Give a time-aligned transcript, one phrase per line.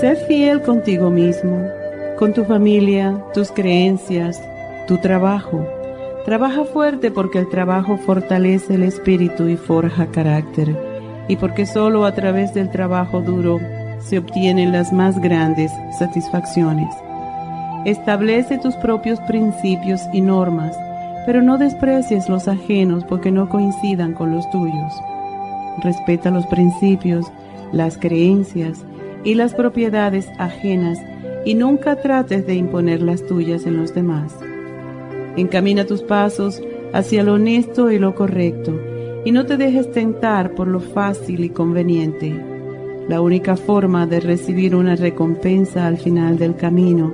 [0.00, 1.58] Sé fiel contigo mismo,
[2.18, 4.38] con tu familia, tus creencias,
[4.86, 5.66] tu trabajo.
[6.26, 10.76] Trabaja fuerte porque el trabajo fortalece el espíritu y forja carácter,
[11.28, 13.58] y porque solo a través del trabajo duro
[13.98, 16.94] se obtienen las más grandes satisfacciones.
[17.86, 20.76] Establece tus propios principios y normas,
[21.24, 24.92] pero no desprecies los ajenos porque no coincidan con los tuyos.
[25.78, 27.24] Respeta los principios,
[27.72, 28.84] las creencias,
[29.26, 31.00] y las propiedades ajenas
[31.44, 34.32] y nunca trates de imponer las tuyas en los demás.
[35.36, 38.80] Encamina tus pasos hacia lo honesto y lo correcto
[39.24, 42.40] y no te dejes tentar por lo fácil y conveniente.
[43.08, 47.12] La única forma de recibir una recompensa al final del camino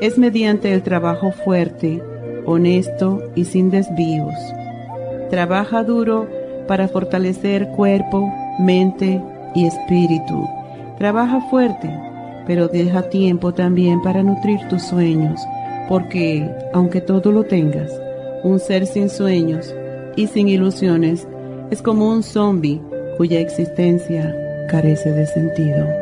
[0.00, 2.02] es mediante el trabajo fuerte,
[2.44, 4.34] honesto y sin desvíos.
[5.30, 6.28] Trabaja duro
[6.66, 9.22] para fortalecer cuerpo, mente
[9.54, 10.44] y espíritu
[11.02, 11.90] Trabaja fuerte,
[12.46, 15.40] pero deja tiempo también para nutrir tus sueños,
[15.88, 17.90] porque, aunque todo lo tengas,
[18.44, 19.74] un ser sin sueños
[20.14, 21.26] y sin ilusiones
[21.72, 22.80] es como un zombie
[23.16, 24.32] cuya existencia
[24.68, 26.01] carece de sentido.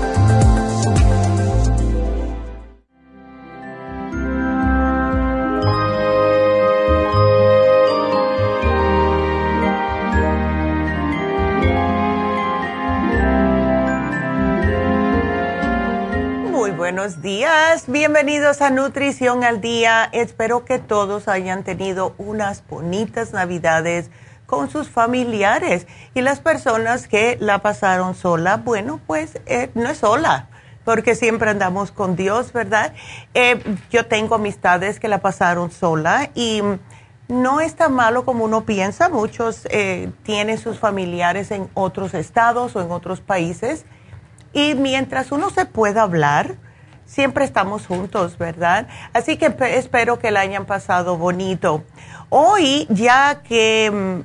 [16.69, 17.85] Buenos días.
[17.87, 20.07] Bienvenidos a Nutrición al Día.
[20.11, 24.11] Espero que todos hayan tenido unas bonitas navidades
[24.45, 25.87] con sus familiares.
[26.13, 30.49] Y las personas que la pasaron sola, bueno, pues eh, no es sola,
[30.85, 32.93] porque siempre andamos con Dios, ¿verdad?
[33.33, 36.61] Eh, yo tengo amistades que la pasaron sola y
[37.27, 39.09] no está malo como uno piensa.
[39.09, 43.83] Muchos eh, tienen sus familiares en otros estados o en otros países.
[44.53, 46.55] Y mientras uno se pueda hablar,
[47.05, 48.87] siempre estamos juntos, ¿verdad?
[49.13, 51.83] Así que espero que la hayan pasado bonito.
[52.29, 54.21] Hoy, ya que mm,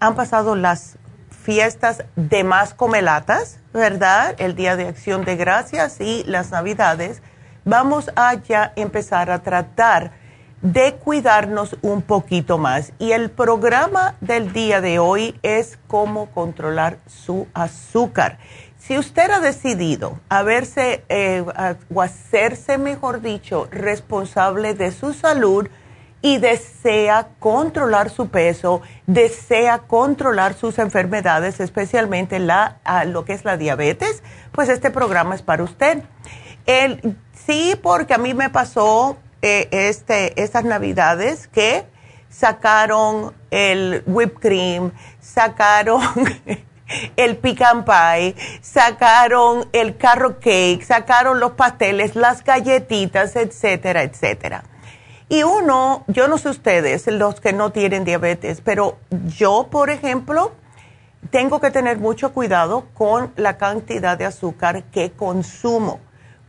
[0.00, 0.96] han pasado las
[1.42, 4.34] fiestas de más comelatas, ¿verdad?
[4.38, 7.22] El Día de Acción de Gracias y las Navidades,
[7.64, 10.12] vamos a ya empezar a tratar
[10.62, 12.92] de cuidarnos un poquito más.
[12.98, 18.38] Y el programa del día de hoy es cómo controlar su azúcar.
[18.80, 21.44] Si usted ha decidido haberse eh,
[21.94, 25.68] o hacerse, mejor dicho, responsable de su salud
[26.22, 33.58] y desea controlar su peso, desea controlar sus enfermedades, especialmente la, lo que es la
[33.58, 36.02] diabetes, pues este programa es para usted.
[37.46, 41.84] sí, porque a mí me pasó eh, este, estas navidades que
[42.30, 46.02] sacaron el whipped cream, sacaron
[47.16, 54.64] el pecan pie, sacaron el carrot cake, sacaron los pasteles, las galletitas, etcétera, etcétera.
[55.28, 58.98] Y uno, yo no sé ustedes, los que no tienen diabetes, pero
[59.28, 60.52] yo, por ejemplo,
[61.30, 66.00] tengo que tener mucho cuidado con la cantidad de azúcar que consumo,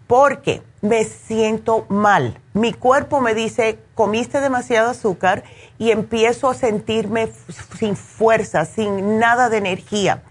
[0.08, 2.40] porque me siento mal.
[2.54, 5.44] Mi cuerpo me dice, comiste demasiado azúcar
[5.78, 7.32] y empiezo a sentirme
[7.78, 10.24] sin fuerza, sin nada de energía.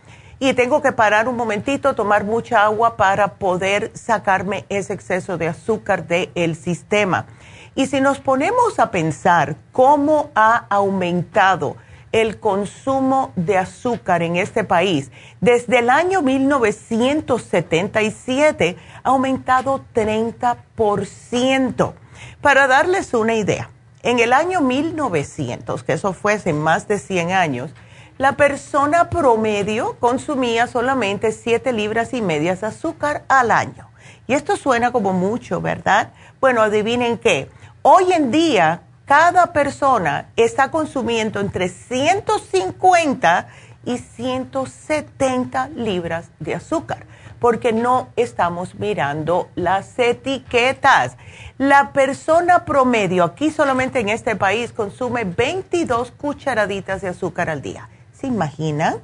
[0.42, 5.48] Y tengo que parar un momentito, tomar mucha agua para poder sacarme ese exceso de
[5.48, 7.26] azúcar del sistema.
[7.74, 11.76] Y si nos ponemos a pensar cómo ha aumentado
[12.10, 15.10] el consumo de azúcar en este país,
[15.42, 21.92] desde el año 1977 ha aumentado 30%.
[22.40, 23.68] Para darles una idea,
[24.02, 27.74] en el año 1900, que eso fue hace más de 100 años,
[28.20, 33.88] la persona promedio consumía solamente 7 libras y medias de azúcar al año.
[34.26, 36.10] Y esto suena como mucho, ¿verdad?
[36.38, 37.48] Bueno, adivinen qué.
[37.80, 43.48] Hoy en día, cada persona está consumiendo entre 150
[43.86, 47.06] y 170 libras de azúcar,
[47.38, 51.16] porque no estamos mirando las etiquetas.
[51.56, 57.88] La persona promedio aquí solamente en este país consume 22 cucharaditas de azúcar al día.
[58.20, 59.00] ¿Se imaginan?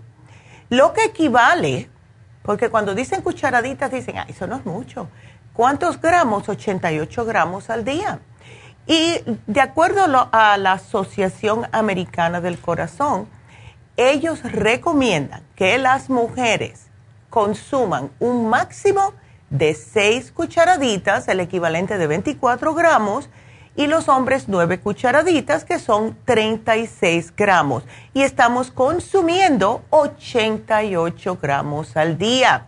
[0.69, 1.89] Lo que equivale,
[2.43, 5.09] porque cuando dicen cucharaditas dicen, ah, eso no es mucho.
[5.55, 6.51] ¿Cuántos gramos?
[6.51, 8.21] 88 gramos al día.
[8.87, 9.15] Y
[9.47, 13.27] de acuerdo a la Asociación Americana del Corazón,
[13.97, 16.89] ellos recomiendan que las mujeres
[17.31, 19.15] consuman un máximo
[19.49, 23.31] de 6 cucharaditas, el equivalente de 24 gramos,
[23.77, 27.85] y los hombres 9 cucharaditas, que son 36 gramos.
[28.15, 32.67] Y estamos consumiendo 88 gramos al día.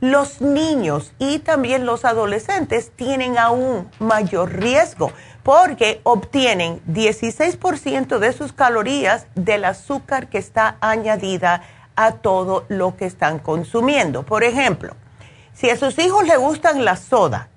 [0.00, 5.12] Los niños y también los adolescentes tienen aún mayor riesgo
[5.42, 11.62] porque obtienen 16% de sus calorías del azúcar que está añadida
[11.96, 14.22] a todo lo que están consumiendo.
[14.24, 14.94] Por ejemplo,
[15.52, 17.48] si a sus hijos les gustan la soda,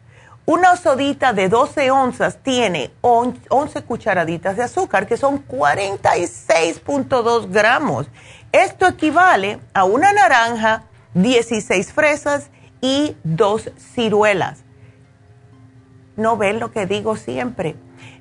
[0.45, 8.07] una sodita de 12 onzas tiene 11 cucharaditas de azúcar, que son 46.2 gramos.
[8.51, 10.83] Esto equivale a una naranja,
[11.13, 12.49] 16 fresas
[12.81, 14.63] y dos ciruelas
[16.21, 17.75] no ven lo que digo siempre.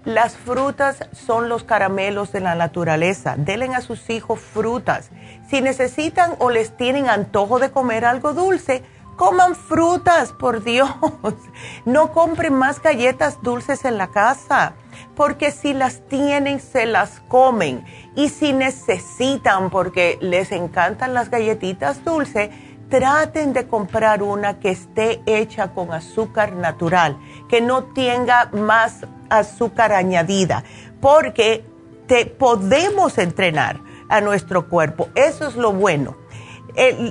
[0.05, 3.35] Las frutas son los caramelos de la naturaleza.
[3.37, 5.11] Denle a sus hijos frutas.
[5.49, 8.83] Si necesitan o les tienen antojo de comer algo dulce,
[9.21, 10.91] coman frutas, por Dios.
[11.85, 14.73] No compren más galletas dulces en la casa,
[15.15, 17.85] porque si las tienen, se las comen.
[18.17, 22.49] Y si necesitan, porque les encantan las galletitas dulces,
[22.89, 29.93] traten de comprar una que esté hecha con azúcar natural, que no tenga más azúcar
[29.93, 30.65] añadida,
[31.03, 31.63] porque
[32.07, 35.11] te podemos entrenar a nuestro cuerpo.
[35.15, 36.17] Eso es lo bueno.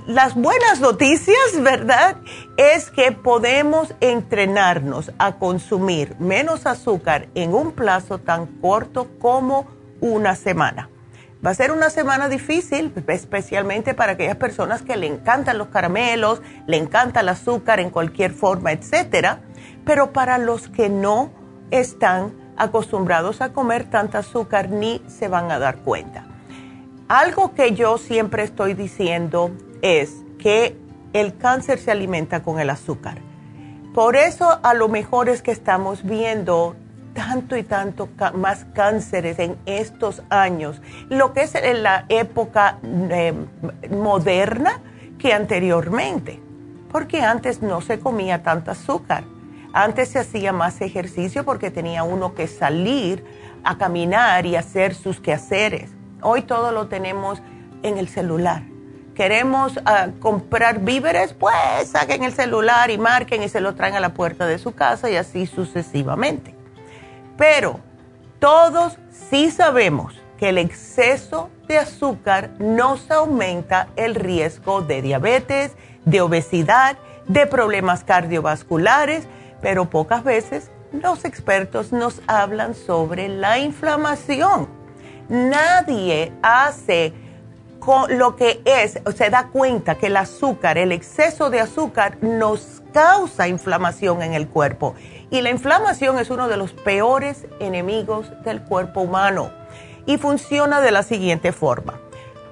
[0.07, 2.17] Las buenas noticias, ¿verdad?
[2.57, 9.67] Es que podemos entrenarnos a consumir menos azúcar en un plazo tan corto como
[10.01, 10.89] una semana.
[11.45, 16.41] Va a ser una semana difícil, especialmente para aquellas personas que le encantan los caramelos,
[16.67, 19.41] le encanta el azúcar en cualquier forma, etcétera.
[19.85, 21.31] Pero para los que no
[21.71, 26.28] están acostumbrados a comer tanta azúcar ni se van a dar cuenta.
[27.09, 29.49] Algo que yo siempre estoy diciendo
[29.81, 30.77] es que
[31.11, 33.17] el cáncer se alimenta con el azúcar.
[33.95, 36.75] Por eso a lo mejor es que estamos viendo
[37.15, 43.33] tanto y tanto más cánceres en estos años, lo que es en la época eh,
[43.89, 44.79] moderna
[45.17, 46.39] que anteriormente,
[46.91, 49.23] porque antes no se comía tanto azúcar,
[49.73, 53.25] antes se hacía más ejercicio porque tenía uno que salir
[53.63, 55.98] a caminar y hacer sus quehaceres.
[56.21, 57.41] Hoy todo lo tenemos
[57.83, 58.63] en el celular.
[59.15, 63.99] Queremos ah, comprar víveres, pues saquen el celular y marquen y se lo traen a
[63.99, 66.55] la puerta de su casa y así sucesivamente.
[67.37, 67.79] Pero
[68.39, 75.73] todos sí sabemos que el exceso de azúcar nos aumenta el riesgo de diabetes,
[76.05, 76.97] de obesidad,
[77.27, 79.27] de problemas cardiovasculares,
[79.61, 84.78] pero pocas veces los expertos nos hablan sobre la inflamación.
[85.29, 87.13] Nadie hace
[88.09, 93.47] lo que es, se da cuenta que el azúcar, el exceso de azúcar nos causa
[93.47, 94.95] inflamación en el cuerpo
[95.31, 99.51] y la inflamación es uno de los peores enemigos del cuerpo humano.
[100.05, 101.99] y funciona de la siguiente forma.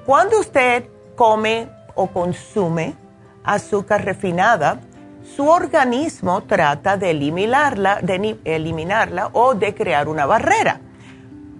[0.05, 0.83] Cuando usted
[1.15, 2.93] come o consume
[3.43, 4.79] azúcar refinada,
[5.35, 10.81] su organismo trata de eliminarla, de eliminarla o de crear una barrera.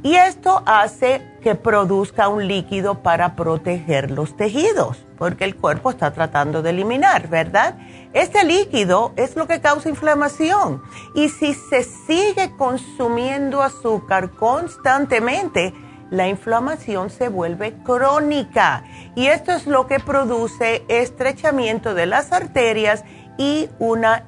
[0.04, 6.12] Y esto hace que produzca un líquido para proteger los tejidos, porque el cuerpo está
[6.12, 7.75] tratando de eliminar, ¿verdad?
[8.13, 10.82] Este líquido es lo que causa inflamación.
[11.16, 15.74] Y si se sigue consumiendo azúcar constantemente,
[16.10, 18.84] la inflamación se vuelve crónica.
[19.16, 23.04] Y esto es lo que produce estrechamiento de las arterias
[23.38, 24.24] y una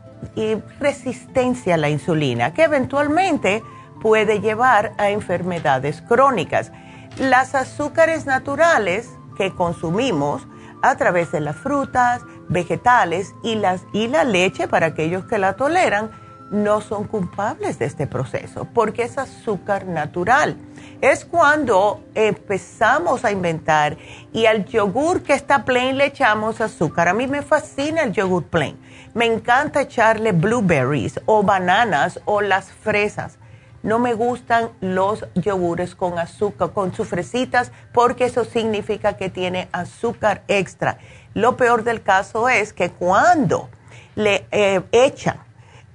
[0.80, 3.64] resistencia a la insulina, que eventualmente
[4.02, 6.72] puede llevar a enfermedades crónicas.
[7.18, 10.48] Las azúcares naturales que consumimos
[10.82, 16.12] a través de las frutas, vegetales y, la leche, para aquellos que la toleran,
[16.52, 20.58] no son culpables de este proceso porque es azúcar natural.
[21.00, 23.98] Es cuando empezamos a inventar
[24.34, 27.08] y al yogur que está plain le echamos azúcar.
[27.08, 28.80] A mí me fascina el yogur plain.
[29.14, 33.38] Me encanta echarle blueberries o bananas o las fresas
[33.84, 39.70] no me gustan los yogures con azúcar, con sus fresitas, porque eso significa que tiene
[39.72, 40.98] azúcar extra.
[41.34, 43.70] Lo peor del caso es que cuando
[44.16, 45.38] le eh, echan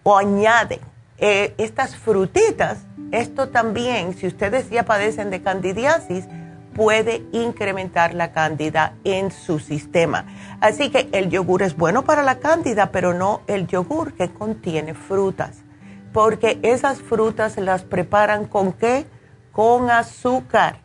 [0.02, 0.80] o añaden
[1.18, 2.78] eh, estas frutitas,
[3.12, 6.26] esto también, si ustedes ya padecen de candidiasis,
[6.74, 10.26] puede incrementar la cándida en su sistema.
[10.60, 14.94] Así que el yogur es bueno para la cándida, pero no el yogur que contiene
[14.94, 15.63] frutas
[16.14, 19.04] porque esas frutas las preparan con qué?
[19.50, 20.76] Con azúcar.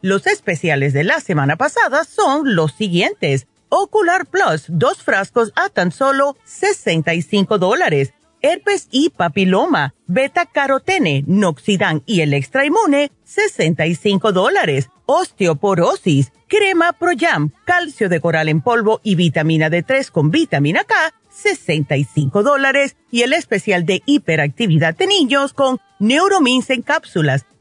[0.00, 3.48] Los especiales de la semana pasada son los siguientes.
[3.68, 8.14] Ocular Plus, dos frascos a tan solo 65 dólares.
[8.40, 14.88] Herpes y papiloma, beta carotene, noxidan y el extra inmune, 65 dólares.
[15.06, 20.94] Osteoporosis, crema Proyam, calcio de coral en polvo y vitamina D3 con vitamina K,
[21.30, 22.96] 65 dólares.
[23.10, 27.46] Y el especial de hiperactividad de niños con Neuromins en cápsulas,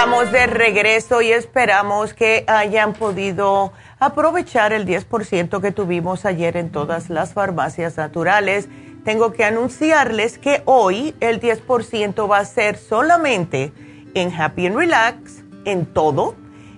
[0.00, 6.72] Estamos de regreso y esperamos que hayan podido aprovechar el 10% que tuvimos ayer en
[6.72, 8.70] todas las farmacias naturales.
[9.04, 13.74] Tengo que anunciarles que hoy el 10% va a ser solamente
[14.14, 16.34] en Happy and Relax, en todo,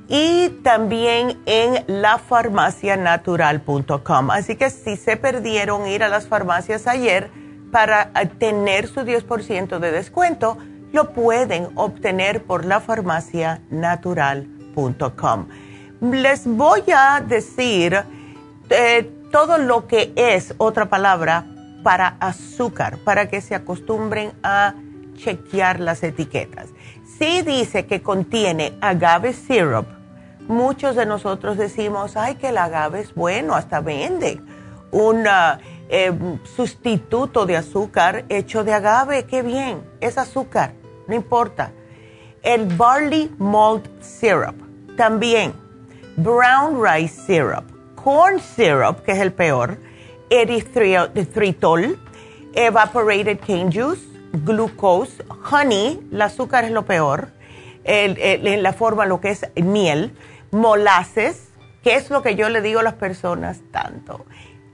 [0.08, 4.32] y también en lafarmacianatural.com.
[4.32, 7.30] Así que si se perdieron ir a las farmacias ayer
[7.70, 8.10] para
[8.40, 10.58] tener su 10% de descuento,
[10.92, 15.46] lo pueden obtener por lafarmacianatural.com.
[16.00, 18.00] Les voy a decir
[18.70, 21.46] eh, todo lo que es otra palabra
[21.82, 24.74] para azúcar, para que se acostumbren a
[25.14, 26.70] chequear las etiquetas.
[27.18, 29.86] Si dice que contiene agave syrup,
[30.48, 34.40] muchos de nosotros decimos, ay, que el agave es bueno, hasta vende
[34.90, 35.24] un
[35.88, 36.12] eh,
[36.56, 40.81] sustituto de azúcar hecho de agave, qué bien, es azúcar
[41.12, 41.72] no importa.
[42.42, 44.56] El barley malt syrup,
[44.96, 45.52] también.
[46.16, 47.64] Brown rice syrup,
[47.94, 49.78] corn syrup, que es el peor,
[50.30, 51.98] erythritol,
[52.54, 54.02] evaporated cane juice,
[54.32, 57.28] glucose, honey, el azúcar es lo peor,
[57.84, 60.12] en la forma lo que es miel,
[60.50, 61.50] molasses,
[61.82, 64.24] que es lo que yo le digo a las personas tanto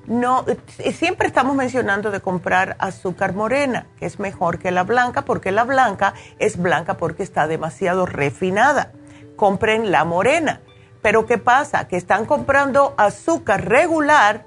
[0.08, 5.22] no, eh, siempre estamos mencionando de comprar azúcar morena, que es mejor que la blanca,
[5.22, 8.92] porque la blanca es blanca porque está demasiado refinada.
[9.36, 10.62] Compren la morena.
[11.02, 11.86] Pero ¿qué pasa?
[11.88, 14.46] Que están comprando azúcar regular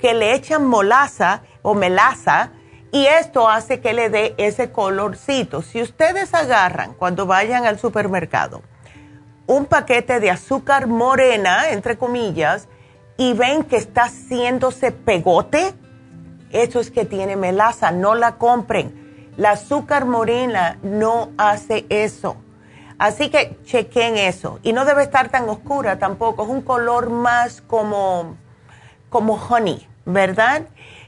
[0.00, 2.50] que le echan molaza o melaza
[2.92, 5.62] y esto hace que le dé ese colorcito.
[5.62, 8.62] Si ustedes agarran cuando vayan al supermercado
[9.46, 12.68] un paquete de azúcar morena, entre comillas,
[13.16, 15.74] y ven que está haciéndose pegote,
[16.50, 19.32] eso es que tiene melaza, no la compren.
[19.36, 22.36] La azúcar morena no hace eso.
[22.98, 24.58] Así que chequen eso.
[24.62, 28.36] Y no debe estar tan oscura tampoco, es un color más como,
[29.10, 30.62] como honey, ¿verdad?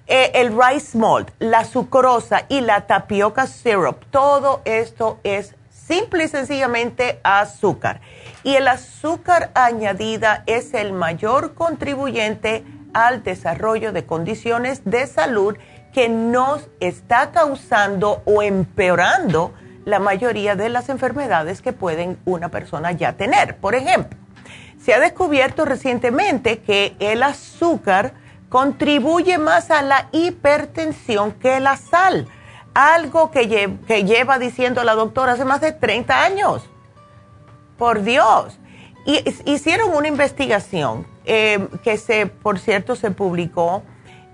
[0.07, 6.29] Eh, el rice malt, la sucrosa y la tapioca syrup, todo esto es simple y
[6.29, 8.01] sencillamente azúcar
[8.45, 15.57] y el azúcar añadida es el mayor contribuyente al desarrollo de condiciones de salud
[15.93, 19.53] que nos está causando o empeorando
[19.85, 23.57] la mayoría de las enfermedades que pueden una persona ya tener.
[23.57, 24.19] Por ejemplo,
[24.81, 28.13] se ha descubierto recientemente que el azúcar
[28.49, 32.29] contribuye más a la hipertensión que la sal,
[32.75, 36.69] algo que, que lleva diciendo la doctora hace más de 30 años
[37.79, 38.59] por Dios.
[39.47, 43.83] Hicieron una investigación eh, que se, por cierto, se publicó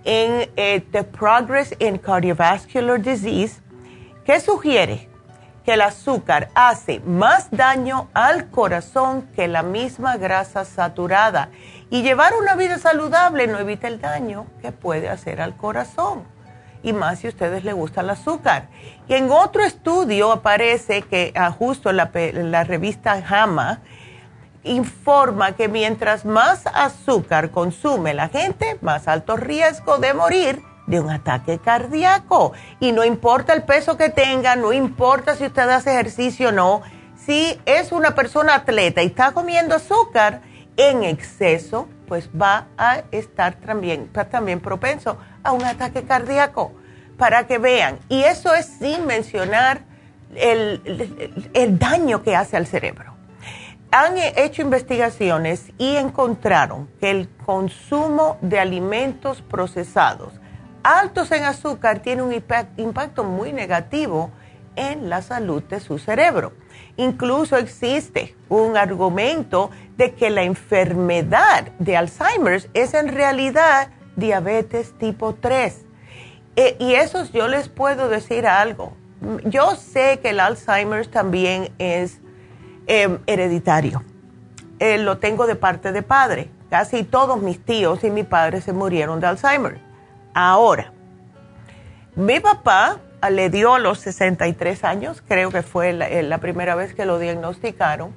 [0.05, 3.61] en eh, The Progress in Cardiovascular Disease,
[4.25, 5.09] que sugiere
[5.65, 11.51] que el azúcar hace más daño al corazón que la misma grasa saturada.
[11.91, 16.34] Y llevar una vida saludable no evita el daño que puede hacer al corazón
[16.85, 18.69] y más si a ustedes les gusta el azúcar.
[19.09, 23.81] Y en otro estudio aparece que ah, justo la, la revista JAMA
[24.63, 31.11] informa que mientras más azúcar consume la gente, más alto riesgo de morir de un
[31.11, 32.53] ataque cardíaco.
[32.81, 36.83] Y no importa el peso que tenga, no importa si usted hace ejercicio o no,
[37.17, 40.43] si es una persona atleta y está comiendo azúcar
[40.77, 46.73] en exceso, pues va a estar también, también propenso a un ataque cardíaco,
[47.17, 47.99] para que vean.
[48.09, 49.83] Y eso es sin mencionar
[50.35, 53.15] el, el, daño que hace al cerebro.
[53.91, 60.33] Han hecho investigaciones y encontraron que el consumo de alimentos procesados
[60.85, 64.31] altos en azúcar tiene un impacto muy negativo
[64.77, 66.53] en la salud de su cerebro.
[66.97, 75.35] Incluso existe un argumento de que la enfermedad de Alzheimer es en realidad diabetes tipo
[75.35, 75.85] 3.
[76.57, 78.93] Eh, y eso yo les puedo decir algo.
[79.45, 82.21] Yo sé que el Alzheimer también es
[82.87, 84.03] em, hereditario.
[84.79, 86.51] Eh, lo tengo de parte de padre.
[86.71, 89.81] Casi todos mis tíos y mi padre se murieron de Alzheimer.
[90.33, 90.93] Ahora,
[92.15, 92.99] mi papá
[93.31, 97.05] le dio a los 63 años, creo que fue la, eh, la primera vez que
[97.05, 98.13] lo diagnosticaron,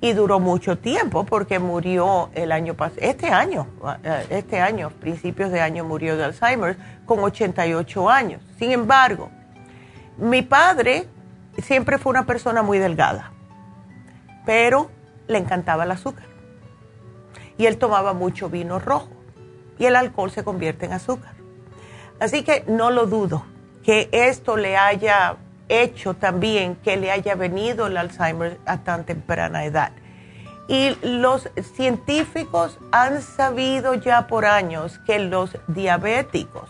[0.00, 3.66] y duró mucho tiempo porque murió el año pasado, este año,
[4.04, 8.42] eh, este año, principios de año murió de Alzheimer con 88 años.
[8.58, 9.30] Sin embargo,
[10.18, 11.06] mi padre
[11.58, 13.32] siempre fue una persona muy delgada,
[14.44, 14.90] pero
[15.28, 16.26] le encantaba el azúcar.
[17.58, 19.08] Y él tomaba mucho vino rojo
[19.78, 21.32] y el alcohol se convierte en azúcar.
[22.20, 23.44] Así que no lo dudo
[23.86, 25.36] que esto le haya
[25.68, 29.92] hecho también que le haya venido el Alzheimer a tan temprana edad.
[30.66, 36.68] Y los científicos han sabido ya por años que los diabéticos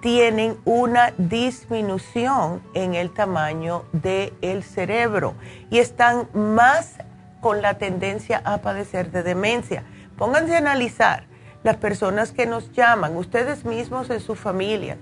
[0.00, 5.34] tienen una disminución en el tamaño del cerebro
[5.70, 6.94] y están más
[7.42, 9.84] con la tendencia a padecer de demencia.
[10.16, 11.24] Pónganse a analizar
[11.64, 14.96] las personas que nos llaman, ustedes mismos en su familia,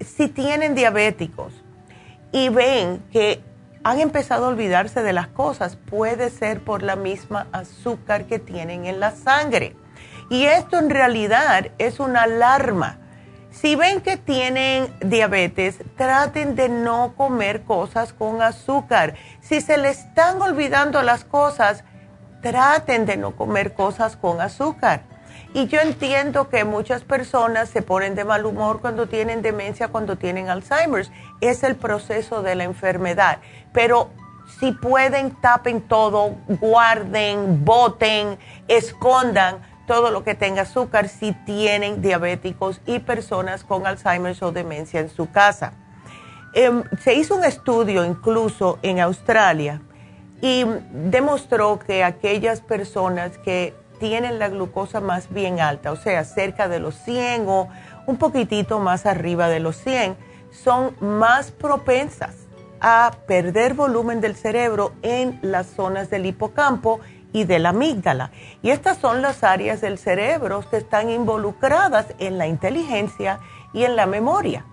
[0.00, 1.52] si tienen diabéticos,
[2.32, 3.40] y ven que
[3.84, 8.86] han empezado a olvidarse de las cosas, puede ser por la misma azúcar que tienen
[8.86, 9.76] en la sangre.
[10.30, 12.98] Y esto en realidad es una alarma.
[13.50, 19.14] Si ven que tienen diabetes, traten de no comer cosas con azúcar.
[19.40, 21.84] Si se les están olvidando las cosas,
[22.42, 25.02] traten de no comer cosas con azúcar.
[25.54, 30.16] Y yo entiendo que muchas personas se ponen de mal humor cuando tienen demencia, cuando
[30.16, 31.12] tienen Alzheimer's.
[31.40, 33.38] Es el proceso de la enfermedad.
[33.72, 34.10] Pero
[34.58, 38.36] si pueden, tapen todo, guarden, boten,
[38.66, 44.98] escondan todo lo que tenga azúcar si tienen diabéticos y personas con Alzheimer's o demencia
[44.98, 45.74] en su casa.
[46.52, 49.82] Em, se hizo un estudio incluso en Australia
[50.40, 56.68] y demostró que aquellas personas que tienen la glucosa más bien alta, o sea, cerca
[56.68, 57.68] de los 100 o
[58.06, 60.14] un poquitito más arriba de los 100,
[60.50, 62.36] son más propensas
[62.82, 67.00] a perder volumen del cerebro en las zonas del hipocampo
[67.32, 68.30] y de la amígdala.
[68.62, 73.40] Y estas son las áreas del cerebro que están involucradas en la inteligencia
[73.72, 74.66] y en la memoria.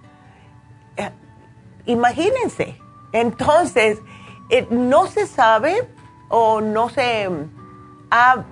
[0.98, 1.10] Eh,
[1.86, 2.78] imagínense,
[3.13, 3.98] entonces,
[4.50, 5.88] eh, no se sabe
[6.28, 7.30] o no se
[8.12, 8.44] ha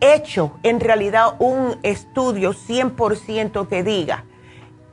[0.00, 4.24] hecho en realidad un estudio 100% que diga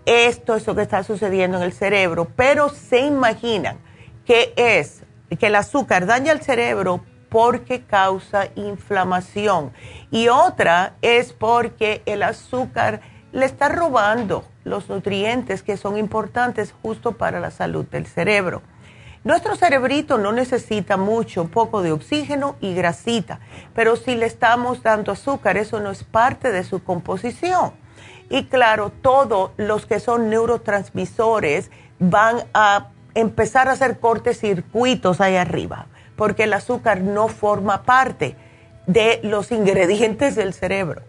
[0.10, 3.78] esto es lo que está sucediendo en el cerebro, pero se imaginan
[4.26, 5.04] que es
[5.40, 9.72] que el azúcar daña el cerebro porque causa inflamación
[10.10, 17.12] y otra es porque el azúcar le está robando los nutrientes que son importantes justo
[17.12, 18.64] para la salud del cerebro.
[19.26, 23.42] Nuestro cerebrito no necesita mucho, poco de oxígeno y grasita,
[23.76, 27.74] pero si le estamos dando azúcar, eso no es parte de su composición.
[28.30, 35.88] Y claro, todos los que son neurotransmisores van a empezar a hacer cortecircuitos ahí arriba,
[36.16, 38.38] porque el azúcar no forma parte
[38.88, 41.02] de los ingredientes del cerebro.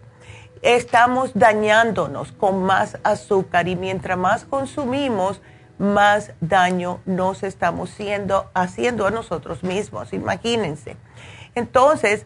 [0.61, 5.41] Estamos dañándonos con más azúcar y mientras más consumimos,
[5.81, 7.97] más daño nos estamos
[8.53, 10.95] haciendo a nosotros mismos, imagínense.
[11.55, 12.25] Entonces,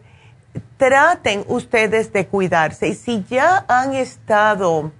[0.76, 4.92] traten ustedes de cuidarse y si ya han estado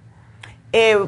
[0.72, 0.98] eh,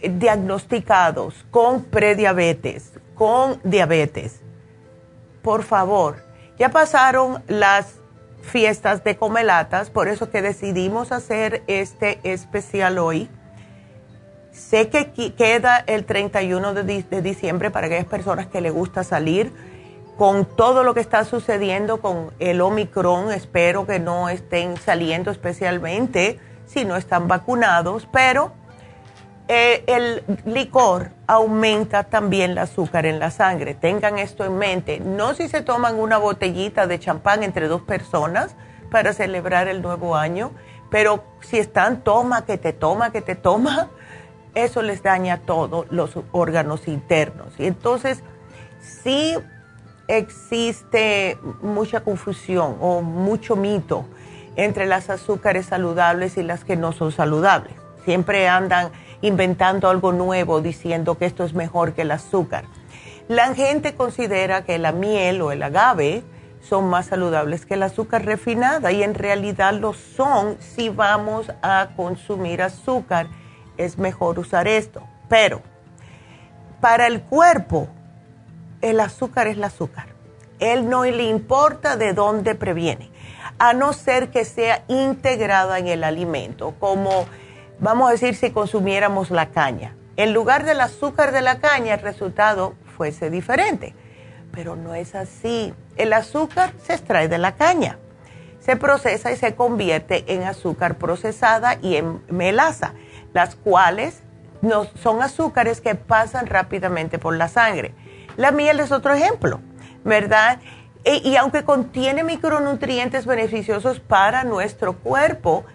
[0.00, 4.40] diagnosticados con prediabetes, con diabetes,
[5.42, 6.24] por favor,
[6.58, 7.94] ya pasaron las
[8.40, 13.28] fiestas de comelatas, por eso que decidimos hacer este especial hoy
[14.68, 19.52] Sé que queda el 31 de, diciembre para aquellas personas que les gusta salir.
[20.18, 26.40] Con todo lo que está sucediendo con el Omicron, espero que no estén saliendo especialmente
[26.64, 28.54] si no están vacunados, pero
[29.46, 33.74] eh, el licor aumenta también el azúcar en la sangre.
[33.74, 34.98] Tengan esto en mente.
[34.98, 38.56] No si se toman una botellita de champán entre dos personas
[38.90, 40.50] para celebrar el nuevo año,
[40.90, 43.90] pero si están toma, que te toma, que te toma,
[44.56, 47.52] eso les daña todos los órganos internos.
[47.58, 48.22] Y entonces,
[48.80, 49.36] sí
[50.08, 54.06] existe mucha confusión o mucho mito
[54.56, 57.74] entre las azúcares saludables y las que no son saludables.
[58.04, 58.90] Siempre andan
[59.20, 62.64] inventando algo nuevo diciendo que esto es mejor que el azúcar.
[63.28, 66.22] La gente considera que la miel o el agave
[66.60, 71.90] son más saludables que el azúcar refinada y en realidad lo son si vamos a
[71.94, 73.26] consumir azúcar
[73.76, 75.02] es mejor usar esto.
[75.28, 75.62] Pero
[76.80, 77.88] para el cuerpo,
[78.80, 80.06] el azúcar es el azúcar.
[80.58, 83.10] Él no le importa de dónde previene,
[83.58, 87.26] a no ser que sea integrada en el alimento, como
[87.78, 89.94] vamos a decir si consumiéramos la caña.
[90.16, 93.94] En lugar del azúcar de la caña, el resultado fuese diferente.
[94.56, 95.74] pero no es así.
[95.96, 97.98] El azúcar se extrae de la caña,
[98.58, 102.94] se procesa y se convierte en azúcar procesada y en melaza,
[103.36, 104.22] las cuales
[104.62, 107.94] no, son azúcares que pasan rápidamente por la sangre.
[108.38, 109.60] La miel es otro ejemplo,
[110.04, 110.58] ¿verdad?
[111.04, 115.66] E, y aunque contiene micronutrientes beneficiosos para nuestro cuerpo,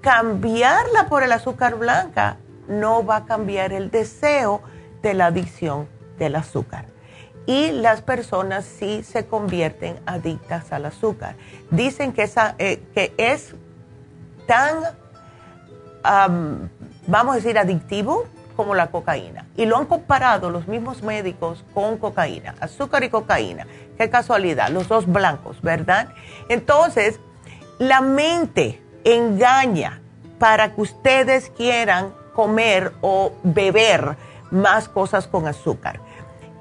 [0.00, 4.62] cambiarla por el azúcar blanca no va a cambiar el deseo
[5.02, 5.86] de la adicción
[6.18, 6.86] del azúcar.
[7.44, 11.34] Y las personas sí se convierten adictas al azúcar.
[11.70, 13.54] Dicen que, esa, eh, que es
[14.46, 14.76] tan,
[17.10, 18.24] vamos a decir, adictivo
[18.56, 19.46] como la cocaína.
[19.56, 23.66] Y lo han comparado los mismos médicos con cocaína, azúcar y cocaína.
[23.98, 26.08] Qué casualidad, los dos blancos, ¿verdad?
[26.48, 27.20] Entonces,
[27.78, 30.00] la mente engaña
[30.38, 34.16] para que ustedes quieran comer o beber
[34.50, 36.00] más cosas con azúcar.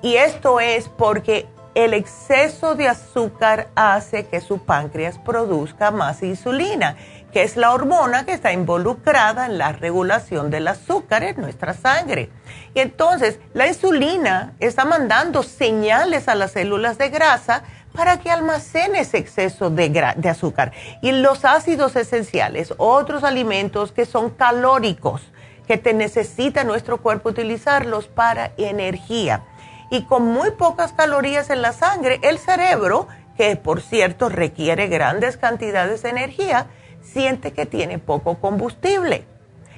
[0.01, 6.95] Y esto es porque el exceso de azúcar hace que su páncreas produzca más insulina
[7.31, 12.29] que es la hormona que está involucrada en la regulación del azúcar en nuestra sangre.
[12.73, 17.63] Y entonces la insulina está mandando señales a las células de grasa
[17.93, 20.71] para que almacene ese exceso de, de azúcar.
[21.01, 25.21] Y los ácidos esenciales, otros alimentos que son calóricos,
[25.67, 29.43] que te necesita nuestro cuerpo utilizarlos para energía.
[29.91, 35.37] Y con muy pocas calorías en la sangre, el cerebro, que por cierto requiere grandes
[35.37, 36.67] cantidades de energía,
[37.11, 39.25] siente que tiene poco combustible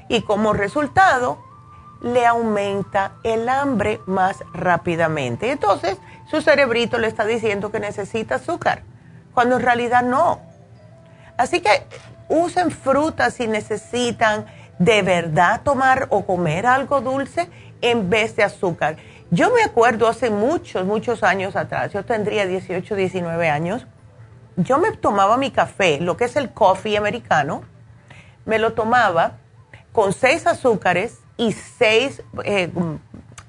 [0.07, 1.39] y como resultado
[2.01, 5.51] le aumenta el hambre más rápidamente.
[5.51, 5.97] Entonces
[6.29, 8.83] su cerebrito le está diciendo que necesita azúcar,
[9.33, 10.41] cuando en realidad no.
[11.37, 11.85] Así que
[12.27, 14.45] usen frutas si necesitan
[14.79, 17.49] de verdad tomar o comer algo dulce
[17.81, 18.97] en vez de azúcar.
[19.29, 23.87] Yo me acuerdo hace muchos, muchos años atrás, yo tendría 18, 19 años,
[24.63, 27.63] yo me tomaba mi café, lo que es el coffee americano,
[28.45, 29.33] me lo tomaba
[29.91, 32.71] con seis azúcares y seis, eh,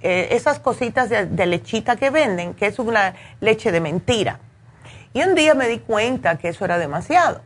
[0.01, 4.41] eh, esas cositas de, lechita que venden, que es una leche de mentira.
[5.13, 7.43] Y un día me di cuenta que eso era demasiado.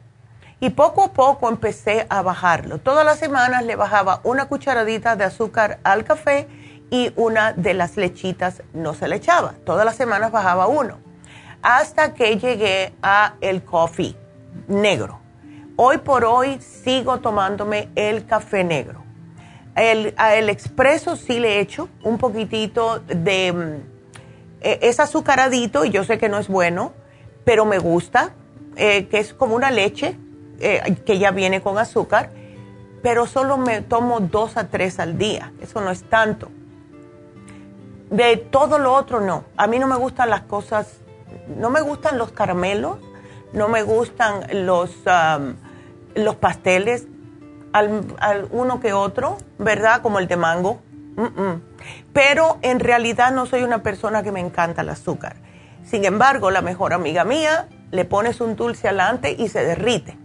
[0.60, 2.78] Y poco a poco empecé a bajarlo.
[2.78, 6.48] Todas las semanas le bajaba una cucharadita de azúcar al café
[6.90, 9.54] y una de las lechitas no se le echaba.
[9.64, 11.05] Todas las semanas bajaba uno
[11.66, 14.14] hasta que llegué a el coffee
[14.68, 15.18] negro.
[15.74, 19.02] Hoy por hoy sigo tomándome el café negro.
[19.74, 23.52] El, el expreso sí le echo un poquitito de...
[23.52, 26.92] Mm, e, es azucaradito y yo sé que no es bueno,
[27.44, 28.30] pero me gusta,
[28.76, 30.16] eh, que es como una leche
[30.60, 32.30] eh, que ya viene con azúcar,
[33.02, 36.48] pero solo me tomo dos a tres al día, eso no es tanto.
[38.08, 41.00] De todo lo otro no, a mí no me gustan las cosas
[41.48, 42.98] no me gustan los caramelos,
[43.52, 44.90] no me gustan los,
[46.14, 47.06] los pasteles,
[47.72, 50.02] al, uno que otro, ¿verdad?
[50.02, 50.80] Como el de mango.
[52.12, 55.36] Pero en realidad no soy una persona que me encanta el azúcar.
[55.84, 60.18] Sin embargo, la mejor amiga mía le pones un dulce adelante y se derrite.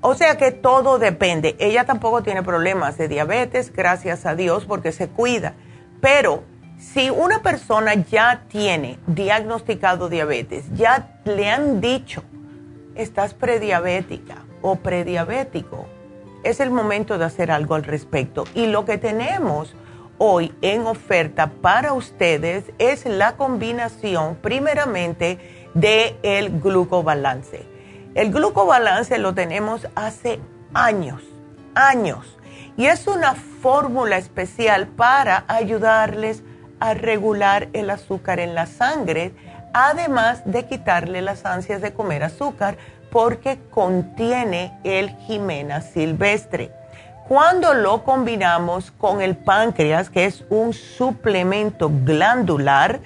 [0.00, 1.56] O sea que todo depende.
[1.60, 5.54] Ella tampoco tiene problemas de diabetes, gracias a Dios, porque se cuida.
[6.00, 6.42] Pero
[6.82, 12.24] si una persona ya tiene diagnosticado diabetes, ya le han dicho,
[12.96, 15.86] estás prediabética o prediabético,
[16.42, 18.44] es el momento de hacer algo al respecto.
[18.54, 19.74] Y lo que tenemos
[20.18, 25.38] hoy en oferta para ustedes es la combinación primeramente
[25.74, 27.64] de el glucobalance.
[28.14, 30.40] El glucobalance lo tenemos hace
[30.74, 31.22] años,
[31.74, 32.38] años.
[32.76, 36.42] Y es una fórmula especial para ayudarles
[36.82, 39.32] a regular el azúcar en la sangre,
[39.72, 42.76] además de quitarle las ansias de comer azúcar
[43.12, 46.72] porque contiene el jimena silvestre.
[47.28, 52.98] Cuando lo combinamos con el páncreas, que es un suplemento glandular,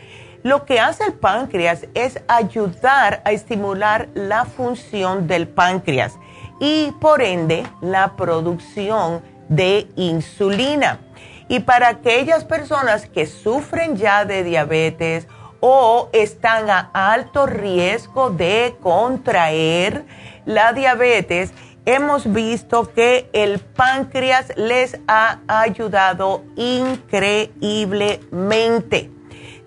[0.42, 6.14] lo que hace el páncreas es ayudar a estimular la función del páncreas
[6.60, 11.00] y por ende la producción de insulina.
[11.48, 15.28] Y para aquellas personas que sufren ya de diabetes
[15.60, 20.04] o están a alto riesgo de contraer
[20.44, 21.52] la diabetes,
[21.84, 29.12] hemos visto que el páncreas les ha ayudado increíblemente.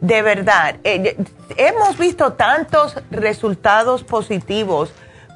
[0.01, 1.15] De verdad, eh,
[1.57, 4.93] hemos visto tantos resultados positivos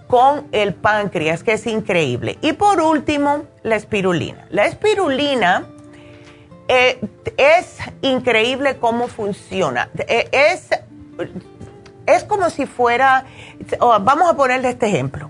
[0.08, 2.38] con el páncreas que es increíble.
[2.41, 4.47] Y por último, la espirulina.
[4.51, 5.67] La espirulina
[6.67, 6.99] eh,
[7.38, 9.89] es increíble cómo funciona.
[10.08, 10.69] Eh, es,
[12.06, 13.26] es como si fuera,
[13.80, 15.30] vamos a ponerle este ejemplo,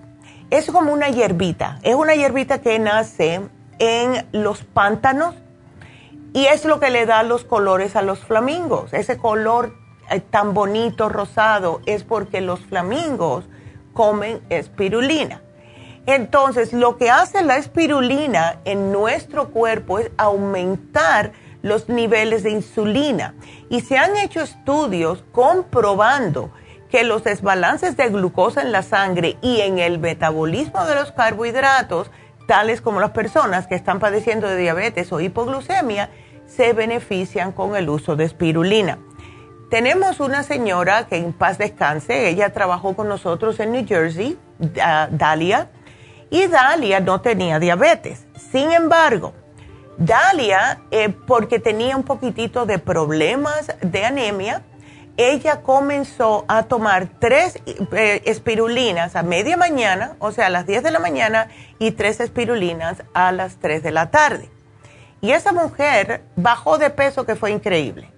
[0.49, 3.41] es como una hierbita, es una hierbita que nace
[3.79, 5.35] en los pantanos
[6.33, 8.93] y es lo que le da los colores a los flamingos.
[8.93, 9.75] Ese color
[10.09, 13.45] eh, tan bonito rosado es porque los flamingos
[13.93, 15.41] comen espirulina.
[16.05, 23.35] Entonces, lo que hace la espirulina en nuestro cuerpo es aumentar los niveles de insulina.
[23.69, 26.51] Y se han hecho estudios comprobando
[26.89, 32.11] que los desbalances de glucosa en la sangre y en el metabolismo de los carbohidratos,
[32.47, 36.09] tales como las personas que están padeciendo de diabetes o hipoglucemia,
[36.45, 38.99] se benefician con el uso de espirulina.
[39.71, 45.69] Tenemos una señora que en paz descanse, ella trabajó con nosotros en New Jersey, Dalia,
[46.33, 48.25] y Dalia no tenía diabetes.
[48.51, 49.33] Sin embargo,
[49.97, 54.63] Dalia, eh, porque tenía un poquitito de problemas de anemia,
[55.15, 60.81] ella comenzó a tomar tres eh, espirulinas a media mañana, o sea, a las 10
[60.81, 64.49] de la mañana, y tres espirulinas a las 3 de la tarde.
[65.21, 68.09] Y esa mujer bajó de peso que fue increíble.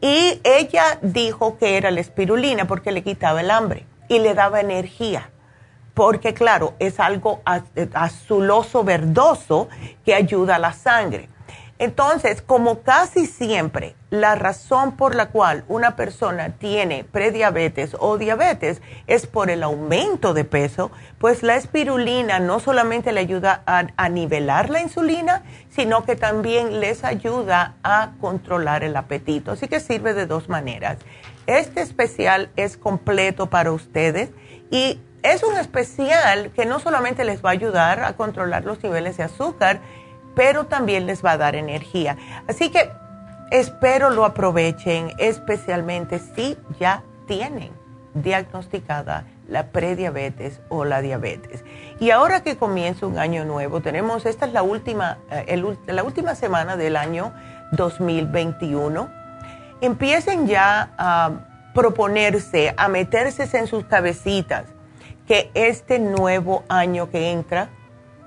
[0.00, 4.60] Y ella dijo que era la espirulina porque le quitaba el hambre y le daba
[4.60, 5.28] energía.
[5.94, 7.40] Porque claro, es algo
[7.94, 9.68] azuloso, verdoso
[10.04, 11.28] que ayuda a la sangre.
[11.78, 18.80] Entonces, como casi siempre, la razón por la cual una persona tiene prediabetes o diabetes
[19.08, 24.70] es por el aumento de peso, pues la espirulina no solamente le ayuda a, nivelar
[24.70, 29.50] la insulina, sino que también les ayuda a controlar el apetito.
[29.50, 30.98] Así que sirve de dos maneras.
[31.48, 34.30] Este especial es completo para ustedes
[34.70, 39.16] y es un especial que no solamente les va a ayudar a controlar los niveles
[39.16, 39.80] de azúcar,
[40.36, 42.18] pero también les va a dar energía.
[42.46, 42.90] Así que
[43.50, 47.72] espero lo aprovechen, especialmente si ya tienen
[48.12, 51.64] diagnosticada la prediabetes o la diabetes.
[52.00, 56.34] Y ahora que comienza un año nuevo, tenemos, esta es la última, eh, la última
[56.34, 57.32] semana del año
[57.72, 59.08] 2021.
[59.80, 61.30] Empiecen ya a
[61.72, 64.73] proponerse, a meterse en sus cabecitas
[65.26, 67.68] que este nuevo año que entra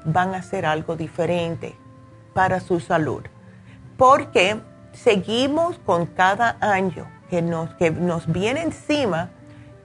[0.06, 1.76] van a hacer algo diferente
[2.34, 3.24] para su salud.
[3.98, 4.60] Porque
[4.94, 9.30] seguimos con cada año que nos, que nos viene encima,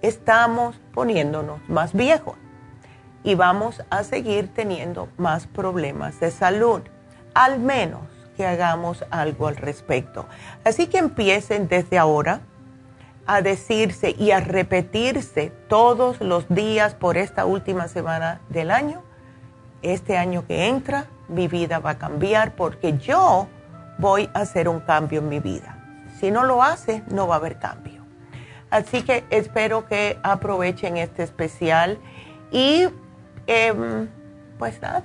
[0.01, 2.37] estamos poniéndonos más viejos
[3.25, 6.83] y vamos a seguir teniendo más problemas de salud,
[7.35, 8.03] al menos
[8.37, 10.27] que hagamos algo al respecto.
[10.65, 12.41] Así que empiecen desde ahora
[13.27, 19.03] a decirse y a repetirse todos los días por esta última semana del año,
[19.83, 23.49] este año que entra, mi vida va a cambiar porque yo
[23.99, 25.79] voy a hacer un cambio en mi vida.
[26.19, 28.03] Si no lo hace, no va a haber cambio.
[28.71, 31.99] Así que espero que aprovechen este especial
[32.51, 32.89] y
[33.47, 34.09] em,
[34.59, 35.05] pues nada.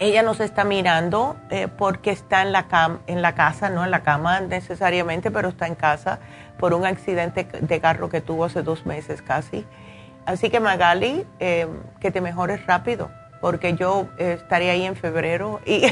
[0.00, 2.66] Ella nos está mirando eh, porque está en la,
[3.06, 6.18] en la casa, no en la cama necesariamente, pero está en casa
[6.58, 9.64] por un accidente de carro que tuvo hace dos meses casi.
[10.26, 11.68] Así que Magali, eh,
[12.00, 13.10] que te mejores rápido
[13.40, 15.82] porque yo eh, estaré ahí en febrero y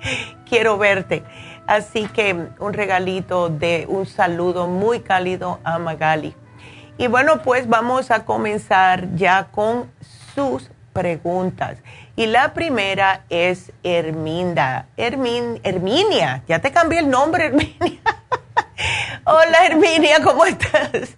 [0.48, 1.22] quiero verte.
[1.66, 6.34] Así que un regalito de un saludo muy cálido a Magali.
[6.96, 9.90] Y bueno, pues vamos a comenzar ya con
[10.34, 11.78] sus preguntas.
[12.16, 14.86] Y la primera es Herminda.
[14.96, 18.00] Hermin, Herminia, ya te cambié el nombre, Herminia.
[19.24, 21.16] Hola Herminia, ¿cómo estás?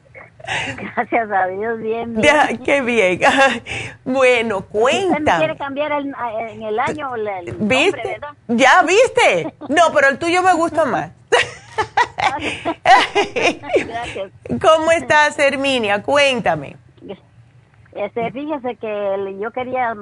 [0.76, 2.22] Gracias a Dios, bien.
[2.22, 3.20] Ya, qué bien.
[4.04, 5.18] bueno, cuenta.
[5.18, 6.14] ¿Usted quiere cambiar el,
[6.50, 8.18] en el año el, ¿Viste?
[8.48, 9.54] ¿Ya viste?
[9.68, 11.10] No, pero el tuyo me gusta más.
[13.74, 14.30] Gracias.
[14.62, 16.02] ¿Cómo estás, Herminia?
[16.02, 16.76] Cuéntame.
[17.96, 19.96] Este, fíjese que yo quería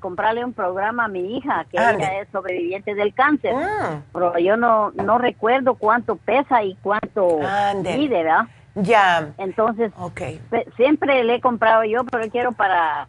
[0.00, 4.00] comprarle un programa a mi hija, que ella es sobreviviente del cáncer, ah.
[4.12, 7.40] pero yo no no recuerdo cuánto pesa y cuánto
[7.82, 8.46] mide, ¿verdad?
[8.74, 9.30] Ya.
[9.38, 10.40] Entonces, okay.
[10.76, 13.08] siempre le he comprado yo, pero quiero para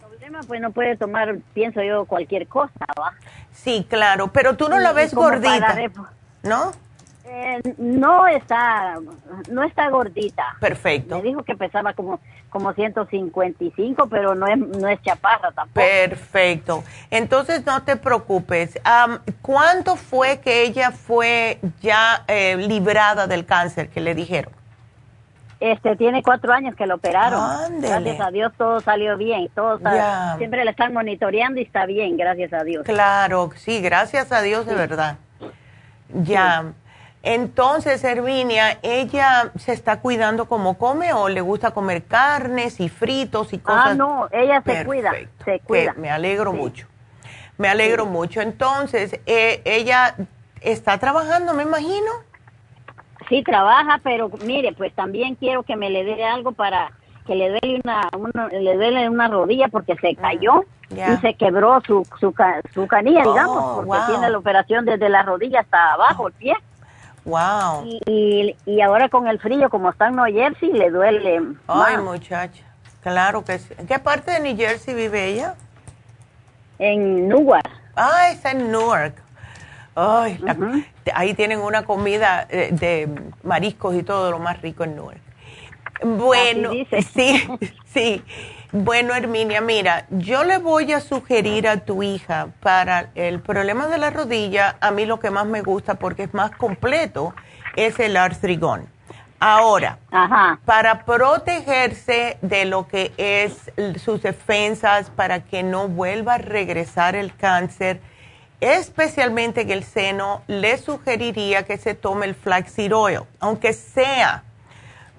[0.00, 3.12] problema, pues no puede tomar, pienso yo, cualquier cosa, ¿va?
[3.52, 5.76] Sí, claro, pero tú no la ves gordita,
[6.42, 6.72] ¿no?
[7.28, 8.98] Eh, no está,
[9.50, 10.56] no está gordita.
[10.60, 11.16] Perfecto.
[11.16, 12.20] Me dijo que pesaba como,
[12.50, 15.84] como 155, pero no es, no es chaparra tampoco.
[15.84, 16.84] Perfecto.
[17.10, 18.80] Entonces no te preocupes.
[19.42, 24.52] ¿Cuánto fue que ella fue ya eh, librada del cáncer que le dijeron?
[25.58, 27.80] Este tiene cuatro años que lo operaron.
[27.80, 29.48] Gracias a Dios todo salió bien.
[29.54, 29.80] Todo
[30.38, 32.84] siempre le están monitoreando y está bien, gracias a Dios.
[32.84, 35.16] Claro, sí, gracias a Dios de verdad.
[36.22, 36.72] Ya.
[37.28, 43.52] Entonces, Herminia, ¿ella se está cuidando como come o le gusta comer carnes y fritos
[43.52, 43.82] y cosas?
[43.84, 45.12] Ah, no, ella se cuida,
[45.44, 45.92] se cuida.
[45.96, 46.86] me alegro mucho.
[47.58, 48.40] Me alegro mucho.
[48.40, 50.14] Entonces, eh, ¿ella
[50.60, 52.12] está trabajando, me imagino?
[53.28, 56.92] Sí, trabaja, pero mire, pues también quiero que me le dé algo para
[57.26, 58.08] que le dé una,
[58.52, 62.32] le dé una rodilla porque se cayó y se quebró su, su,
[62.72, 66.54] su canilla, digamos, oh, porque tiene la operación desde la rodilla hasta abajo, el pie.
[67.26, 67.84] Wow.
[68.06, 71.42] Y, y, ahora con el frío, como está en New Jersey, le duele.
[71.66, 72.62] Ay, muchacha.
[73.02, 73.74] Claro que sí.
[73.78, 75.56] ¿En qué parte de New Jersey vive ella?
[76.78, 77.68] En Newark.
[77.96, 79.14] Ah, está en Newark.
[79.94, 80.38] Ay,
[81.14, 83.08] ahí tienen una comida eh, de,
[83.42, 85.20] mariscos y todo lo más rico en Newark.
[86.04, 86.70] Bueno,
[87.12, 87.48] sí,
[87.86, 88.22] sí.
[88.78, 93.96] Bueno, Herminia, mira, yo le voy a sugerir a tu hija para el problema de
[93.96, 97.34] la rodilla, a mí lo que más me gusta porque es más completo,
[97.74, 98.86] es el artrigón.
[99.40, 99.98] Ahora,
[100.66, 107.34] para protegerse de lo que es sus defensas, para que no vuelva a regresar el
[107.34, 108.02] cáncer,
[108.60, 114.44] especialmente en el seno, le sugeriría que se tome el flaxseed oil, aunque sea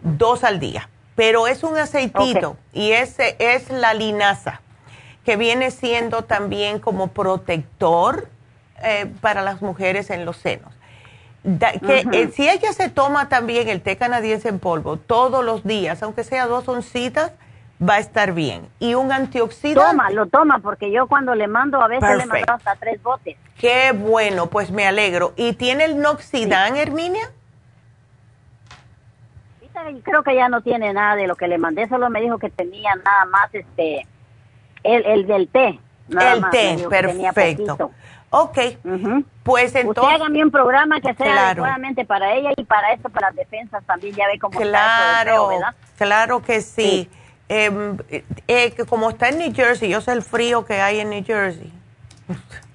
[0.03, 0.87] dos al día
[1.17, 4.61] pero es un aceitito y ese es la linaza,
[5.25, 8.29] que viene siendo también como protector
[8.83, 10.71] eh, para las mujeres en los senos.
[11.43, 16.03] que, eh, si ella se toma también el té canadiense en polvo todos los días,
[16.03, 17.31] aunque sea dos oncitas,
[17.81, 18.69] va a estar bien.
[18.79, 19.89] Y un antioxidante.
[19.89, 23.35] Toma, lo toma, porque yo cuando le mando, a veces le mando hasta tres botes.
[23.57, 25.33] Qué bueno, pues me alegro.
[25.35, 27.31] ¿Y tiene el Noxidán, Herminia?
[30.03, 32.49] Creo que ya no tiene nada de lo que le mandé, solo me dijo que
[32.49, 34.05] tenía nada más este
[34.83, 35.79] el, el del té.
[36.09, 37.91] el té, perfecto.
[38.29, 38.57] Ok,
[39.43, 40.03] pues entonces...
[40.03, 43.83] Usted hágame un programa que sea adecuadamente para ella y para esto, para las defensas
[43.85, 47.09] también, ya ve cómo claro, está Claro que sí.
[47.47, 51.23] Em, eh, como está en New Jersey, yo sé el frío que hay en New
[51.25, 51.71] Jersey.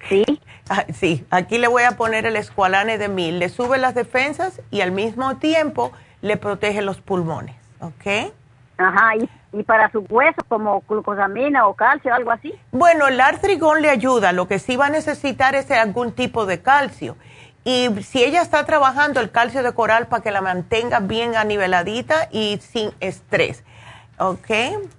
[0.09, 0.23] Sí.
[0.69, 3.37] Ah, sí, aquí le voy a poner el escualane de mil.
[3.37, 5.91] Le sube las defensas y al mismo tiempo
[6.23, 8.31] le protege los pulmones, ¿ok?
[8.77, 9.11] Ajá,
[9.51, 12.51] y, para sus huesos como glucosamina o calcio, algo así.
[12.71, 16.61] Bueno, el artrigón le ayuda, lo que sí va a necesitar es algún tipo de
[16.61, 17.17] calcio.
[17.65, 22.29] Y si ella está trabajando el calcio de coral para que la mantenga bien aniveladita
[22.31, 23.63] y sin estrés,
[24.17, 24.47] ¿ok?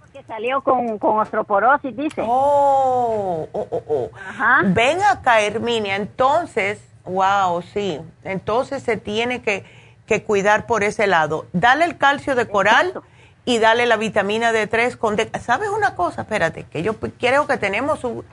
[0.00, 2.22] Porque salió con, con osteoporosis, dice.
[2.24, 4.10] Oh, oh, oh, oh.
[4.28, 4.60] Ajá.
[4.62, 9.64] Ven acá, Herminia, entonces, wow, sí, entonces se tiene que
[10.07, 11.46] que cuidar por ese lado.
[11.52, 13.00] Dale el calcio de coral
[13.44, 15.16] y dale la vitamina D3 con...
[15.40, 16.22] ¿Sabes una cosa?
[16.22, 18.24] Espérate, que yo creo que tenemos un...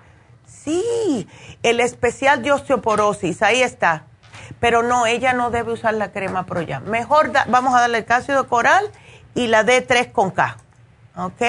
[0.46, 1.28] Sí,
[1.64, 4.04] el especial de osteoporosis, ahí está.
[4.60, 6.84] Pero no, ella no debe usar la crema Proyam.
[6.86, 8.90] Mejor vamos a darle el calcio de coral
[9.34, 10.58] y la D3 con K.
[11.16, 11.42] ¿Ok?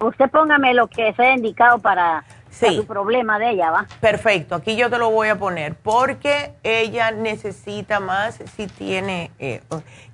[0.00, 2.24] Usted póngame lo que sea indicado para
[2.54, 2.82] sí.
[2.86, 3.86] problema de ella, ¿va?
[4.00, 9.60] Perfecto, aquí yo te lo voy a poner porque ella necesita más si tiene eh,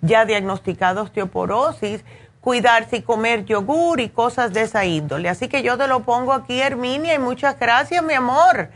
[0.01, 2.05] ya diagnosticado osteoporosis,
[2.41, 5.29] cuidarse y comer yogur y cosas de esa índole.
[5.29, 8.71] Así que yo te lo pongo aquí, Herminia, y muchas gracias, mi amor.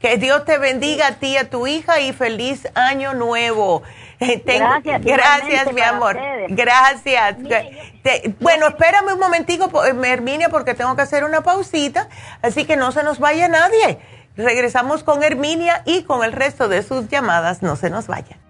[0.00, 3.82] Que Dios te bendiga a ti y a tu hija y feliz año nuevo.
[4.18, 6.18] gracias, gracias mi amor.
[6.48, 7.36] Gracias.
[8.40, 12.08] bueno, espérame un momentico, Herminia, porque tengo que hacer una pausita,
[12.40, 13.98] así que no se nos vaya nadie.
[14.36, 17.62] Regresamos con Herminia y con el resto de sus llamadas.
[17.62, 18.49] No se nos vayan.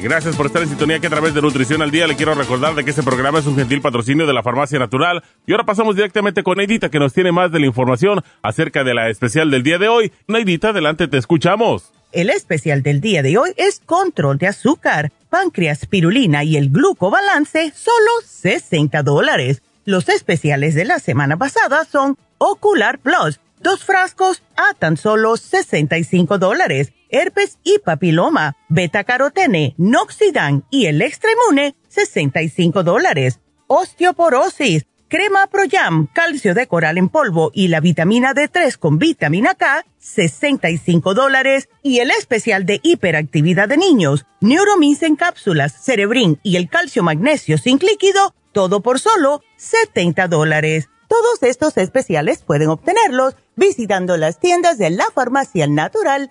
[0.00, 2.76] Gracias por estar en sintonía que a través de Nutrición al Día le quiero recordar
[2.76, 5.24] de que este programa es un gentil patrocinio de la Farmacia Natural.
[5.44, 8.94] Y ahora pasamos directamente con Neidita que nos tiene más de la información acerca de
[8.94, 10.12] la especial del día de hoy.
[10.28, 11.92] Neidita, adelante, te escuchamos.
[12.12, 17.72] El especial del día de hoy es control de azúcar, páncreas, pirulina y el glucobalance,
[17.74, 19.62] solo 60 dólares.
[19.84, 26.38] Los especiales de la semana pasada son Ocular Plus, dos frascos a tan solo 65
[26.38, 26.92] dólares.
[27.10, 33.40] Herpes y papiloma, beta carotene, noxidan y el extremune, 65 dólares.
[33.66, 39.86] Osteoporosis, crema Proyam, calcio de coral en polvo y la vitamina D3 con vitamina K,
[39.98, 41.68] 65 dólares.
[41.82, 47.56] Y el especial de hiperactividad de niños, Neuromins en cápsulas, Cerebrin y el calcio magnesio
[47.56, 50.88] sin líquido, todo por solo 70 dólares.
[51.08, 56.30] Todos estos especiales pueden obtenerlos visitando las tiendas de la farmacia natural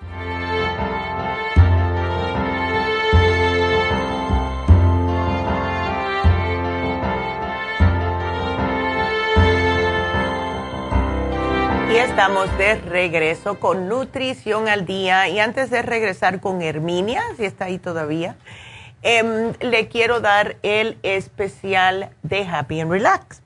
[11.91, 15.27] Y estamos de regreso con Nutrición al Día.
[15.27, 18.37] Y antes de regresar con Herminia, si está ahí todavía,
[19.01, 23.41] em, le quiero dar el especial de Happy and Relax.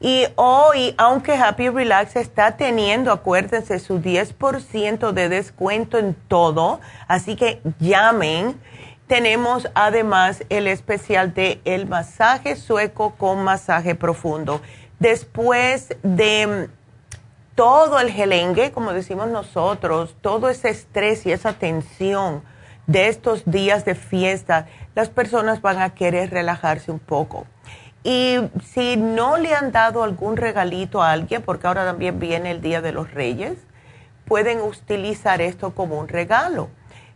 [0.00, 7.36] Y hoy, aunque Happy Relax está teniendo, acuérdense, su 10% de descuento en todo, así
[7.36, 8.58] que llamen.
[9.08, 14.62] Tenemos además el especial de el masaje sueco con masaje profundo.
[14.98, 16.70] Después de
[17.54, 22.42] todo el gelengue, como decimos nosotros, todo ese estrés y esa tensión
[22.86, 27.46] de estos días de fiesta, las personas van a querer relajarse un poco.
[28.02, 32.60] Y si no le han dado algún regalito a alguien, porque ahora también viene el
[32.60, 33.56] Día de los Reyes,
[34.26, 36.68] pueden utilizar esto como un regalo.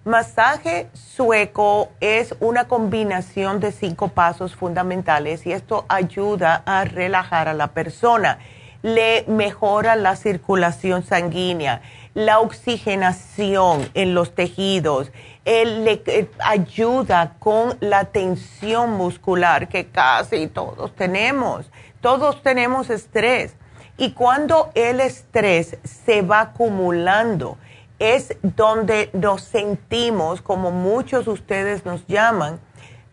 [0.04, 7.54] Masaje sueco es una combinación de cinco pasos fundamentales y esto ayuda a relajar a
[7.54, 8.38] la persona
[8.82, 11.82] le mejora la circulación sanguínea,
[12.14, 15.10] la oxigenación en los tejidos,
[15.44, 21.70] él le eh, ayuda con la tensión muscular que casi todos tenemos.
[22.00, 23.54] Todos tenemos estrés.
[23.96, 27.56] Y cuando el estrés se va acumulando,
[27.98, 32.60] es donde nos sentimos, como muchos de ustedes nos llaman,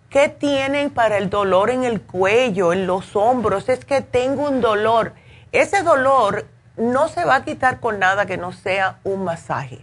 [0.10, 3.70] ¿qué tienen para el dolor en el cuello, en los hombros?
[3.70, 5.14] Es que tengo un dolor
[5.60, 6.46] ese dolor
[6.78, 9.80] no se va a quitar con nada que no sea un masaje,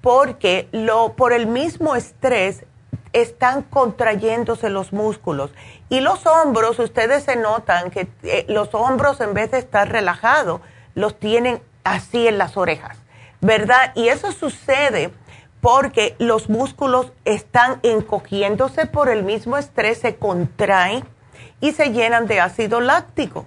[0.00, 0.68] porque
[1.16, 2.64] por el mismo estrés
[3.12, 5.50] están contrayéndose los músculos.
[5.88, 10.60] Y los hombros, ustedes se notan que eh, los hombros en vez de estar relajados,
[10.94, 12.98] los tienen así en las orejas,
[13.40, 13.92] ¿verdad?
[13.94, 15.12] Y eso sucede
[15.60, 21.04] porque los músculos están encogiéndose por el mismo estrés, se contraen
[21.60, 23.46] y se llenan de ácido láctico.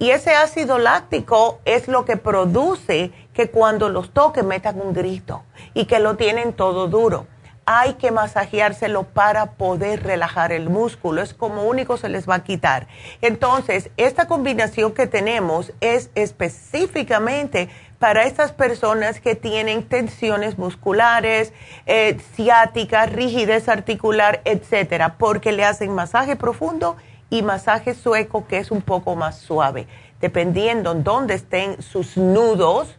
[0.00, 5.42] Y ese ácido láctico es lo que produce que cuando los toques metan un grito
[5.74, 7.26] y que lo tienen todo duro.
[7.66, 11.20] Hay que masajeárselo para poder relajar el músculo.
[11.20, 12.88] Es como único se les va a quitar.
[13.20, 21.52] Entonces, esta combinación que tenemos es específicamente para estas personas que tienen tensiones musculares,
[21.84, 27.09] eh, ciáticas, rigidez articular, etcétera, porque le hacen masaje profundo y
[27.42, 29.86] masaje sueco que es un poco más suave.
[30.20, 32.98] Dependiendo en dónde estén sus nudos,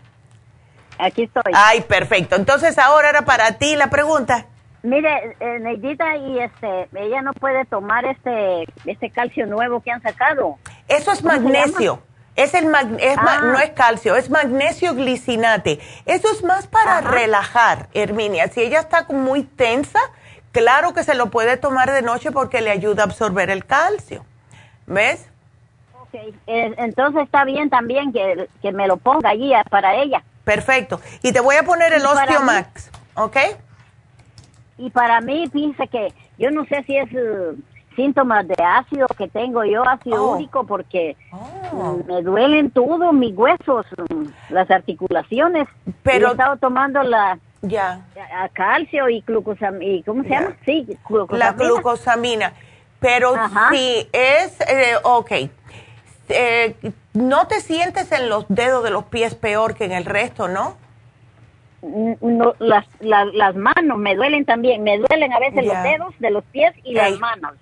[0.98, 1.50] Aquí estoy.
[1.54, 2.36] Ay, perfecto.
[2.36, 4.44] Entonces ahora era para ti la pregunta.
[4.82, 10.02] Mire, eh, Neidita, y este, ella no puede tomar este, este calcio nuevo que han
[10.02, 10.58] sacado.
[10.88, 12.02] Eso es magnesio.
[12.38, 13.40] Es el ah.
[13.42, 15.80] no es calcio, es magnesio glicinate.
[16.06, 18.46] Eso es más para relajar, Herminia.
[18.46, 19.98] Si ella está muy tensa,
[20.52, 24.24] claro que se lo puede tomar de noche porque le ayuda a absorber el calcio.
[24.86, 25.28] ¿Ves?
[26.00, 26.14] Ok,
[26.46, 30.22] eh, entonces está bien también que, que, me lo ponga allí para ella.
[30.44, 31.00] Perfecto.
[31.24, 33.36] Y te voy a poner el Osteomax, ¿ok?
[34.78, 37.60] Y para mí, fíjese que yo no sé si es uh,
[37.98, 40.36] síntomas de ácido que tengo yo, ácido oh.
[40.36, 41.98] úrico, porque oh.
[42.06, 43.86] me duelen todos mis huesos,
[44.50, 45.66] las articulaciones.
[46.04, 48.00] Pero he estado tomando la ya
[48.52, 50.56] calcio y glucosamina, y ¿cómo se llama?
[50.64, 51.44] Sí, glucosamina.
[51.44, 52.52] La glucosamina.
[53.00, 53.34] Pero
[53.72, 55.32] si es, eh, ok,
[56.28, 56.76] eh,
[57.14, 60.76] no te sientes en los dedos de los pies peor que en el resto, ¿no?
[61.82, 66.44] no, las, las, manos me duelen también, me duelen a veces los dedos de los
[66.44, 67.54] pies y las manos.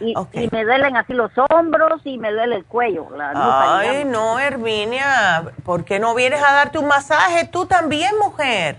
[0.00, 0.14] Y,
[0.50, 3.08] me duelen así los hombros y me duele el cuello.
[3.16, 8.78] La Ay, no, Herminia, ¿por qué no vienes a darte un masaje tú también, mujer?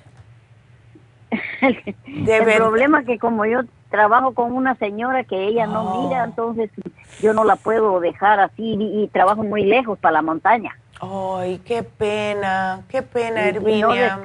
[1.62, 6.08] el problema es que como yo trabajo con una señora que ella no oh.
[6.08, 6.70] mira, entonces
[7.22, 10.76] yo no la puedo dejar así y trabajo muy lejos para la montaña.
[11.02, 14.22] Ay, qué pena, qué pena, Herminia.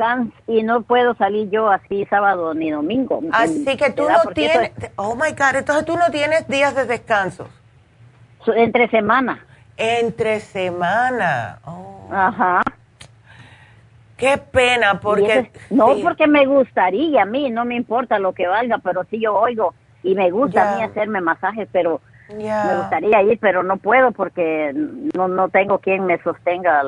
[0.46, 3.20] Y no, puedo salir yo así sábado ni domingo.
[3.32, 7.48] Así que tú no tienes, oh my God, entonces tú no tienes días de descanso.
[8.54, 9.44] Entre semana.
[9.76, 11.58] Entre semana.
[11.64, 12.08] Oh.
[12.12, 12.62] Ajá.
[14.16, 15.50] Qué pena, porque...
[15.70, 19.34] no porque me gustaría a mí, no me importa lo que valga, pero sí yo
[19.34, 22.00] oigo y me gusta a mí hacerme masajes, pero
[22.36, 24.72] me gustaría ir, pero no puedo porque
[25.14, 26.82] no, no tengo quien me sostenga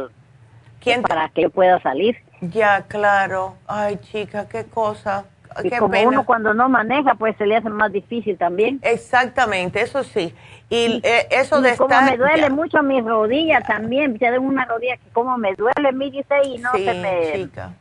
[0.81, 1.03] ¿Quién?
[1.03, 2.17] para que yo pueda salir.
[2.41, 3.55] Ya, claro.
[3.67, 5.25] Ay, chica, qué cosa.
[5.63, 8.81] Y como uno cuando no maneja, pues se le hace más difícil también.
[8.83, 10.35] Exactamente, eso sí.
[10.71, 14.97] Y, eh, eso de como me duele mucho mis rodillas también, ya tengo una rodilla
[14.97, 17.33] que como me duele, mi dice, y no se me...
[17.35, 17.73] Chica.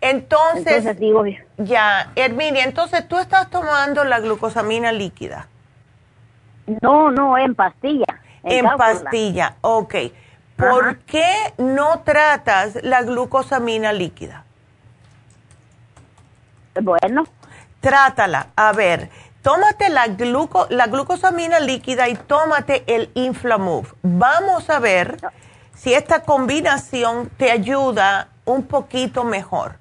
[0.00, 1.24] Entonces, entonces digo,
[1.58, 5.46] ya, Herminia, entonces tú estás tomando la glucosamina líquida.
[6.66, 8.20] No, no, en pastilla.
[8.42, 9.94] En, pastilla, ok.
[10.56, 14.44] ¿Por qué no tratas la glucosamina líquida?
[16.80, 17.24] Bueno.
[17.80, 18.48] Trátala.
[18.54, 19.10] A ver,
[19.42, 23.88] tómate la, gluco, la glucosamina líquida y tómate el Inflamove.
[24.02, 25.16] Vamos a ver
[25.74, 29.78] si esta combinación te ayuda un poquito mejor.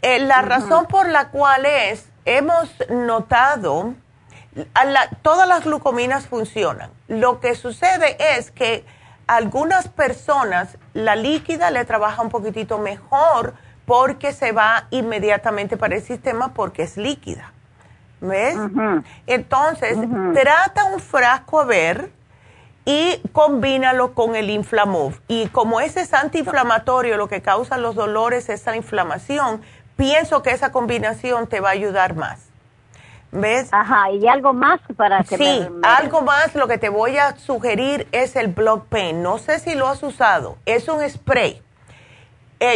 [0.00, 3.94] Eh, la razón por la cual es, hemos notado
[5.22, 6.90] todas las glucominas funcionan.
[7.08, 8.84] Lo que sucede es que
[9.26, 13.54] algunas personas la líquida le trabaja un poquitito mejor
[13.84, 17.52] porque se va inmediatamente para el sistema porque es líquida.
[18.20, 18.56] ¿Ves?
[19.26, 19.96] Entonces,
[20.34, 22.10] trata un frasco a ver
[22.84, 25.20] y combínalo con el Inflamove.
[25.28, 29.62] Y como ese es antiinflamatorio, lo que causa los dolores es la inflamación,
[29.96, 32.47] pienso que esa combinación te va a ayudar más.
[33.30, 33.68] ¿Ves?
[33.72, 38.08] Ajá, y algo más para que Sí, algo más, lo que te voy a sugerir
[38.12, 39.22] es el Block Pain.
[39.22, 41.62] No sé si lo has usado, es un spray.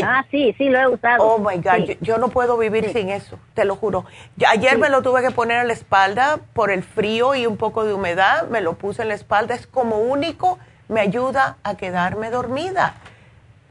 [0.04, 1.24] ah, sí, sí, lo he usado.
[1.24, 4.04] Oh my God, yo, no puedo vivir sin eso, te lo juro.
[4.46, 7.84] Ayer me lo tuve que poner en la espalda por el frío y un poco
[7.84, 12.28] de humedad, me lo puse en la espalda, es como único, me ayuda a quedarme
[12.30, 12.94] dormida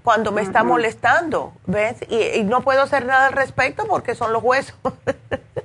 [0.03, 1.97] cuando me está molestando, ¿ves?
[2.09, 4.75] Y, y no puedo hacer nada al respecto porque son los huesos.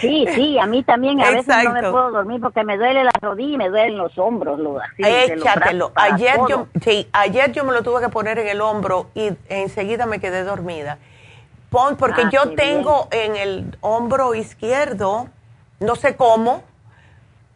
[0.00, 3.12] Sí, sí, a mí también a veces no me puedo dormir porque me duele la
[3.20, 4.58] rodilla y me duelen los hombros.
[4.58, 5.92] Lo, así, Échatelo.
[5.94, 10.06] ayer yo, sí, ayer yo me lo tuve que poner en el hombro y enseguida
[10.06, 10.98] me quedé dormida.
[11.70, 15.28] Pon, porque ah, yo tengo en el hombro izquierdo,
[15.80, 16.62] no sé cómo,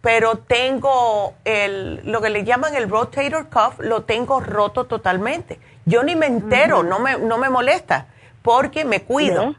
[0.00, 5.60] pero tengo el, lo que le llaman el rotator cuff, lo tengo roto totalmente.
[5.84, 8.06] Yo ni me entero, no, me, no me molesta,
[8.42, 9.54] porque me cuido,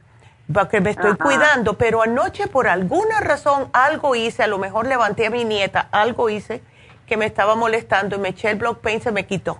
[0.53, 5.27] porque me estoy cuidando, pero anoche por alguna razón algo hice, a lo mejor levanté
[5.27, 6.61] a mi nieta, algo hice
[7.05, 9.59] que me estaba molestando y me eché el block pain, se me quitó.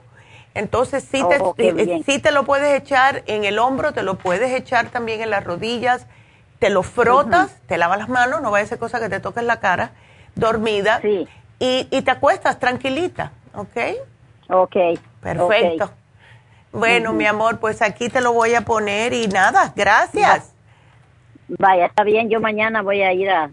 [0.56, 4.16] Entonces sí, te, oh, eh, sí te lo puedes echar en el hombro, te lo
[4.16, 6.08] puedes echar también en las rodillas,
[6.58, 9.44] te lo frotas, te lavas las manos, no vaya a ser cosa que te toques
[9.44, 9.92] la cara,
[10.36, 11.28] dormida, y,
[11.60, 13.78] y, te acuestas tranquilita, ¿ok?
[14.50, 14.76] Ok.
[15.22, 15.92] Perfecto.
[16.72, 20.54] Bueno, mi amor, pues aquí te lo voy a poner y nada, gracias.
[21.58, 23.50] Vaya, está bien, yo mañana voy a ir a,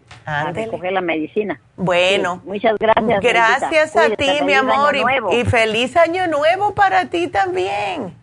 [0.53, 1.59] recoger la medicina.
[1.77, 2.43] Bueno.
[2.45, 3.23] muchas gracias.
[3.23, 4.95] Gracias a ti, mi amor,
[5.33, 8.15] y, feliz año nuevo para ti también.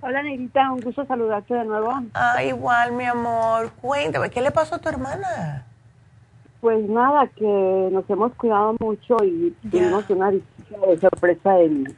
[0.01, 1.93] Hola, Negrita, un gusto saludarte de nuevo.
[2.13, 3.71] Ah, igual, mi amor.
[3.81, 5.65] Cuéntame, ¿qué le pasó a tu hermana?
[6.59, 11.93] Pues nada, que nos hemos cuidado mucho y tuvimos una visita de sorpresa el,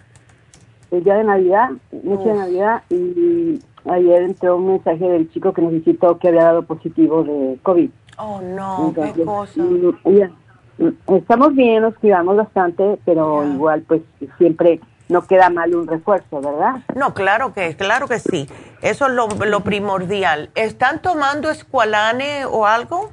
[0.91, 5.62] el día de Navidad, noche de Navidad, y ayer entró un mensaje del chico que
[5.62, 7.89] nos visitó que había dado positivo de COVID.
[8.18, 9.62] Oh, no, qué cosa.
[11.07, 14.01] Estamos bien, nos cuidamos bastante, pero igual pues
[14.38, 16.82] siempre no queda mal un refuerzo, ¿verdad?
[16.95, 18.47] No, claro que, claro que sí.
[18.82, 20.49] Eso es lo, lo primordial.
[20.55, 23.11] ¿Están tomando escualane o algo?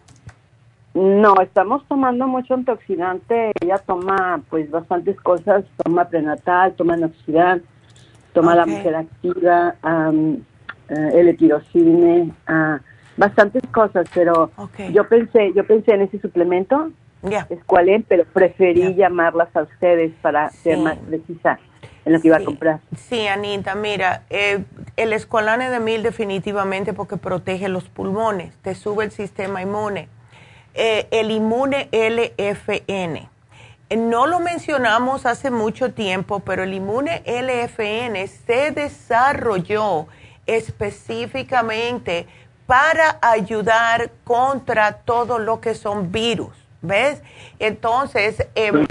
[0.95, 3.53] No, estamos tomando mucho antioxidante.
[3.61, 7.67] Ella toma pues bastantes cosas, toma prenatal, toma antioxidante,
[8.33, 10.39] toma la mujer activa, um,
[10.89, 12.79] el etirocine, uh,
[13.17, 14.51] bastantes cosas, pero
[14.93, 16.91] yo pensé, yo pensé en ese suplemento
[17.23, 17.47] Yeah.
[17.51, 21.59] Escualen, pero preferí llamarlas a ustedes para ser más precisa
[22.05, 22.81] en lo que iba a comprar.
[22.97, 24.65] Sí, Anita, mira, eh,
[24.97, 30.09] el escualane de mil definitivamente porque protege los pulmones, te sube el sistema inmune.
[30.75, 33.29] Eh, el inmune LFN.
[33.97, 40.07] No lo mencionamos hace mucho tiempo, pero el inmune LFN se desarrolló
[40.47, 42.27] específicamente
[42.67, 47.23] para ayudar contra todo lo que son virus ¿Ves?
[47.61, 48.87] Entonces, em,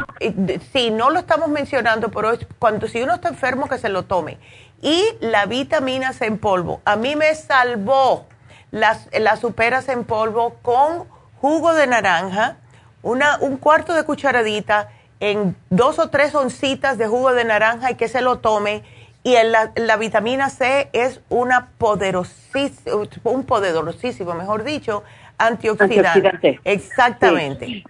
[0.72, 4.40] si no lo estamos mencionando, pero cuando si uno está enfermo, que se lo tome.
[4.82, 6.82] Y la vitamina C en polvo.
[6.86, 8.26] A mí me salvó
[8.72, 11.06] las, las superas en polvo con
[11.42, 12.58] jugo de naranja,
[13.04, 14.90] una, un cuarto de cucharadita
[15.20, 18.84] en dos o tres oncitas de jugo de naranja y que se lo tome.
[19.24, 25.04] Y la, la vitamina C es una poderosísima, un poderosísimo, mejor dicho,
[25.48, 26.60] antioxidante.
[26.64, 27.84] Exactamente.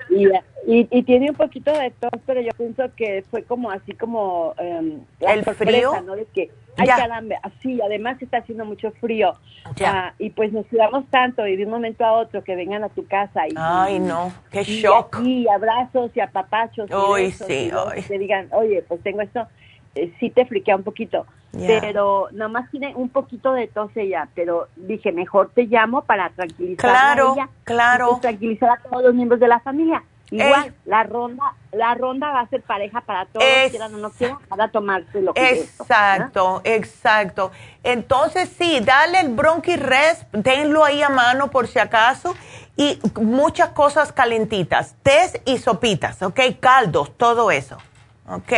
[0.68, 4.54] Y, y, tiene un poquito de tos, pero yo pienso que fue como así como
[4.58, 6.16] em, el frío, ¿no?
[6.16, 9.34] De que, ay caramba, así, además está haciendo mucho frío.
[9.76, 10.16] Ya.
[10.18, 13.06] y pues nos cuidamos tanto y de un momento a otro que vengan a tu
[13.06, 13.54] casa y...
[13.56, 15.20] Ay, no, qué shock.
[15.24, 16.89] Y, abrazos y apapachos.
[16.91, 19.47] Uy, sí, y te digan, oye, pues tengo esto,
[19.96, 21.26] eh, sí te friquea un poquito.
[21.52, 26.78] Pero nomás tiene un poquito de tos ella, pero dije, mejor te llamo para tranquilizar
[26.89, 27.50] claro, a ella.
[27.66, 30.02] Claro, pues, tranquilizar a todos los miembros de la familia.
[30.30, 30.74] Igual, eh.
[30.86, 34.70] la ronda la ronda va a ser pareja para todos, quieran o no quieran, para
[34.70, 37.52] tomarse lo que Exacto, exacto.
[37.84, 42.36] Entonces, sí, dale el Bronchi Rest, tenlo ahí a mano por si acaso,
[42.78, 46.39] y muchas cosas calentitas, té y sopitas, ¿ok?
[46.62, 47.78] Caldos, todo eso,
[48.30, 48.54] ¿ok?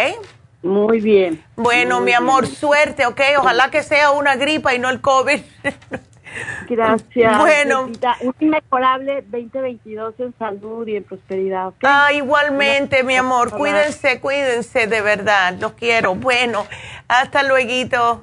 [0.63, 1.43] Muy bien.
[1.55, 3.21] Bueno, mi amor, suerte, ¿ok?
[3.37, 5.41] Ojalá que sea una gripa y no el COVID.
[6.69, 7.37] Gracias.
[7.37, 7.89] Bueno.
[8.21, 11.73] Un inmejorable 2022 en salud y en prosperidad.
[11.83, 13.51] Ah, igualmente, mi amor.
[13.51, 15.55] Cuídense, cuídense, de verdad.
[15.59, 16.15] Los quiero.
[16.15, 16.65] Bueno,
[17.07, 18.21] hasta luego.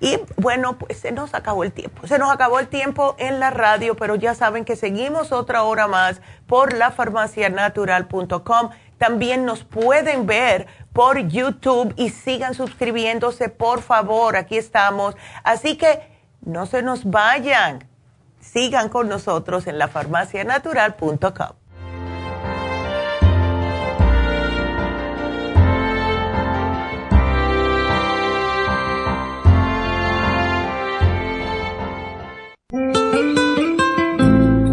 [0.00, 2.06] Y bueno, pues se nos acabó el tiempo.
[2.06, 5.88] Se nos acabó el tiempo en la radio, pero ya saben que seguimos otra hora
[5.88, 8.70] más por lafarmacianatural.com.
[8.98, 10.68] También nos pueden ver
[10.98, 14.34] por YouTube y sigan suscribiéndose, por favor.
[14.34, 15.14] Aquí estamos.
[15.44, 16.00] Así que
[16.40, 17.88] no se nos vayan.
[18.40, 21.57] Sigan con nosotros en lafarmacianatural.com.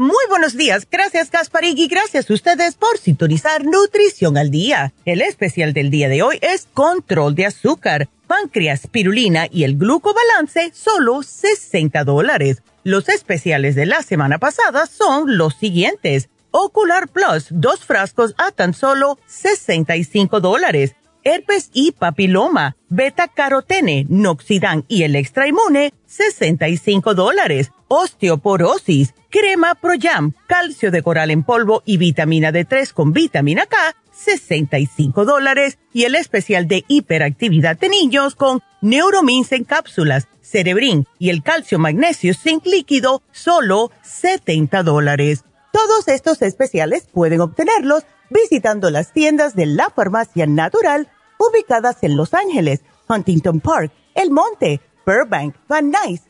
[0.00, 4.94] Muy buenos días, gracias Gasparín y gracias a ustedes por sintonizar Nutrición al Día.
[5.04, 10.72] El especial del día de hoy es control de azúcar, páncreas, pirulina y el glucobalance,
[10.72, 12.62] solo 60 dólares.
[12.82, 16.30] Los especiales de la semana pasada son los siguientes.
[16.50, 20.94] Ocular Plus, dos frascos a tan solo 65 dólares.
[21.24, 27.70] Herpes y papiloma, beta carotene, noxidan y el extra inmune, 65 dólares.
[27.92, 35.24] Osteoporosis, crema Proyam, calcio de coral en polvo y vitamina D3 con vitamina K, 65
[35.24, 35.76] dólares.
[35.92, 41.80] Y el especial de hiperactividad de niños con Neuromins en cápsulas, Cerebrin y el calcio
[41.80, 45.44] magnesio zinc líquido, solo 70 dólares.
[45.72, 51.08] Todos estos especiales pueden obtenerlos visitando las tiendas de la farmacia natural
[51.40, 56.29] ubicadas en Los Ángeles, Huntington Park, El Monte, Burbank, Van Nuys,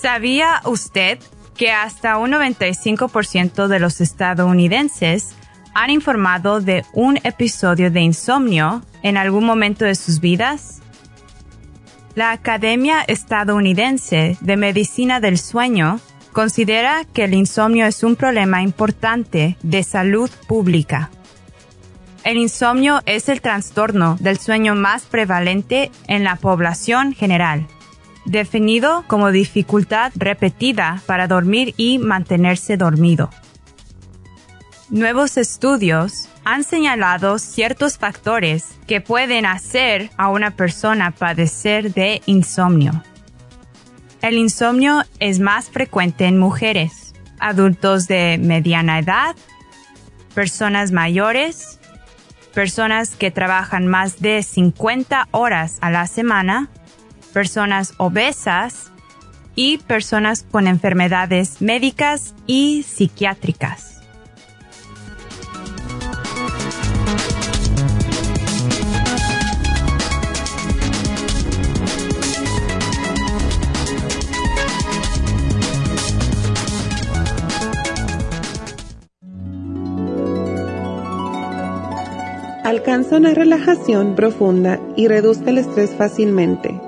[0.00, 1.18] ¿Sabía usted
[1.56, 5.34] que hasta un 95% de los estadounidenses
[5.74, 10.82] han informado de un episodio de insomnio en algún momento de sus vidas?
[12.14, 15.98] La Academia Estadounidense de Medicina del Sueño
[16.32, 21.10] considera que el insomnio es un problema importante de salud pública.
[22.22, 27.66] El insomnio es el trastorno del sueño más prevalente en la población general
[28.30, 33.30] definido como dificultad repetida para dormir y mantenerse dormido.
[34.90, 43.02] Nuevos estudios han señalado ciertos factores que pueden hacer a una persona padecer de insomnio.
[44.22, 49.36] El insomnio es más frecuente en mujeres, adultos de mediana edad,
[50.34, 51.78] personas mayores,
[52.54, 56.70] personas que trabajan más de 50 horas a la semana,
[57.38, 58.90] personas obesas
[59.54, 64.00] y personas con enfermedades médicas y psiquiátricas.
[82.64, 86.87] Alcanza una relajación profunda y reduzca el estrés fácilmente.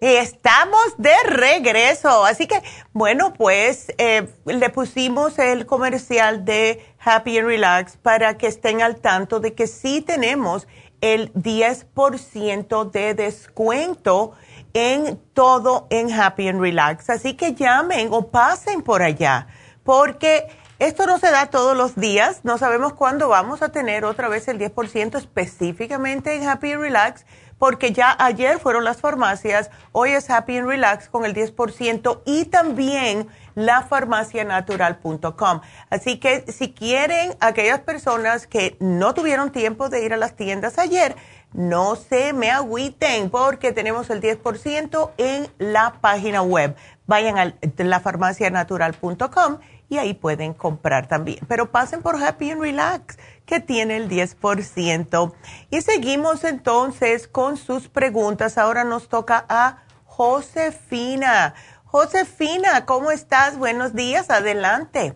[0.00, 2.24] Estamos de regreso.
[2.24, 8.46] Así que, bueno, pues eh, le pusimos el comercial de Happy and Relax para que
[8.46, 10.68] estén al tanto de que sí tenemos
[11.00, 14.32] el 10% de descuento
[14.72, 17.10] en todo en Happy and Relax.
[17.10, 19.48] Así que llamen o pasen por allá,
[19.82, 20.46] porque
[20.78, 22.40] esto no se da todos los días.
[22.44, 27.26] No sabemos cuándo vamos a tener otra vez el 10% específicamente en Happy and Relax
[27.58, 32.44] porque ya ayer fueron las farmacias, hoy es Happy and Relax con el 10% y
[32.46, 35.60] también la lafarmacianatural.com.
[35.90, 40.78] Así que si quieren, aquellas personas que no tuvieron tiempo de ir a las tiendas
[40.78, 41.16] ayer,
[41.52, 46.76] no se me agüiten porque tenemos el 10% en la página web.
[47.06, 51.38] Vayan a lafarmacianatural.com y ahí pueden comprar también.
[51.48, 53.18] Pero pasen por Happy and Relax
[53.48, 55.32] que tiene el 10%.
[55.70, 58.58] Y seguimos entonces con sus preguntas.
[58.58, 61.54] Ahora nos toca a Josefina.
[61.86, 63.56] Josefina, ¿cómo estás?
[63.56, 65.14] Buenos días, adelante.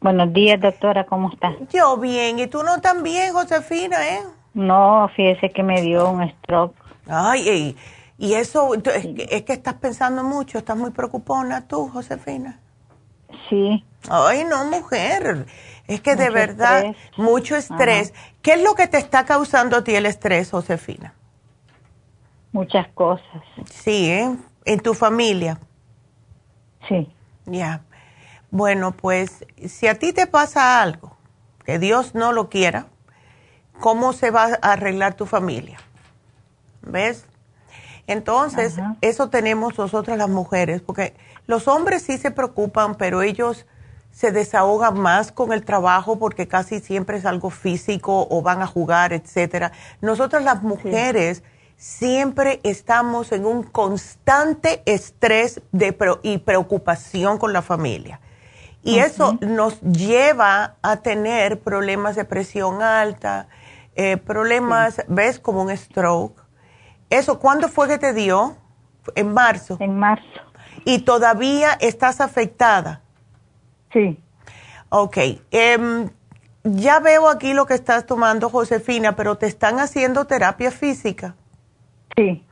[0.00, 1.54] Buenos días, doctora, ¿cómo estás?
[1.72, 4.22] Yo bien, ¿y tú no tan bien, Josefina, eh?
[4.54, 6.74] No, fíjese que me dio un stroke.
[7.06, 7.76] Ay,
[8.18, 8.82] y, eso, es,
[9.30, 12.58] es que estás pensando mucho, estás muy preocupona tú, Josefina.
[13.50, 13.84] Sí.
[14.08, 15.46] Ay, no, mujer.
[15.86, 18.14] Es que de verdad, mucho estrés.
[18.40, 21.14] ¿Qué es lo que te está causando a ti el estrés, Josefina?
[22.52, 23.42] Muchas cosas.
[23.70, 24.36] Sí, ¿eh?
[24.64, 25.58] ¿En tu familia?
[26.88, 27.12] Sí.
[27.46, 27.82] Ya.
[28.50, 31.16] Bueno, pues si a ti te pasa algo,
[31.64, 32.86] que Dios no lo quiera,
[33.80, 35.78] ¿cómo se va a arreglar tu familia?
[36.82, 37.26] ¿Ves?
[38.06, 41.14] Entonces, eso tenemos nosotras las mujeres, porque
[41.46, 43.64] los hombres sí se preocupan, pero ellos
[44.12, 48.66] se desahogan más con el trabajo porque casi siempre es algo físico o van a
[48.66, 49.72] jugar, etcétera.
[50.00, 51.42] Nosotras las mujeres
[51.76, 58.20] siempre estamos en un constante estrés de y preocupación con la familia.
[58.84, 63.46] Y eso nos lleva a tener problemas de presión alta,
[63.94, 65.38] eh, problemas, ¿ves?
[65.38, 66.42] Como un stroke.
[67.08, 68.56] Eso, ¿cuándo fue que te dio?
[69.14, 69.76] En marzo.
[69.80, 70.40] En marzo.
[70.84, 73.01] ¿Y todavía estás afectada?
[73.92, 74.18] Sí.
[74.88, 75.16] Ok.
[75.50, 76.10] Em,
[76.64, 81.34] ya veo aquí lo que estás tomando, Josefina, pero te están haciendo terapia física.
[82.16, 82.44] Sí,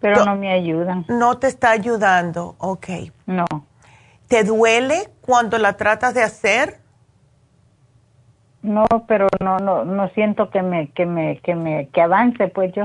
[0.00, 1.04] pero no me ayudan.
[1.08, 2.88] No te está ayudando, ok.
[3.26, 3.46] No.
[4.28, 6.80] ¿Te duele cuando la tratas de hacer?
[8.62, 12.72] No, pero no, no, no siento que me, que me, que me, que avance, pues
[12.74, 12.84] yo.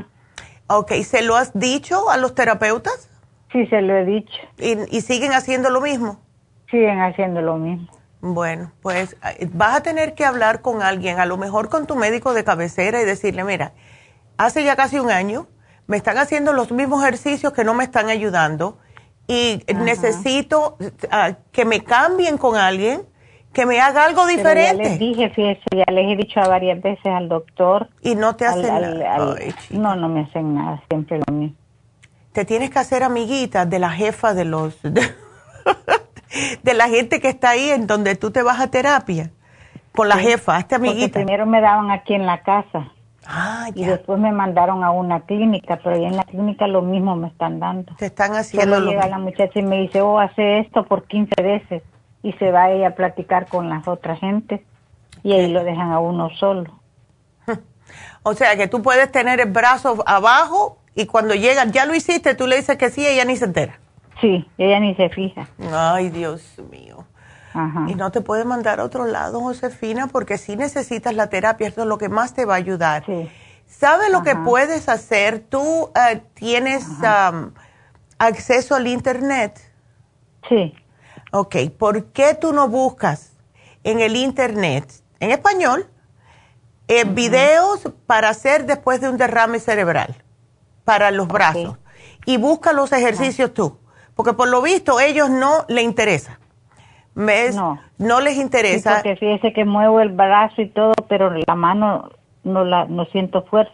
[0.68, 3.10] Ok, ¿se lo has dicho a los terapeutas?
[3.51, 4.38] Sí, se lo he dicho.
[4.57, 6.20] ¿Y, y siguen haciendo lo mismo?
[6.70, 7.88] Siguen haciendo lo mismo.
[8.22, 9.15] Bueno, pues
[9.53, 13.01] vas a tener que hablar con alguien, a lo mejor con tu médico de cabecera
[13.01, 13.74] y decirle, mira,
[14.38, 15.47] hace ya casi un año
[15.88, 18.78] me están haciendo los mismos ejercicios que no me están ayudando
[19.28, 20.78] y necesito
[21.11, 23.03] ah, que me cambien con alguien
[23.53, 24.84] que me haga algo diferente.
[24.84, 27.89] ya les dije, fíjese, ya les he dicho varias veces al doctor.
[28.01, 29.36] Y no te hacen nada.
[29.72, 31.55] no, no me hacen nada, siempre lo mismo.
[32.32, 34.80] Te tienes que hacer amiguita de la jefa de los...
[34.84, 35.01] de
[36.63, 39.32] la gente que está ahí en donde tú te vas a terapia
[39.93, 41.19] con la jefa, esta amiguita.
[41.19, 42.91] primero me daban aquí en la casa.
[43.32, 47.15] Ah, y después me mandaron a una clínica, pero ahí en la clínica lo mismo
[47.15, 47.93] me están dando.
[47.95, 51.41] Te están haciendo Solo llega la muchacha y me dice, oh, hace esto por 15
[51.41, 51.84] veces.
[52.23, 54.65] Y se va ella a platicar con las otras gente
[55.23, 56.80] y ahí lo dejan a uno solo.
[58.21, 62.36] O sea, que tú puedes tener el brazo abajo y cuando llegan, ya lo hiciste,
[62.36, 63.80] tú le dices que sí, ella ni se entera.
[64.22, 65.47] Sí, ella ni se fija.
[65.72, 66.41] Ay, Dios
[66.72, 67.05] mío.
[67.88, 71.82] Y no te puede mandar a otro lado, Josefina, porque si necesitas la terapia, esto
[71.82, 73.03] es lo que más te va a ayudar.
[73.05, 73.30] Sí.
[73.65, 75.39] ¿Sabes lo que puedes hacer?
[75.39, 76.86] ¿Tú eh, tienes
[78.17, 79.59] acceso al Internet?
[80.47, 80.74] Sí.
[81.32, 83.34] Ok, ¿por qué tú no buscas
[83.84, 85.88] en el Internet, en español,
[86.88, 90.15] eh, videos para hacer después de un derrame cerebral,
[90.86, 91.78] para los brazos?
[92.26, 93.80] Y busca los ejercicios tú
[94.20, 96.39] porque por lo visto ellos no le interesa.
[97.15, 97.55] ¿Ves?
[97.55, 97.80] No.
[97.97, 98.95] No les interesa.
[98.95, 102.09] porque fíjese que muevo el brazo y todo, pero la mano
[102.43, 103.72] no la no siento fuerza.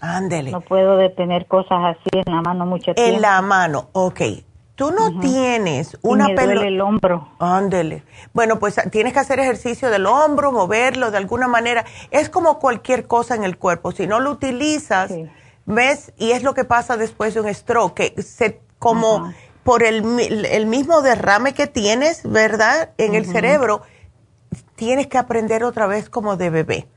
[0.00, 0.50] Ándele.
[0.50, 3.16] No puedo detener cosas así en la mano mucho tiempo.
[3.16, 4.20] En la mano, ok.
[4.76, 7.28] tú no tienes una me duele el hombro.
[7.38, 8.02] Ándele.
[8.32, 11.84] Bueno, pues tienes que hacer ejercicio del hombro, moverlo de alguna manera.
[12.10, 13.92] Es como cualquier cosa en el cuerpo.
[13.92, 15.12] Si no lo utilizas,
[15.66, 16.14] ¿ves?
[16.16, 19.30] Y es lo que pasa después de un stroke, que se, como
[19.62, 20.04] por el,
[20.46, 22.90] el, mismo derrame que tienes, ¿verdad?
[22.98, 23.82] En el cerebro,
[24.74, 26.88] tienes que aprender otra vez como de bebé.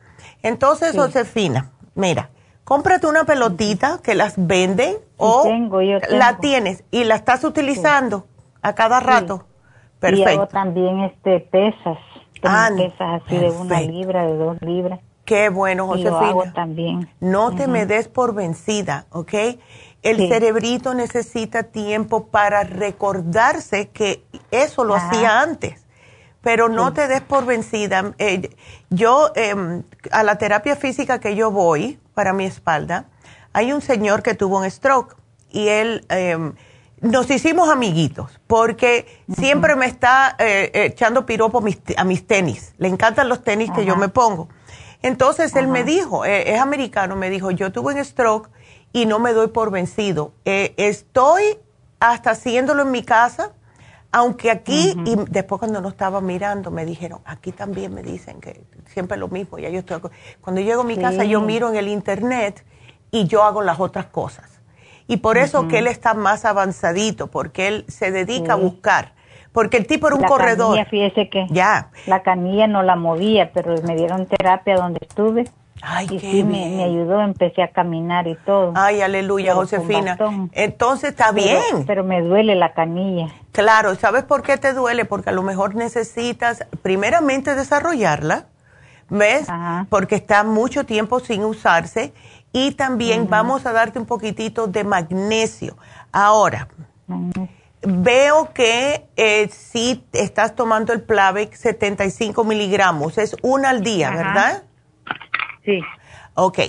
[0.42, 2.30] Entonces, Josefina, mira,
[2.64, 8.26] cómprate una pelotita que las venden o tengo, yo la tienes y la estás utilizando
[8.62, 9.46] a cada rato.
[10.00, 10.30] Perfecto.
[10.30, 11.98] Y hago también este pesas,
[12.44, 15.00] ah, pesas así de una libra, de dos libras.
[15.26, 16.54] Qué bueno, Josefina.
[16.54, 17.10] también.
[17.20, 19.34] No te me des por vencida, ¿ok?
[20.06, 25.84] El cerebrito necesita tiempo para recordarse que eso lo hacía antes.
[26.42, 28.14] Pero no te des por vencida.
[28.20, 28.56] Eh,
[28.92, 29.82] yo, em,
[30.12, 33.06] a la terapia física que yo voy para mi espalda,
[33.52, 35.16] hay un señor que tuvo un stroke
[35.50, 36.54] y él, em,
[37.02, 41.64] nos hicimos amiguitos porque siempre me está eh, echando piropo
[41.98, 42.76] a mis tenis.
[42.78, 44.50] Le encantan los tenis que yo me pongo.
[45.02, 48.50] Entonces él me dijo, eh, es americano, me dijo, yo tuve un stroke
[48.96, 50.32] y no me doy por vencido.
[50.46, 51.44] estoy
[52.00, 53.52] hasta haciéndolo en mi casa
[54.14, 58.64] aunque aquí, y después cuando no estaba mirando, me dijeron, aquí también me dicen que
[58.86, 60.00] siempre lo mismo, ya yo estoy...
[60.40, 62.64] Cuando llego a mi casa, yo miro en el internet
[63.12, 64.62] y yo hago las otras cosas.
[65.06, 69.16] Y por eso que él está más avanzadito, porque él se dedica a buscar.
[69.52, 70.78] Porque el tipo era un la corredor.
[70.78, 71.90] Canilla, fíjese que ya.
[72.08, 75.44] la canilla no la movía, pero me dieron terapia donde estuve
[75.82, 78.74] Ay, y sí, me, ayudó, empecé a caminar y todo.
[78.76, 80.18] Ay, aleluya, Josefina.
[80.54, 81.86] Entonces está bien.
[81.86, 83.28] Pero me duele la canilla.
[83.52, 85.06] Claro, ¿sabes por qué te duele?
[85.06, 88.46] Porque a lo mejor necesitas primeramente desarrollarla,
[89.10, 89.48] ¿ves?
[89.90, 92.14] Porque está mucho tiempo sin usarse
[92.52, 95.78] y también vamos a darte un poquitito de magnesio.
[96.12, 96.70] Ahora,
[97.82, 104.64] veo que eh, si estás tomando el Plavix 75 miligramos, es una al día, ¿verdad?
[105.66, 105.82] Sí.
[106.36, 106.60] Ok.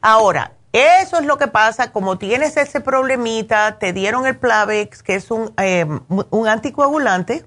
[0.00, 5.14] Ahora, eso es lo que pasa, como tienes ese problemita, te dieron el Plavix, que
[5.14, 7.44] es un, em, un anticoagulante,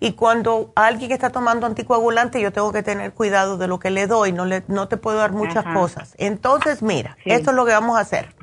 [0.00, 4.06] y cuando alguien está tomando anticoagulante, yo tengo que tener cuidado de lo que le
[4.06, 6.14] doy, no, le, no te puedo dar muchas cosas.
[6.16, 8.34] Entonces, mira, esto es lo que vamos a hacer.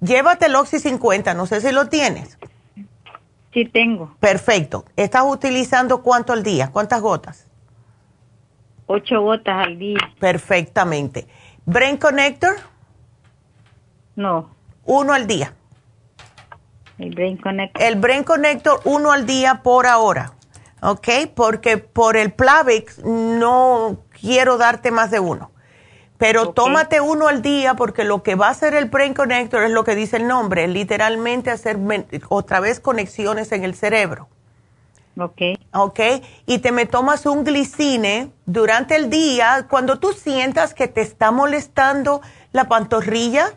[0.00, 2.38] Llévate el Oxy 50, no sé si lo tienes.
[3.52, 4.14] Sí, tengo.
[4.18, 4.84] Perfecto.
[4.96, 6.70] ¿Estás utilizando cuánto al día?
[6.72, 7.47] ¿Cuántas gotas?
[8.88, 9.98] Ocho gotas al día.
[10.18, 11.28] Perfectamente.
[11.66, 12.56] ¿Brain Connector?
[14.16, 14.56] No.
[14.86, 15.52] Uno al día.
[16.96, 17.82] El Brain Connector.
[17.82, 20.32] El Brain Connector, uno al día por ahora.
[20.80, 21.06] ¿Ok?
[21.34, 25.50] Porque por el Plavix no quiero darte más de uno.
[26.16, 29.70] Pero tómate uno al día porque lo que va a hacer el Brain Connector es
[29.70, 31.78] lo que dice el nombre, literalmente hacer
[32.30, 34.30] otra vez conexiones en el cerebro.
[35.18, 35.40] Ok.
[35.72, 36.00] Ok.
[36.46, 39.66] Y te me tomas un glicine durante el día.
[39.68, 43.54] Cuando tú sientas que te está molestando la pantorrilla,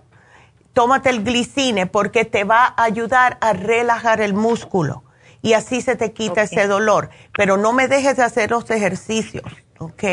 [0.73, 5.03] tómate el glicine porque te va a ayudar a relajar el músculo
[5.41, 7.09] y así se te quita ese dolor.
[7.37, 9.45] Pero no me dejes de hacer los ejercicios,
[9.79, 10.03] ¿ok?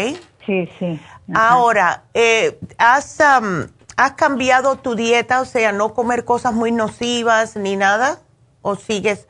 [0.45, 1.01] Sí, sí.
[1.35, 5.41] Ahora, eh, ¿has, ¿has cambiado tu dieta?
[5.41, 8.21] O sea, no comer cosas muy nocivas ni nada?
[8.63, 9.29] ¿O sigues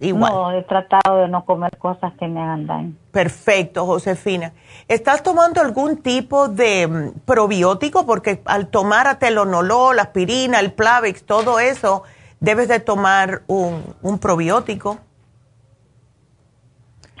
[0.00, 0.32] igual.
[0.32, 2.92] No, he tratado de no comer cosas que me hagan daño.
[3.10, 4.52] Perfecto, Josefina.
[4.88, 8.06] ¿Estás tomando algún tipo de mm, probiótico?
[8.06, 12.04] Porque al tomar atelonolol, aspirina, el Plavix, todo eso,
[12.40, 14.98] debes de tomar un, probiótico.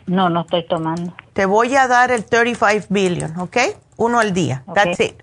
[0.06, 1.14] No, no estoy tomando.
[1.32, 3.56] Te voy a dar el 35 billion, ¿ok?
[3.96, 4.64] Uno al día.
[4.74, 5.22] That's it.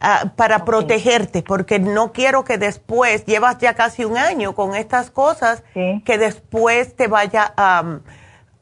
[0.00, 5.10] Ah, para protegerte, porque no quiero que después, llevas ya casi un año con estas
[5.10, 7.98] cosas, que después te vaya a,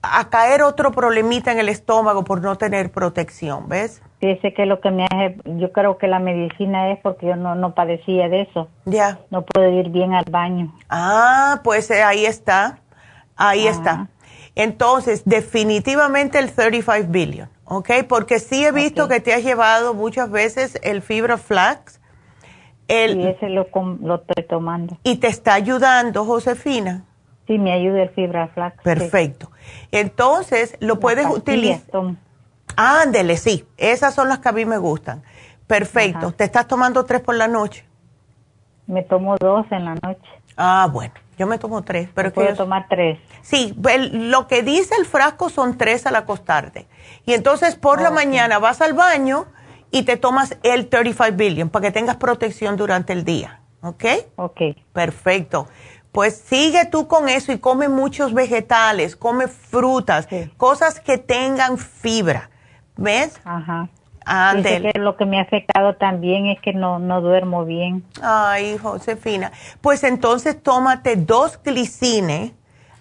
[0.00, 4.02] a, caer otro problemita en el estómago por no tener protección, ¿ves?
[4.18, 7.54] Fíjese que lo que me hace, yo creo que la medicina es porque yo no,
[7.54, 8.68] no padecía de eso.
[8.86, 9.18] Ya.
[9.30, 10.72] No puedo ir bien al baño.
[10.88, 12.78] Ah, pues eh, ahí está,
[13.36, 14.08] ahí está.
[14.56, 17.48] Entonces, definitivamente el 35 billion.
[17.66, 17.90] ¿ok?
[18.08, 22.00] Porque sí he visto que te has llevado muchas veces el fibra flax.
[22.88, 23.66] El, sí, ese lo,
[24.00, 24.96] lo estoy tomando.
[25.02, 27.04] ¿Y te está ayudando, Josefina?
[27.46, 28.82] Sí, me ayuda el fibra flax.
[28.82, 29.50] Perfecto.
[29.90, 31.82] Entonces, lo puedes utilizar.
[32.76, 33.66] Ándele, sí.
[33.76, 35.22] Esas son las que a mí me gustan.
[35.66, 36.32] Perfecto.
[36.32, 37.84] ¿Te estás tomando tres por la noche?
[38.86, 40.28] Me tomo dos en la noche.
[40.56, 41.14] Ah, bueno.
[41.36, 42.08] Yo me tomo tres.
[42.14, 43.18] Pero puedo tomar tres.
[43.42, 43.74] Sí,
[44.12, 46.88] lo que dice el frasco son tres al acostarte.
[47.26, 49.46] Y entonces por la mañana vas al baño
[49.90, 53.60] y te tomas el 35 billion para que tengas protección durante el día.
[53.82, 54.04] ¿Ok?
[54.36, 54.60] Ok.
[54.92, 55.68] Perfecto.
[56.10, 60.26] Pues sigue tú con eso y come muchos vegetales, come frutas,
[60.56, 62.50] cosas que tengan fibra.
[62.96, 63.38] ¿Ves?
[63.44, 63.90] Ajá.
[64.26, 64.92] Ándele.
[64.92, 68.04] que lo que me ha afectado también es que no, no duermo bien.
[68.20, 69.52] Ay, Josefina.
[69.80, 72.52] Pues entonces tómate dos glicines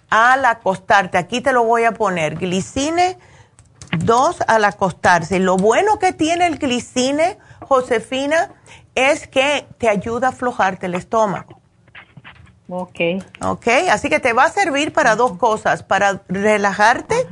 [0.08, 1.18] al acostarte.
[1.18, 2.36] Aquí te lo voy a poner.
[2.36, 3.18] Glicine,
[3.98, 5.40] dos al acostarse.
[5.40, 8.52] Lo bueno que tiene el glicine, Josefina,
[8.94, 11.60] es que te ayuda a aflojarte el estómago.
[12.68, 13.00] Ok.
[13.42, 17.26] Ok, así que te va a servir para dos cosas, para relajarte,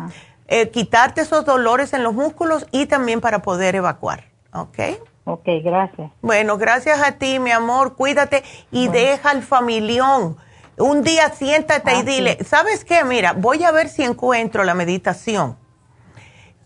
[0.46, 4.24] eh, quitarte esos dolores en los músculos y también para poder evacuar.
[4.52, 4.78] Ok.
[5.24, 6.10] Ok, gracias.
[6.20, 7.94] Bueno, gracias a ti, mi amor.
[7.94, 10.36] Cuídate y deja al familión.
[10.76, 13.04] Un día siéntate y Ah, dile, ¿sabes qué?
[13.04, 15.56] Mira, voy a ver si encuentro la meditación.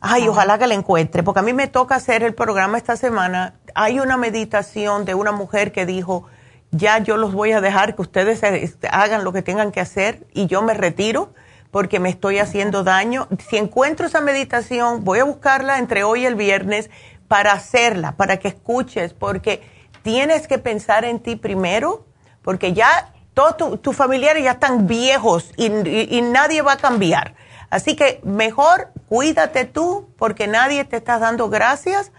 [0.00, 3.55] Ay, ojalá que la encuentre, porque a mí me toca hacer el programa esta semana.
[3.74, 6.26] Hay una meditación de una mujer que dijo,
[6.70, 8.42] ya yo los voy a dejar que ustedes
[8.90, 11.32] hagan lo que tengan que hacer y yo me retiro
[11.70, 13.28] porque me estoy haciendo daño.
[13.49, 16.90] Si encuentro esa meditación, voy a buscarla entre hoy y el viernes
[17.28, 19.62] para hacerla, para que escuches, porque
[20.03, 22.07] tienes que pensar en ti primero,
[22.43, 27.35] porque ya todos tus familiares ya están viejos y, y- y nadie va a cambiar.
[27.70, 32.12] Así que mejor cuídate tú, porque nadie te está dando gracias.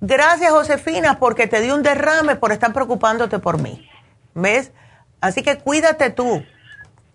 [0.00, 3.86] Gracias, Josefina, porque te di un derrame por estar preocupándote por mí.
[4.34, 4.72] ¿Ves?
[5.20, 6.42] Así que cuídate tú.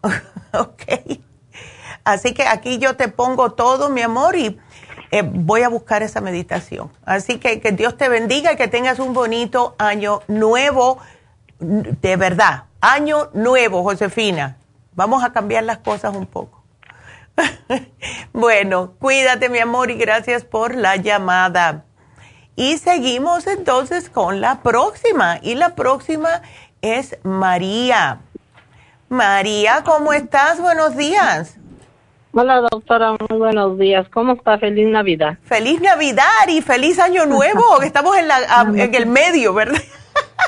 [0.54, 0.84] ok.
[2.10, 4.60] Así que aquí yo te pongo todo, mi amor, y
[5.12, 6.92] eh, voy a buscar esa meditación.
[7.06, 10.98] Así que que Dios te bendiga y que tengas un bonito año nuevo,
[11.60, 12.64] de verdad.
[12.82, 14.58] Año nuevo, Josefina.
[14.96, 16.64] Vamos a cambiar las cosas un poco.
[18.34, 21.86] bueno, cuídate, mi amor, y gracias por la llamada.
[22.56, 25.38] Y seguimos entonces con la próxima.
[25.44, 26.42] Y la próxima
[26.82, 28.22] es María.
[29.10, 30.60] María, ¿cómo estás?
[30.60, 31.60] Buenos días.
[32.32, 34.08] Hola doctora, muy buenos días.
[34.10, 34.60] ¿Cómo está?
[34.60, 35.38] Feliz Navidad.
[35.44, 37.62] Feliz Navidad y feliz Año Nuevo.
[37.80, 39.80] que Estamos en, la, a- en el medio, ¿verdad?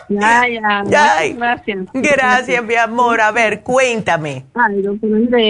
[0.08, 0.84] Ya, ya,
[1.36, 1.88] gracias.
[1.94, 3.20] Gracias, mi amor.
[3.20, 4.46] A ver, cuéntame.
[4.54, 4.84] Ay,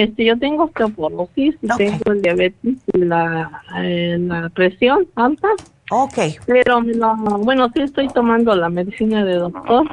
[0.03, 5.49] este, yo tengo osteoporosis y tengo el diabetes y la, eh, la presión alta.
[5.93, 6.17] Ok.
[6.47, 9.85] Pero, lo- bueno, sí estoy tomando la medicina de doctor,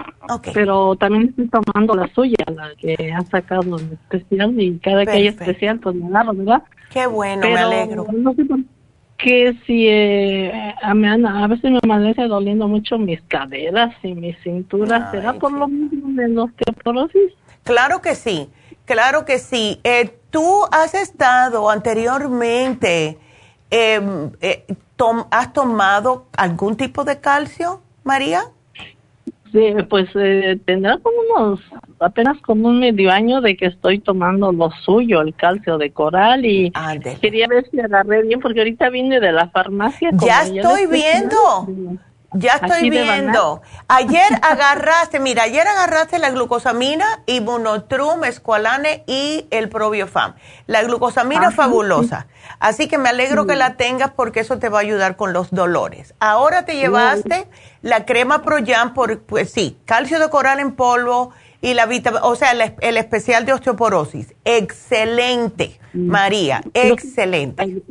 [0.54, 5.10] pero también estoy tomando la suya, la que ha sacado el especial y cada que
[5.10, 6.62] hay especial, pues me agarro, ¿verdad?
[6.90, 8.06] Qué bueno, me alegro.
[8.12, 8.60] No sé por
[9.18, 10.94] qué si eh, a,
[11.48, 15.10] veces me amanece doliendo mucho mis caderas y mi cintura.
[15.10, 17.32] ¿Será por lo mismo de la osteoporosis?
[17.64, 18.48] Claro que sí,
[18.84, 19.80] claro que sí.
[19.82, 23.18] Eh, ¿Tú has estado anteriormente,
[23.70, 24.00] eh,
[24.40, 24.64] eh,
[24.96, 28.42] tom- has tomado algún tipo de calcio, María?
[29.52, 31.60] Sí, pues eh, tendrá como unos,
[32.00, 36.44] apenas como un medio año de que estoy tomando lo suyo, el calcio de coral
[36.44, 36.70] y
[37.20, 40.10] quería ver si agarré bien porque ahorita vine de la farmacia.
[40.10, 41.66] como Ya estoy viendo.
[42.32, 43.62] Ya estoy viendo.
[43.88, 50.34] Ayer agarraste, mira, ayer agarraste la glucosamina, Immunotrum, Esqualane y el Probiofam.
[50.66, 52.26] La glucosamina es fabulosa.
[52.60, 55.50] Así que me alegro que la tengas porque eso te va a ayudar con los
[55.50, 56.14] dolores.
[56.20, 57.48] Ahora te llevaste
[57.82, 62.36] la crema Proyam por, pues sí, calcio de coral en polvo y la vitamina, o
[62.36, 64.34] sea, el, el especial de osteoporosis.
[64.44, 67.82] Excelente, María, excelente.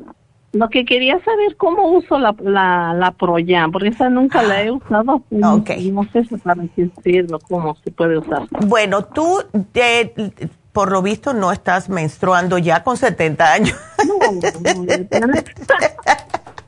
[0.53, 4.71] Lo que quería saber cómo uso la, la, la Proyam, porque esa nunca la he
[4.71, 5.21] usado.
[5.29, 5.69] pues, Ok.
[5.91, 8.43] No sé para qué sirve cómo se puede usar.
[8.65, 9.43] Bueno, tú,
[9.73, 10.31] de-
[10.71, 13.75] por lo visto, no estás menstruando ya con 70 años.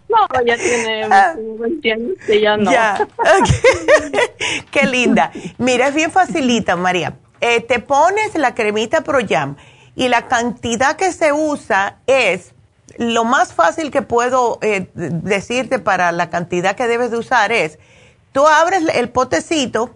[0.10, 1.08] No, ya tiene
[1.60, 2.70] 20 años que ya no.
[2.72, 2.74] Ah.
[2.74, 3.08] Ya.
[4.72, 5.32] Qué linda.
[5.58, 7.18] Mira, es bien facilita, María.
[7.42, 9.56] Eh, te pones la cremita Proyam
[9.96, 12.54] y la cantidad que se usa es
[13.00, 17.80] lo más fácil que puedo eh, decirte para la cantidad que debes de usar es,
[18.34, 19.96] tú abres el potecito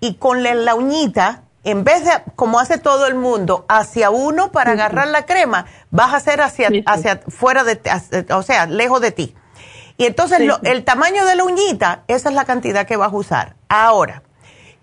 [0.00, 4.50] y con la, la uñita, en vez de, como hace todo el mundo, hacia uno
[4.50, 9.00] para agarrar la crema, vas a hacer hacia, hacia fuera de, hacia- o sea, lejos
[9.02, 9.34] de ti.
[9.98, 10.62] Y entonces Sí, lo- sí.
[10.64, 13.56] el tamaño de la uñita, esa es la cantidad que vas a usar.
[13.68, 14.22] Ahora,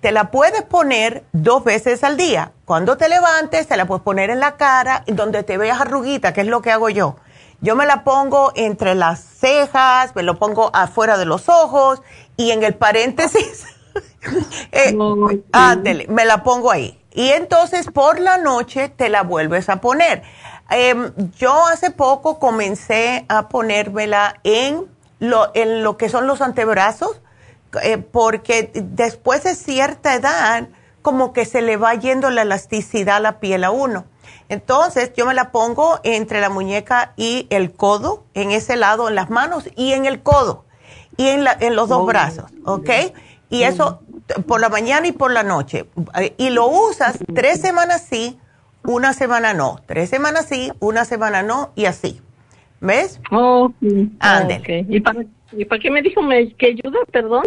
[0.01, 2.51] te la puedes poner dos veces al día.
[2.65, 6.41] Cuando te levantes, te la puedes poner en la cara, donde te veas arruguita, que
[6.41, 7.15] es lo que hago yo.
[7.61, 12.01] Yo me la pongo entre las cejas, me lo pongo afuera de los ojos
[12.37, 13.65] y en el paréntesis,
[14.71, 14.97] eh,
[15.51, 16.99] ándele, me la pongo ahí.
[17.11, 20.21] Y entonces por la noche te la vuelves a poner.
[20.69, 24.85] Em, yo hace poco comencé a ponérmela en
[25.19, 27.21] lo, en lo que son los antebrazos,
[27.83, 30.67] eh, porque después de cierta edad,
[31.01, 34.05] como que se le va yendo la elasticidad a la piel a uno.
[34.49, 39.15] Entonces yo me la pongo entre la muñeca y el codo, en ese lado, en
[39.15, 40.65] las manos y en el codo
[41.17, 42.89] y en, en los dos brazos, ¿ok?
[43.49, 44.01] Y eso
[44.47, 45.85] por la mañana y por la noche.
[46.37, 48.39] Y lo usas tres semanas sí,
[48.83, 49.81] una semana no.
[49.85, 52.21] Tres semanas sí, una semana no y así.
[52.81, 53.19] ¿Ves?
[53.31, 55.25] Oh, ¿Y, para,
[55.81, 56.21] qué me dijo
[56.57, 57.45] que ayuda, perdón?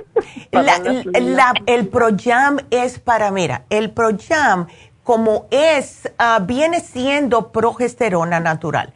[1.67, 4.67] el Projam es para, mira, el Projam
[5.09, 8.93] como es, ah, viene siendo progesterona natural.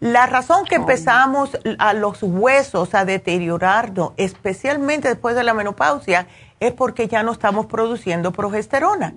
[0.00, 6.26] La razón que empezamos a los huesos a deteriorarnos, especialmente después de la menopausia,
[6.58, 9.14] es porque ya no estamos produciendo progesterona.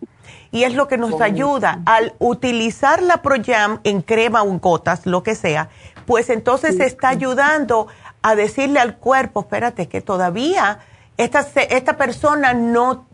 [0.52, 5.08] Y es lo que nos ayuda al utilizar la Proyam en crema o en gotas,
[5.08, 5.70] lo que sea,
[6.06, 7.88] pues entonces está ayudando
[8.22, 10.78] a decirle al cuerpo, espérate, que todavía
[11.18, 13.08] esta, esta persona no,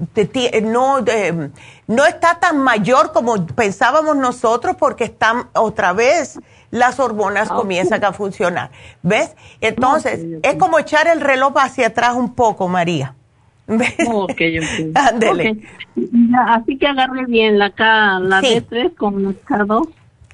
[0.63, 0.99] no,
[1.87, 6.39] no está tan mayor como pensábamos nosotros porque están otra vez
[6.71, 8.71] las hormonas ah, comienzan a funcionar.
[9.03, 9.35] ¿Ves?
[9.59, 13.15] Entonces, es como echar el reloj hacia atrás un poco, María.
[13.67, 13.95] ¿Ves?
[14.07, 14.41] Ok,
[14.95, 15.61] Ándele.
[16.47, 19.89] Así que agarre bien la, K, la D3 con la K2.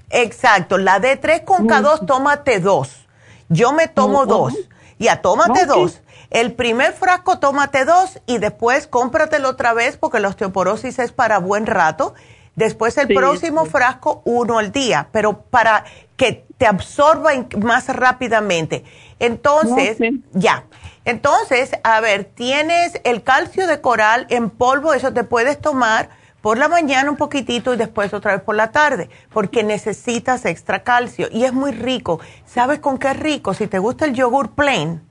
[0.09, 3.07] Exacto, la D3 con K2, tómate dos.
[3.49, 4.53] Yo me tomo dos.
[4.99, 6.01] Ya, tómate dos.
[6.29, 11.39] El primer frasco, tómate dos y después cómpratelo otra vez porque la osteoporosis es para
[11.39, 12.15] buen rato.
[12.55, 15.85] Después el próximo frasco, uno al día, pero para
[16.15, 17.31] que te absorba
[17.61, 18.83] más rápidamente.
[19.19, 19.97] Entonces,
[20.33, 20.63] ya.
[21.05, 26.09] Entonces, a ver, tienes el calcio de coral en polvo, eso te puedes tomar
[26.41, 30.83] por la mañana un poquitito y después otra vez por la tarde, porque necesitas extra
[30.83, 32.19] calcio y es muy rico.
[32.45, 33.53] ¿Sabes con qué es rico?
[33.53, 35.06] Si te gusta el yogur plain,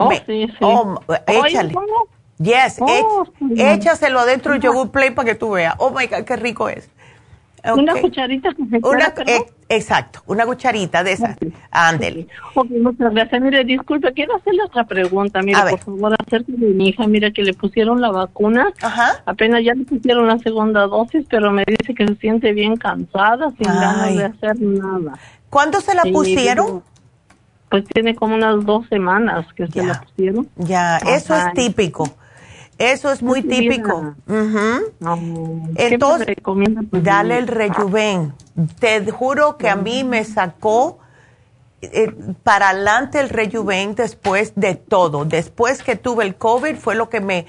[0.00, 0.56] oh, sí, sí.
[0.60, 1.74] Oh, échale.
[2.38, 3.24] Yes, oh,
[3.54, 5.74] échaselo adentro del yogur plain para que tú veas.
[5.78, 6.88] Oh my God, qué rico es.
[7.64, 8.50] Una cucharita.
[8.82, 9.12] Una,
[9.68, 11.36] exacto, una cucharita de esas.
[11.70, 12.26] Ándele.
[12.54, 12.78] Okay.
[12.78, 13.42] muchas gracias.
[13.42, 15.42] Mire, disculpe, quiero hacerle otra pregunta.
[15.42, 17.06] Mire, por favor, acerca de mi hija.
[17.06, 18.72] Mira, que le pusieron la vacuna.
[18.80, 19.22] Ajá.
[19.26, 23.50] Apenas ya le pusieron la segunda dosis, pero me dice que se siente bien cansada,
[23.50, 25.18] sin ganas de hacer nada.
[25.50, 26.82] ¿Cuándo se la pusieron?
[27.70, 30.48] Pues tiene como unas dos semanas que se la pusieron.
[30.56, 32.04] Ya, eso es típico.
[32.76, 34.14] Eso es muy típico.
[35.76, 36.36] Entonces,
[36.90, 38.32] dale el rejuven.
[38.78, 40.98] Te juro que a mí me sacó
[41.82, 45.24] eh, para adelante el rejuven después de todo.
[45.24, 47.46] Después que tuve el COVID fue lo que me,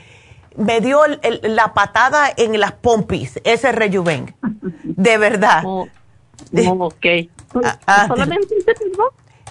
[0.56, 1.02] me dio
[1.44, 4.36] la patada en las pompis, ese rejuven.
[4.84, 5.64] De verdad.
[5.66, 5.88] Oh,
[6.68, 7.06] oh ok.
[7.64, 8.08] Ah, ah.
[8.08, 8.56] ¿Solamente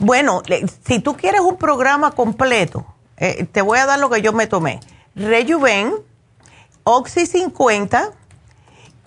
[0.00, 0.42] Bueno,
[0.82, 2.86] si tú quieres un programa completo,
[3.18, 4.80] eh, te voy a dar lo que yo me tomé
[5.14, 5.92] Rejuven,
[6.84, 8.10] Oxy 50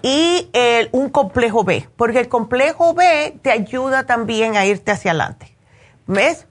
[0.04, 5.12] y el, un complejo B, porque el complejo B te ayuda también a irte hacia
[5.12, 5.56] adelante.
[6.06, 6.48] ¿Ves?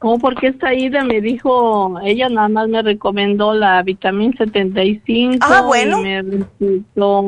[0.00, 0.18] ¿Cómo?
[0.18, 5.38] Porque esta ida me dijo, ella nada más me recomendó la vitamina 75.
[5.40, 6.00] Ah, bueno.
[6.00, 7.22] Y me recetó,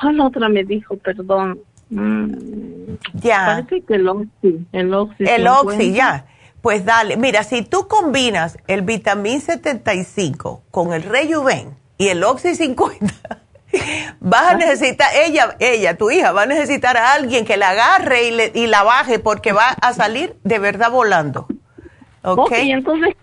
[0.00, 0.96] ¿cuál otra me dijo?
[0.96, 1.58] Perdón.
[1.94, 3.46] Mm, ya.
[3.46, 4.66] Parece que el Oxy.
[4.72, 6.26] El Oxy, el Oxy ya.
[6.60, 12.54] Pues dale, mira, si tú combinas el vitamín 75 con el Rejuven y el Oxy
[12.54, 13.14] 50,
[14.20, 18.28] vas a necesitar, ella, ella, tu hija, va a necesitar a alguien que la agarre
[18.28, 21.46] y, le, y la baje porque va a salir de verdad volando.
[22.22, 22.38] ¿Ok?
[22.38, 23.14] okay entonces,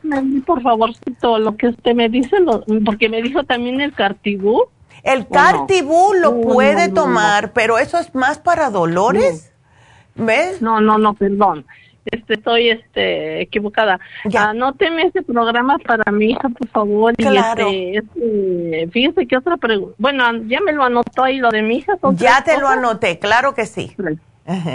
[0.46, 0.92] por favor,
[1.40, 2.38] lo que usted me dice,
[2.86, 4.66] porque me dijo también el Cartibú.
[5.04, 9.52] El Cartibú lo puede tomar, pero eso es más para dolores.
[10.16, 10.62] ¿Ves?
[10.62, 11.66] No, no, no, perdón
[12.06, 14.00] este, estoy este, equivocada.
[14.36, 17.16] Anóteme ese programa para mi hija, por favor.
[17.16, 17.70] Claro.
[17.72, 18.20] Y este,
[18.78, 19.96] este, fíjese que otra pregunta.
[19.98, 21.94] Bueno, ya me lo anotó ahí lo de mi hija.
[22.14, 23.96] Ya te lo anoté, claro que sí.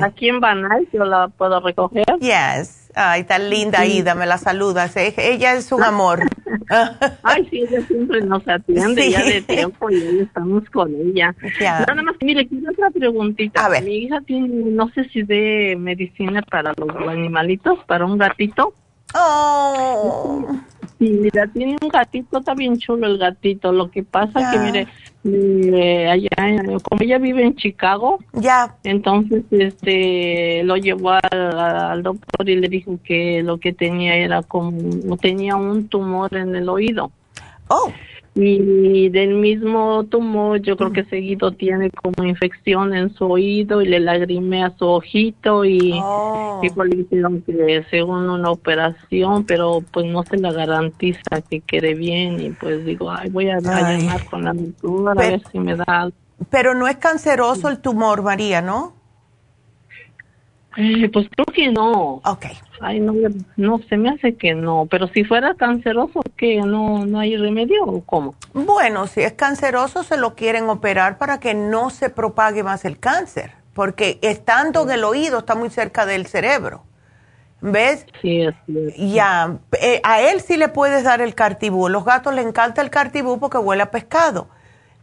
[0.02, 2.04] Aquí en Banal, yo la puedo recoger.
[2.20, 2.90] Yes.
[2.94, 4.96] Ay, tan linda Ida, me la saludas.
[4.96, 5.14] ¿eh?
[5.18, 6.20] Ella es un amor.
[7.22, 11.34] Ay, sí, ella siempre nos atiende ya de tiempo y hoy estamos con ella.
[11.60, 13.66] Nada más, mire, quiero otra preguntita.
[13.66, 13.84] A ver.
[13.84, 18.72] Mi hija tiene, no sé si de medicina para los animalitos, para un gatito.
[19.14, 20.46] Oh.
[20.98, 23.70] Sí, mira, tiene un gatito, está bien chulo el gatito.
[23.70, 24.86] Lo que pasa que, mire,
[25.24, 28.76] eh, allá, como ella vive en Chicago, ya.
[28.82, 35.16] Entonces, este, lo llevó al, doctor y le dijo que lo que tenía era como,
[35.18, 37.10] tenía un tumor en el oído.
[37.68, 37.92] Oh.
[38.38, 43.86] Y del mismo tumor yo creo que seguido tiene como infección en su oído y
[43.86, 46.60] le lagrimea su ojito y, Oh.
[46.62, 51.60] y pues le dijeron que según una operación pero pues no se la garantiza que
[51.60, 54.00] quede bien y pues digo ay voy a, a Ay.
[54.02, 56.16] llamar con la doctora a ver si me da algo.
[56.50, 58.92] Pero no es canceroso el tumor, María, ¿no?
[60.76, 62.20] Eh, pues creo que no.
[62.24, 62.44] Ok.
[62.80, 63.14] Ay, no,
[63.56, 64.86] no, se me hace que no.
[64.90, 66.60] Pero si fuera canceroso, ¿qué?
[66.60, 68.34] ¿No, no hay remedio o cómo?
[68.52, 72.98] Bueno, si es canceroso, se lo quieren operar para que no se propague más el
[72.98, 76.82] cáncer, porque estando en el oído está muy cerca del cerebro.
[77.60, 78.06] ¿Ves?
[78.20, 78.54] Sí, es.
[78.96, 81.88] Ya, eh, a él sí le puedes dar el cartibú.
[81.88, 84.48] Los gatos le encanta el cartibú porque huele a pescado.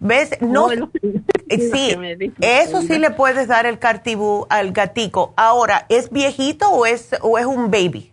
[0.04, 0.32] ¿Ves?
[0.42, 0.80] No, es
[1.72, 1.96] sí,
[2.42, 5.34] eso sí le puedes dar el cartibú al gatico.
[5.38, 8.13] Ahora, ¿es viejito o es, o es un baby?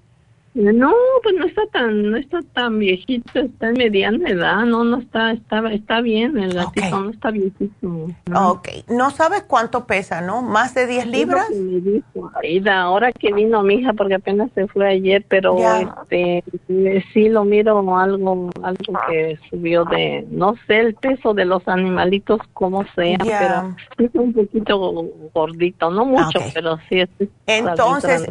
[0.53, 4.99] No, pues no está tan, no está tan viejito, está en mediana edad, no, no
[4.99, 7.73] está, está, está bien, el gatito no está viejito.
[7.81, 8.51] no.
[8.51, 8.69] Ok.
[8.89, 10.43] No sabes cuánto pesa, ¿no?
[10.43, 11.49] ¿Más de 10 Es lo libras?
[11.49, 15.57] que me dijo Aida, ahora que vino mi hija, porque apenas se fue ayer, pero
[15.57, 21.45] este eh, sí lo miro algo, algo que subió de, no sé el peso de
[21.45, 27.09] los animalitos como sea, pero sí es un poquito gordito, no mucho, pero sí es
[27.47, 28.27] Entonces,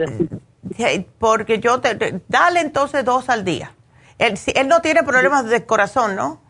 [1.19, 3.73] porque yo te, te- dale entonces dos al día.
[4.18, 6.41] Él, si- él no tiene problemas de corazón, ¿no?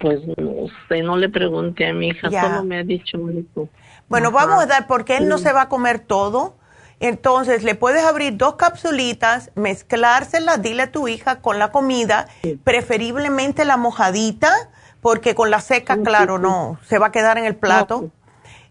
[0.00, 2.42] Pues no sé, no le pregunté a mi hija, Ya.
[2.42, 3.68] solo me ha dicho eso.
[4.08, 4.46] Bueno, Ajá.
[4.46, 6.54] vamos a dar, porque él no se va a comer todo.
[7.00, 12.28] Entonces, le puedes abrir dos capsulitas, mezclárselas, dile a tu hija con la comida,
[12.62, 14.52] preferiblemente la mojadita,
[15.00, 18.10] porque con la seca, claro, no, se va a quedar en el plato.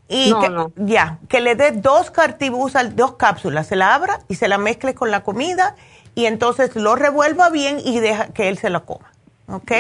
[0.10, 0.72] Y No, que, no.
[0.76, 4.58] ya, que le dé dos cartibús, al- dos cápsulas, se la abra y se la
[4.58, 5.76] mezcle con la comida
[6.14, 9.12] y entonces lo revuelva bien y deja que él se la coma.
[9.48, 9.72] ¿Ok?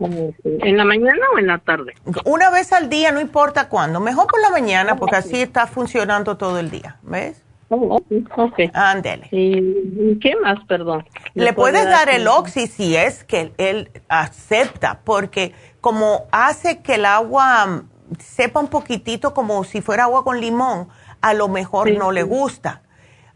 [0.00, 1.94] ¿En la mañana o en la tarde?
[2.24, 4.00] Una vez al día, no importa cuándo.
[4.00, 6.96] Mejor por la mañana, porque así está funcionando todo el día.
[7.02, 7.42] ¿Ves?
[7.68, 8.00] Oh,
[8.36, 8.58] ok.
[8.72, 9.28] Ándele.
[9.30, 11.06] ¿Y y qué más, perdón?
[11.34, 16.96] Le puedes dar el como- oxy si es que él acepta, porque como hace que
[16.96, 17.82] el agua
[18.18, 20.88] sepa un poquitito como si fuera agua con limón,
[21.20, 22.82] a lo mejor Sí, no le gusta.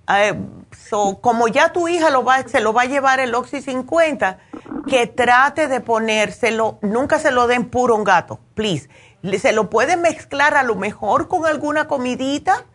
[0.09, 0.35] Eh,
[0.73, 4.39] so, como ya tu hija lo va, se lo va a llevar el Oxy 50,
[4.87, 8.89] que trate de ponérselo, nunca se lo den puro un gato, please.
[9.23, 12.67] Le- Se lo pueden mezclar a lo mejor con alguna comidita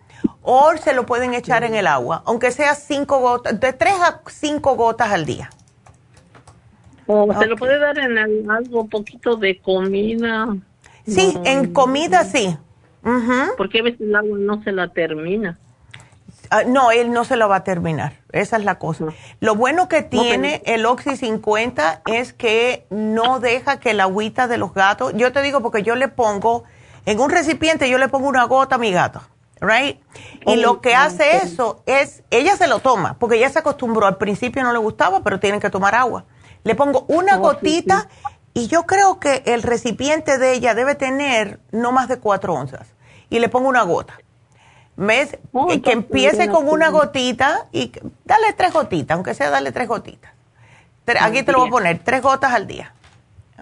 [0.42, 4.22] o se lo pueden echar en el agua, aunque sea cinco gotas, de tres a
[4.28, 5.52] cinco gotas al día.
[7.06, 10.48] O se lo puede dar en el- algo poquito de comida.
[11.10, 12.58] Sí, No, en comida sí.
[13.04, 13.56] Ujú.
[13.58, 15.58] Porque a veces el agua no se la termina.
[16.52, 18.14] Ah, no, él no se lo va a terminar.
[18.32, 19.06] Esa es la cosa.
[19.40, 24.58] Lo bueno que tiene el Oxy 50 es que no deja que la agüita de
[24.58, 25.14] los gatos.
[25.16, 26.64] Yo te digo porque yo le pongo,
[27.06, 29.22] en un recipiente yo le pongo una gota a mi gato,
[29.62, 30.00] ¿right?
[30.48, 34.08] Y lo que hace eso es, ella se lo toma, porque ella se acostumbró.
[34.08, 36.26] Al principio no le gustaba, pero tienen que tomar agua.
[36.64, 38.10] Le pongo una gotita
[38.54, 42.88] y yo creo que el recipiente de ella debe tener no más de cuatro onzas.
[43.30, 44.20] Y le pongo una gota.
[44.96, 45.38] ¿Ves?
[45.54, 47.92] Oh, que, empiece con una gotita y
[48.26, 50.34] dale tres gotitas, aunque sea dale tres gotitas.
[51.22, 52.94] Aquí te lo voy a poner, tres gotas al día.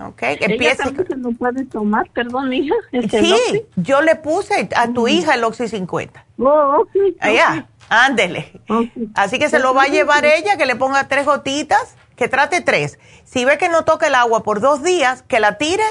[0.04, 0.16] ¿Ok?
[0.16, 0.84] Que ¿Ella empiece.
[0.84, 2.10] se lo puede tomar?
[2.12, 2.76] Perdón, hija.
[2.92, 6.26] ¿Este Sí, yo le puse a tu hija el Oxy 50.
[6.40, 6.90] Oh, ok,
[7.20, 8.62] Allá, ándele.
[8.70, 8.90] ok.
[9.16, 12.60] Así que se lo va a llevar ella, que le ponga tres gotitas, que trate
[12.60, 13.00] tres.
[13.24, 15.86] Si ve que no toca el agua por dos días, que la tire,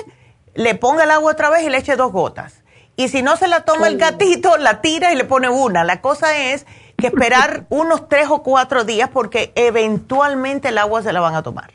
[0.54, 2.62] le ponga el agua otra vez y le eche dos gotas.
[2.96, 5.84] Y si no se la toma el gatito, la tira y le pone una.
[5.84, 6.66] La cosa es
[6.98, 11.42] que esperar unos tres o cuatro días porque eventualmente el agua se la van a
[11.42, 11.70] tomar.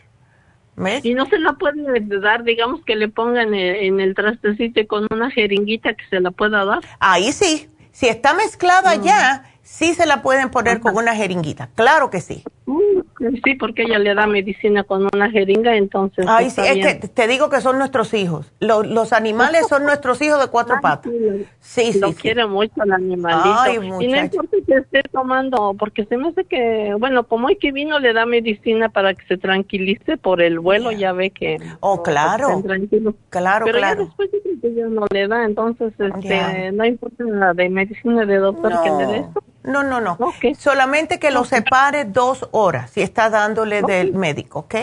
[0.76, 1.06] ¿Ves?
[1.06, 5.30] Y no se la puede dar, digamos que le pongan en, el trastecito con una
[5.30, 6.80] jeringuita que se la pueda dar.
[7.00, 7.70] Ahí sí.
[7.92, 11.70] Si está mezclada ya, sí se la pueden poner con una jeringuita.
[11.76, 12.44] Claro que sí.
[12.66, 13.02] Mm,
[13.44, 16.26] Sí, porque ella le da medicina con una jeringa, entonces.
[16.28, 17.00] Ay, sí, es bien.
[17.00, 18.52] que te digo que son nuestros hijos.
[18.60, 21.12] Los, los animales son nuestros hijos de cuatro patas.
[21.60, 22.16] Sí, sí, lo sí.
[22.16, 23.56] quiere mucho el animalito.
[23.60, 27.58] Ay, y no importa que esté tomando, porque se me hace que, bueno, como hoy
[27.58, 31.58] que vino le da medicina para que se tranquilice por el vuelo, ya ve que.
[31.80, 32.48] Oh, claro.
[32.50, 33.14] estén tranquilos.
[33.30, 34.06] Claro, Pero ya claro.
[34.06, 36.72] después yo creo que ya no le da, entonces, este, Ya.
[36.72, 39.44] no importa la de medicina de doctor que le dé esto.
[39.64, 40.18] No, no, no.
[40.58, 44.76] Solamente que lo separe dos horas si está dándole del médico, ¿ok?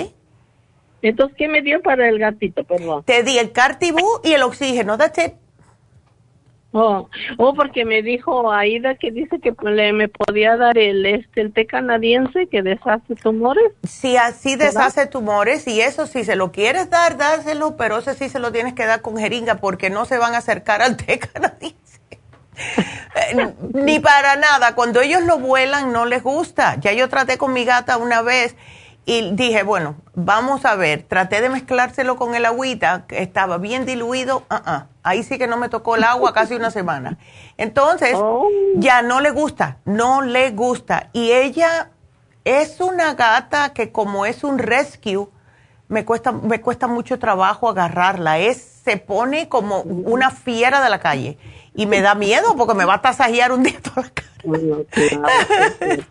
[1.02, 3.04] Entonces, ¿qué me dio para el gatito, perdón?
[3.04, 5.32] Te di el cartibú y el oxígeno, that's it.
[6.72, 11.40] Oh, oh, porque me dijo Aida que dice que le, me podía dar el este
[11.40, 13.72] el té canadiense que deshace tumores.
[13.84, 18.28] Sí, así deshace tumores y eso si se lo quieres dar, dáselo, pero eso sí
[18.28, 21.18] se lo tienes que dar con jeringa porque no se van a acercar al té
[21.32, 21.87] canadiense.
[23.14, 26.76] Eh, ni para nada, cuando ellos lo vuelan no les gusta.
[26.80, 28.56] Ya yo traté con mi gata una vez
[29.08, 33.86] y dije, bueno, vamos a ver, traté de mezclárselo con el agüita, que estaba bien
[33.86, 37.16] diluido, uh ahí sí que no me tocó el agua casi una semana.
[37.56, 38.46] Entonces, oh.
[38.74, 41.08] ya no le gusta, no le gusta.
[41.14, 41.88] Y ella
[42.44, 45.28] es una gata que como es un rescue,
[45.88, 48.38] me cuesta, me cuesta mucho trabajo agarrarla.
[48.38, 51.38] Es, se pone como una fiera de la calle.
[51.78, 54.28] Y me da miedo porque me va a tasajear un día toda la cara.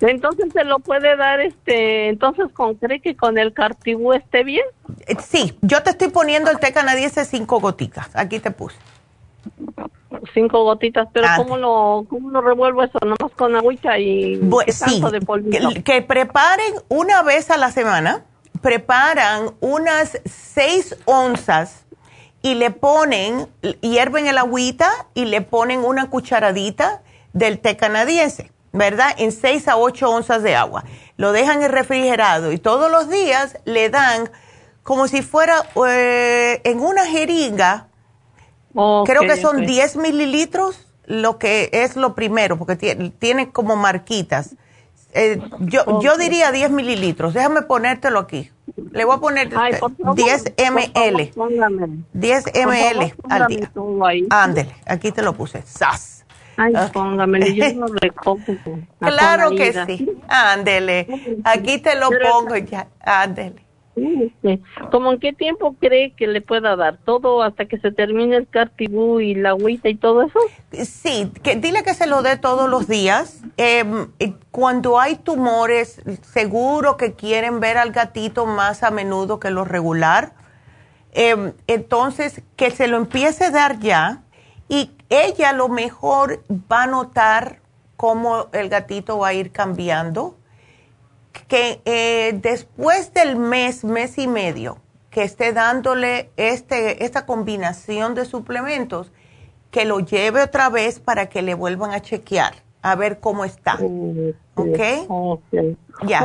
[0.00, 4.66] entonces se lo puede dar este, entonces con cree que con el cartibú esté bien?
[5.06, 8.76] Eh, sí, yo te estoy poniendo el té canadiense cinco gotitas, aquí te puse.
[10.34, 12.98] Cinco gotitas, pero ah, ¿cómo lo, ¿cómo lo revuelvo eso?
[13.00, 14.38] Nomás con agüita y
[14.68, 15.20] sí, de
[15.82, 18.26] que, preparen una vez a la semana,
[18.60, 21.86] preparan unas seis onzas
[22.42, 23.48] y le ponen,
[23.80, 27.02] hierven el agüita y le ponen una cucharadita
[27.32, 29.14] del té canadiense, ¿verdad?
[29.18, 30.84] En 6 a 8 onzas de agua.
[31.16, 34.30] Lo dejan en refrigerado y todos los días le dan
[34.82, 37.88] como si fuera eh, en una jeringa,
[39.04, 42.76] creo que son 10 mililitros, lo que es lo primero, porque
[43.18, 44.56] tiene, como marquitas.
[45.12, 47.34] Eh, yo, yo diría 10 mililitros.
[47.34, 48.50] Déjame ponértelo aquí.
[48.92, 51.30] Le voy a poner 10 ml.
[52.12, 53.72] 10 ml al día.
[54.30, 55.62] Ándele, aquí te lo puse.
[55.62, 56.24] ¡Sas!
[56.56, 57.86] Ay, póngamelo, yo no
[58.98, 60.18] Claro que sí.
[60.28, 61.06] Ándele.
[61.44, 62.88] Aquí te lo pongo ya.
[63.00, 63.67] Ándele.
[64.90, 66.98] ¿Cómo en qué tiempo cree que le pueda dar?
[67.04, 70.38] ¿Todo hasta que se termine el cartibú y la agüita y todo eso?
[70.72, 73.42] Sí, que, dile que se lo dé todos los días.
[73.56, 74.08] Em,
[74.50, 80.32] cuando hay tumores, seguro que quieren ver al gatito más a menudo que lo regular.
[81.12, 84.22] Em, entonces, que se lo empiece a dar ya
[84.68, 87.60] y ella a lo mejor va a notar
[87.96, 90.36] cómo el gatito va a ir cambiando,
[91.48, 94.78] que eh, después del mes, mes y medio,
[95.10, 99.12] que esté dándole este, esta combinación de suplementos,
[99.70, 103.78] que lo lleve otra vez para que le vuelvan a chequear, a ver cómo está.
[104.54, 104.78] ¿Ok?
[106.06, 106.20] Ya.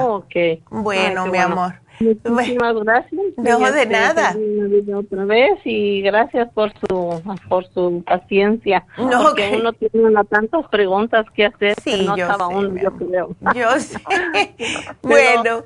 [0.69, 1.82] Bueno, mi amor.
[1.99, 3.21] Muchísimas gracias.
[3.37, 4.35] No, de nada.
[4.95, 8.85] Otra vez y gracias por su por su paciencia.
[8.97, 12.91] No, porque uno tiene una, tantas preguntas que hacer sí, que no estaba uno, yo
[12.91, 13.35] creo.
[13.55, 13.99] Yo sé.
[15.01, 15.63] bueno.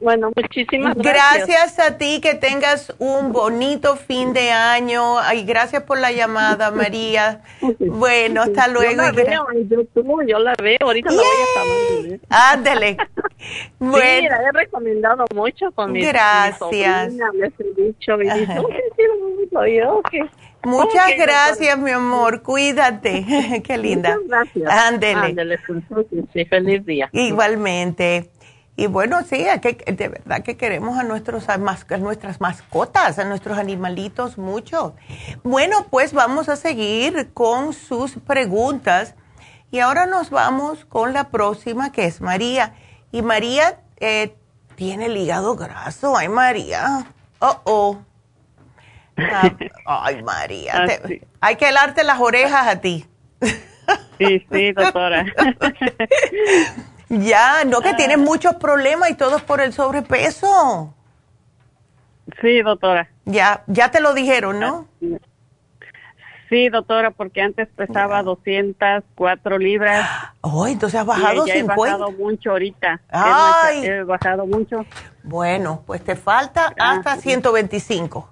[0.00, 1.48] Bueno, muchísimas gracias.
[1.48, 5.16] Gracias a ti, que tengas un bonito fin de año.
[5.34, 7.42] Y gracias por la llamada, María.
[7.80, 8.92] Bueno, hasta luego.
[8.92, 12.20] Yo la veo YouTube, yo la veo, ahorita la voy a saber.
[12.28, 12.96] Ándale.
[13.78, 13.98] Bueno.
[14.04, 17.12] Sí, la he recomendado mucho con mi Gracias.
[20.64, 22.42] Muchas gracias, mi amor.
[22.42, 23.62] Cuídate.
[23.64, 24.16] Qué linda.
[24.16, 24.70] Muchas gracias.
[24.70, 25.20] Ándele.
[25.20, 25.58] Ándele,
[26.48, 27.08] feliz día.
[27.12, 28.28] Igualmente.
[28.78, 33.58] Y bueno, sí, que, de verdad que queremos a, nuestros, a, nuestras mascotas, a nuestros
[33.58, 34.94] animalitos mucho.
[35.42, 39.16] Bueno, pues vamos a seguir con sus preguntas.
[39.72, 42.74] Y ahora nos vamos con la próxima, que es María.
[43.10, 44.36] Y María eh,
[44.76, 46.16] tiene el hígado graso.
[46.16, 47.04] Ay, María.
[47.40, 47.98] Oh, oh.
[49.86, 50.86] ay, María.
[51.40, 53.04] hay que helarte las orejas a ti.
[54.18, 55.26] Sí, sí, doctora.
[57.08, 60.94] Ya, no que tienes muchos problemas y todo es por el sobrepeso.
[62.40, 63.08] Sí, doctora.
[63.24, 64.86] Ya, ya te lo dijeron, ¿no?
[66.48, 70.08] Sí, doctora, porque antes pesaba 204 libras.
[70.40, 73.00] Oh, entonces has bajado y He bajado mucho ahorita.
[73.10, 73.84] Ay.
[73.84, 74.86] He bajado mucho.
[75.22, 78.30] Bueno, pues te falta hasta 125.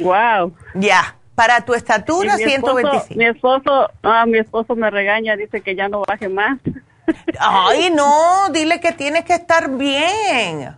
[0.00, 0.54] Wow.
[0.74, 1.16] Ya.
[1.34, 3.18] Para tu estatura, 125.
[3.18, 6.58] Mi esposo, ah, mi esposo me regaña, dice que ya no baje más.
[7.38, 10.76] Ay, no, dile que tienes que estar bien.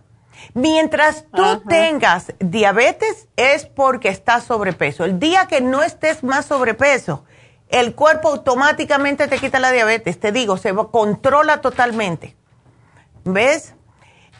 [0.53, 5.03] Mientras tú tengas diabetes es porque estás sobrepeso.
[5.03, 7.25] El día que no estés más sobrepeso,
[7.69, 10.19] el cuerpo automáticamente te quita la diabetes.
[10.19, 12.35] Te digo, se controla totalmente.
[13.23, 13.73] ¿Ves?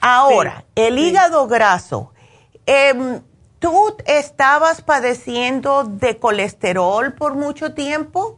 [0.02, 2.14] Ahora, el hígado graso.
[2.65, 3.22] Em,
[3.64, 8.38] ¿Tú estabas padeciendo de colesterol por mucho tiempo?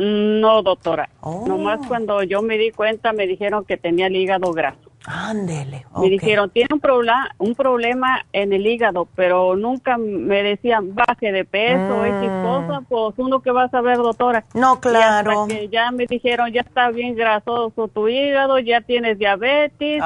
[0.00, 1.10] No, doctora.
[1.22, 1.88] Nomás oh.
[1.88, 4.90] cuando yo me di cuenta me dijeron que tenía el hígado graso.
[5.04, 5.86] Ándele.
[5.98, 11.32] Me dijeron, tiene un, problema un problema en el hígado, pero nunca me decían baje
[11.32, 12.42] de peso, mm.
[12.42, 14.44] cosa, pues uno que va a saber, doctora.
[14.54, 15.46] No, claro.
[15.48, 20.02] que ya me dijeron, ya está bien grasoso tu hígado, ya tienes diabetes,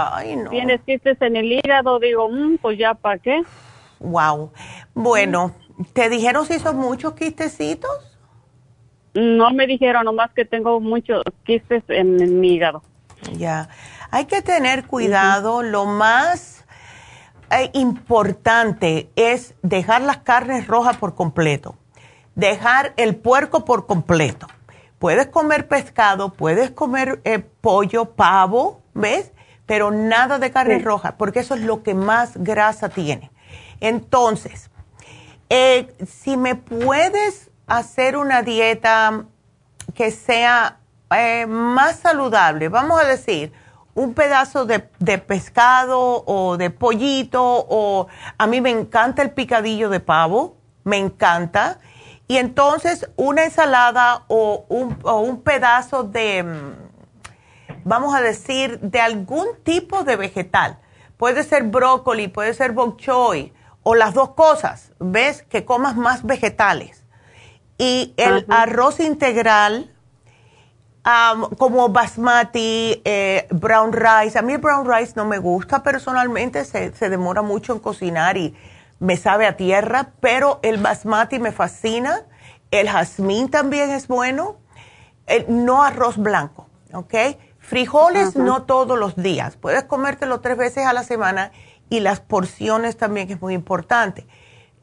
[0.51, 3.43] tienes quistes en el hígado, digo, mm, pues ya para qué.
[3.99, 4.53] Wow.
[4.95, 5.53] Bueno,
[5.93, 8.14] ¿te dijeron si son muchos quistecitos?
[9.15, 12.83] No me dijeron, nomás que tengo muchos quistes en mi hígado.
[13.37, 13.69] Ya.
[14.11, 15.63] Hay que tener cuidado.
[15.63, 16.65] Lo más
[17.51, 21.77] eh, importante es dejar las carnes rojas por completo.
[22.35, 24.47] Dejar el puerco por completo.
[24.99, 29.33] Puedes comer pescado, puedes comer eh, pollo, pavo, ¿ves?
[29.67, 33.31] Pero nada de carne roja, porque eso es lo que más grasa tiene.
[33.81, 34.71] Entonces,
[35.51, 39.25] eh, si me puedes hacer una dieta
[39.95, 40.81] que sea
[41.49, 43.53] más saludable, vamos a decir,
[43.95, 44.81] un pedazo de,
[45.19, 51.79] pescado o de pollito o a mí me encanta el picadillo de pavo, me encanta.
[52.27, 56.45] Y entonces una ensalada o un, o un pedazo de,
[57.85, 60.81] vamos a decir, de algún tipo de vegetal.
[61.17, 63.53] Puede ser brócoli, puede ser bok choy
[63.85, 65.43] o las dos cosas, ¿ves?
[65.43, 67.04] Que comas más vegetales.
[67.85, 69.91] Y el arroz integral
[71.59, 74.39] como basmati, eh, brown rice.
[74.39, 78.55] A mí el brown rice no me gusta personalmente, se, demora mucho en cocinar y
[79.01, 82.23] me sabe a tierra, pero el basmati me fascina.
[82.71, 84.57] El jazmín también es bueno.
[85.49, 87.15] no arroz blanco, ¿ok?
[87.59, 89.57] Frijoles no todos los días.
[89.57, 91.53] Puedes comértelo tres veces a la semana
[91.91, 94.27] y las porciones también es muy importante.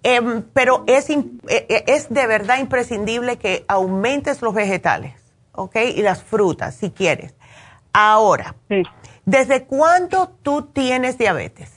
[0.03, 5.21] Em, pero es, e, e, es de verdad imprescindible que aumentes los vegetales
[5.53, 5.75] ¿ok?
[5.95, 7.35] Y las frutas, si quieres.
[7.93, 8.55] Ahora,
[9.25, 11.71] ¿desde cuándo tú tienes diabetes?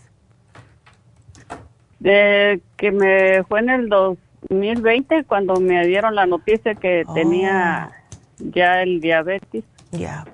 [1.99, 8.45] De que me fue en el 2020 cuando me dieron la noticia que tenía oh.
[8.55, 9.65] ya el diabetes.
[9.91, 10.25] Ya.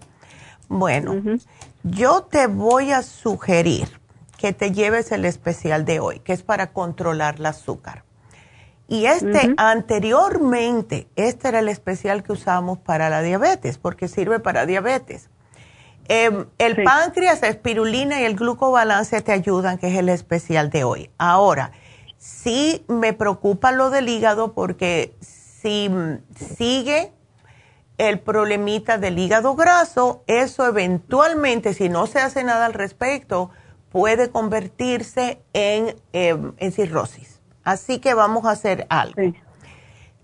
[0.68, 1.14] Bueno,
[1.82, 3.99] yo te voy a sugerir
[4.40, 8.04] que te lleves el especial de hoy, que es para controlar el azúcar.
[8.88, 14.64] Y este anteriormente, este era el especial que usamos para la diabetes, porque sirve para
[14.64, 15.28] diabetes.
[16.08, 20.84] Em, el páncreas, la espirulina y el glucobalance te ayudan, que es el especial de
[20.84, 21.10] hoy.
[21.18, 21.72] Ahora,
[22.16, 25.90] sí me preocupa lo del hígado porque si
[26.56, 27.12] sigue
[27.98, 33.50] el problemita del hígado graso, eso eventualmente, si no se hace nada al respecto,
[33.90, 37.40] puede convertirse en, em, en cirrosis.
[37.64, 39.20] Así que vamos a hacer algo.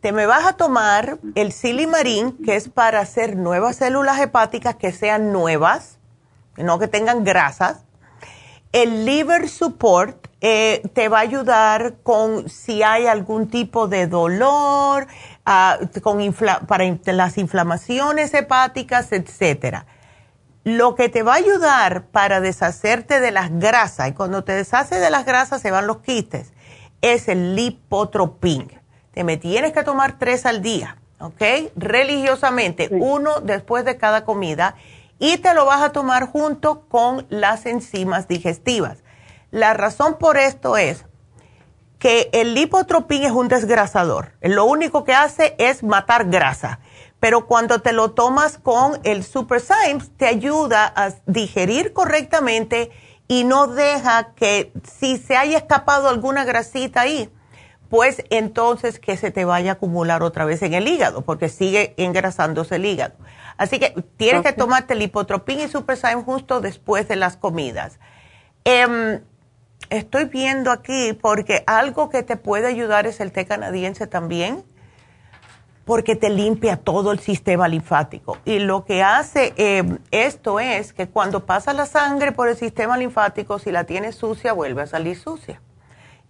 [0.00, 4.92] Te me vas a tomar el silimarín, que es para hacer nuevas células hepáticas que
[4.92, 5.98] sean nuevas,
[6.56, 7.84] no que tengan grasas.
[8.72, 15.06] El liver support eh, te va a ayudar con si hay algún tipo de dolor,
[15.44, 16.20] ah, con
[16.66, 19.86] para las inflamaciones hepáticas, etcétera.
[20.66, 25.00] Lo que te va a ayudar para deshacerte de las grasas, y cuando te deshaces
[25.00, 26.52] de las grasas se van los quistes,
[27.02, 28.80] es el lipotropin.
[29.12, 31.70] Te me tienes que tomar tres al día, ¿ok?
[31.76, 34.74] Religiosamente, uno después de cada comida
[35.20, 39.04] y te lo vas a tomar junto con las enzimas digestivas.
[39.52, 41.04] La razón por esto es
[42.00, 44.32] que el lipotropin es un desgrasador.
[44.40, 46.80] Lo único que hace es matar grasa.
[47.26, 52.92] Pero cuando te lo tomas con el Super Symes, te ayuda a digerir correctamente
[53.26, 57.28] y no deja que si se haya escapado alguna grasita ahí,
[57.90, 61.94] pues entonces que se te vaya a acumular otra vez en el hígado, porque sigue
[61.96, 63.16] engrasándose el hígado.
[63.56, 67.98] Así que tienes que tomarte el hipotropín y Superzyme justo después de las comidas.
[68.62, 69.20] Em,
[69.90, 74.64] estoy viendo aquí porque algo que te puede ayudar es el té canadiense también
[75.86, 78.38] porque te limpia todo el sistema linfático.
[78.44, 82.98] Y lo que hace eh, esto es que cuando pasa la sangre por el sistema
[82.98, 85.62] linfático, si la tienes sucia, vuelve a salir sucia.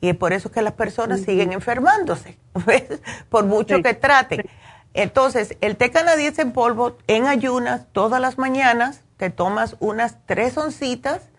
[0.02, 2.38] Y es por eso que las personas siguen enfermándose,
[3.30, 4.44] por mucho que traten.
[4.92, 10.58] Entonces, el té canadiense en polvo, en ayunas, todas las mañanas, te tomas unas tres
[10.58, 11.30] oncitas,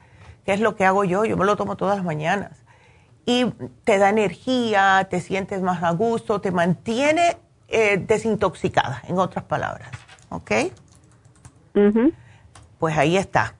[0.43, 2.63] que es lo que hago yo, yo me lo tomo todas las mañanas.
[3.27, 3.45] Y
[3.83, 7.37] te da energía, te sientes más a gusto, te mantiene
[7.67, 9.89] eh, desintoxicada, en otras palabras.
[10.29, 10.51] ¿Ok?
[12.79, 13.55] Pues ahí está.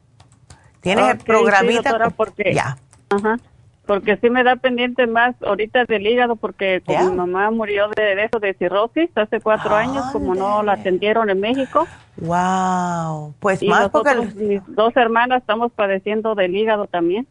[0.81, 2.09] Tienes el programita.
[2.11, 2.77] porque, ya.
[3.09, 3.37] Ajá.
[3.85, 8.23] porque sí me da pendiente más ahorita del hígado porque como mi mamá murió de,
[8.23, 13.69] eso de cirrosis hace cuatro años como no la atendieron en México wow pues y
[13.69, 17.27] más porque mis dos hermanas estamos padeciendo del hígado también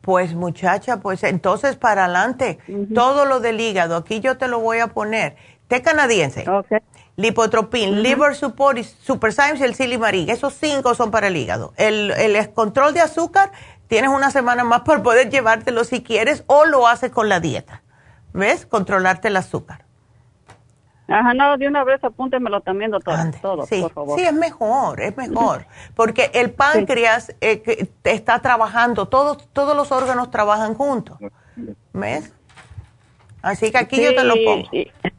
[0.00, 2.60] pues muchacha pues entonces para adelante
[2.94, 5.36] todo lo del hígado aquí yo te lo voy a poner
[5.68, 6.78] té canadiense okay.
[7.16, 12.12] lipotropin liver support super science y el silimarín esos cinco son para el hígado el,
[12.12, 13.50] el control de azúcar
[13.88, 17.82] Tienes una semana más para poder llevártelo si quieres o lo haces con la dieta.
[18.32, 18.66] ¿Ves?
[18.66, 19.84] Controlarte el azúcar.
[21.08, 23.16] Ajá, no, de una vez apúntemelo también, doctor.
[23.40, 24.18] Todo, sí, por favor.
[24.18, 25.66] Sí, es mejor, es mejor.
[25.94, 31.16] Porque el páncreas eh, está trabajando, todos, todos los órganos trabajan juntos.
[31.92, 32.32] ¿Ves?
[33.46, 34.68] Así que aquí yo te lo pongo.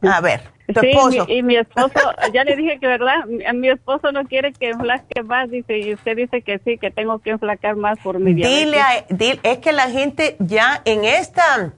[0.02, 4.52] A ver sí, y mi esposo, ya le dije que verdad, mi, esposo no quiere
[4.52, 8.18] que enflaque más, dice, y usted dice que sí, que tengo que enflacar más por
[8.18, 11.72] mi dile, dile, es que la gente ya en esta,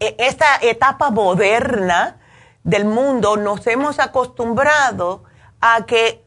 [0.00, 2.18] e, esta etapa moderna
[2.64, 5.22] del mundo nos hemos acostumbrado
[5.60, 6.22] a que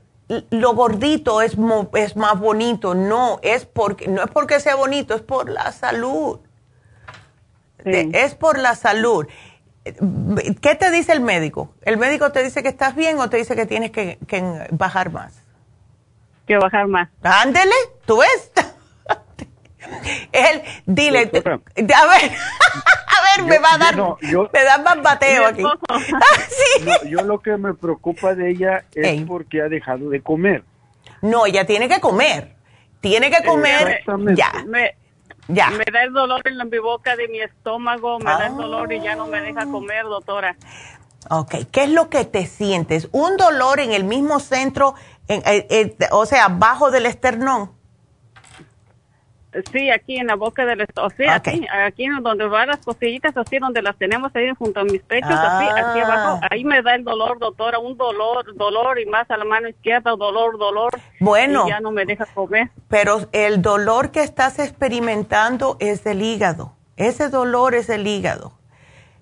[0.51, 1.57] lo gordito es,
[1.95, 6.39] es más bonito, no, es porque, no es porque sea bonito, es por la salud.
[7.85, 9.25] Es por la salud.
[10.61, 11.73] ¿Qué te dice el médico?
[11.83, 14.17] ¿El médico te dice que estás bien o te dice que tienes que,
[14.71, 15.43] bajar más?
[16.47, 17.09] Que bajar más.
[17.21, 17.75] Ándele,
[18.05, 18.51] ¿tú ves?
[20.31, 21.31] Él, dile, a ver,
[21.75, 25.63] a ver, me va a dar, me da más bateo aquí.
[27.09, 30.63] yo lo que me preocupa de ella es porque ha dejado de comer.
[31.21, 32.55] No, ella tiene que comer.
[33.01, 34.03] Tiene que comer
[34.35, 34.51] ya.
[35.49, 35.71] Ya.
[35.71, 38.93] Me da el dolor en la, mi boca de mi estómago, me da el dolor
[38.93, 40.55] y ya no me deja comer, doctora.
[41.29, 43.09] Ok, ¿qué es lo que te sientes?
[43.11, 44.93] ¿Un dolor en el mismo centro,
[45.27, 47.71] en, eh, eh, o sea, abajo del esternón?
[49.71, 51.13] Sí, aquí en la boca del estómago.
[51.17, 55.01] Sí, aquí, aquí donde van las cosillitas, así donde las tenemos ahí junto a mis
[55.01, 56.39] pechos, así, aquí abajo.
[56.43, 56.49] Ah.
[56.51, 60.11] Ahí me da el dolor, doctora, un dolor, dolor y más a la mano izquierda,
[60.11, 60.91] dolor, dolor.
[61.19, 61.65] Bueno.
[61.65, 62.69] Y ya no me deja comer.
[62.89, 66.75] Pero el dolor que estás experimentando es del hígado.
[66.95, 68.53] Ese dolor es el hígado.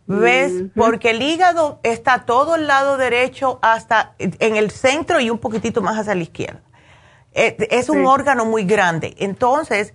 [0.07, 0.53] ¿Ves?
[0.73, 5.81] Porque el hígado está todo el lado derecho hasta en el centro y un poquitito
[5.81, 6.61] más hacia la izquierda.
[7.33, 9.15] Eh, es un órgano muy grande.
[9.19, 9.93] Entonces,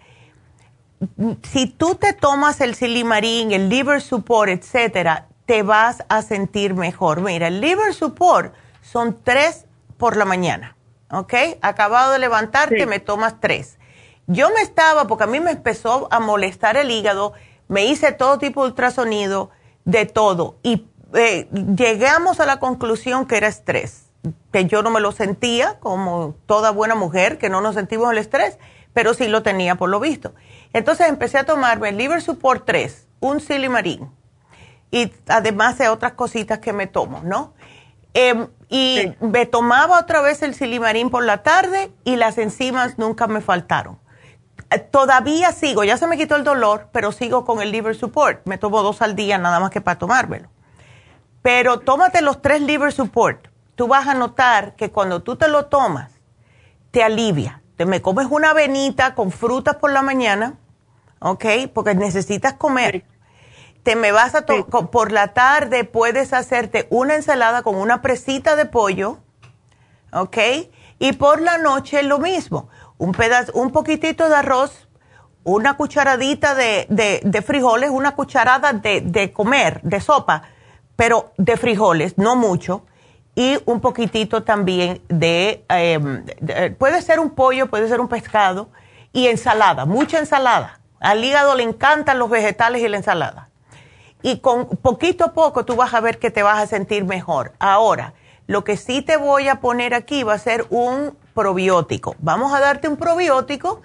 [1.43, 7.21] si tú te tomas el silimarín, el liver support, etcétera, te vas a sentir mejor.
[7.21, 9.67] Mira, el liver support son tres
[9.97, 10.77] por la mañana,
[11.11, 11.35] ¿ok?
[11.61, 13.79] Acabado de levantarte, me tomas tres.
[14.27, 17.33] Yo me estaba, porque a mí me empezó a molestar el hígado,
[17.69, 19.51] me hice todo tipo de ultrasonido,
[19.85, 24.07] de todo, y eh, llegamos a la conclusión que era estrés,
[24.53, 28.19] que yo no me lo sentía como toda buena mujer, que no nos sentimos el
[28.19, 28.59] estrés,
[28.93, 30.35] pero sí lo tenía por lo visto.
[30.73, 34.11] Entonces empecé a tomarme el Liver Support 3, un silimarín
[34.91, 37.55] y además de otras cositas que me tomo, ¿no?
[38.15, 43.27] Em, y me tomaba otra vez el silimarín por la tarde y las enzimas nunca
[43.27, 43.99] me faltaron.
[44.71, 48.47] Eh, todavía sigo, ya se me quitó el dolor, pero sigo con el liver support.
[48.47, 50.51] Me tomo dos al día nada más que para tomármelo.
[51.41, 53.49] Pero tómate los tres liver support.
[53.75, 56.13] Tú vas a notar que cuando tú te lo tomas,
[56.91, 57.62] te alivia.
[57.83, 60.55] Te me comes una avenita con frutas por la mañana
[61.19, 61.45] ¿ok?
[61.75, 63.05] Porque necesitas comer.
[63.83, 68.67] Te me vas a por la tarde puedes hacerte una ensalada con una presita de
[68.67, 69.19] pollo,
[70.13, 70.39] ¿ok?
[71.01, 72.69] Y por la noche lo mismo,
[72.99, 74.89] un pedazo, un poquitito de arroz,
[75.43, 80.45] una cucharadita de, de, frijoles, una cucharada de, de, comer, de sopa,
[80.95, 82.87] pero de frijoles, no mucho,
[83.35, 86.25] y un poquitito también de, em,
[86.79, 88.69] puede ser un pollo, puede ser un pescado,
[89.13, 93.49] y ensalada, mucha ensalada al hígado le encantan los vegetales y la ensalada.
[94.23, 97.53] Y con poquito a poco tú vas a ver que te vas a sentir mejor.
[97.59, 98.15] Ahora,
[98.47, 102.15] lo que sí te voy a poner aquí va a ser un probiótico.
[102.21, 103.83] Vamos a darte un probiótico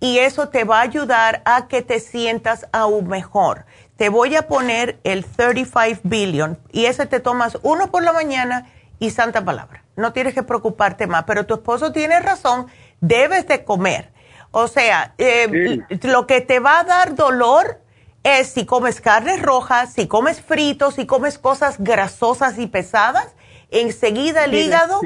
[0.00, 3.64] y eso te va a ayudar a que te sientas aún mejor.
[3.96, 8.66] Te voy a poner el 35 billion y ese te tomas uno por la mañana
[8.98, 9.84] y santa palabra.
[9.96, 12.66] No tienes que preocuparte más, pero tu esposo tiene razón,
[13.00, 14.12] debes de comer.
[14.50, 17.80] O sea, eh, lo que te va a dar dolor
[18.22, 23.34] es si comes carnes rojas, si comes fritos, si comes cosas grasosas y pesadas,
[23.70, 25.00] enseguida el hígado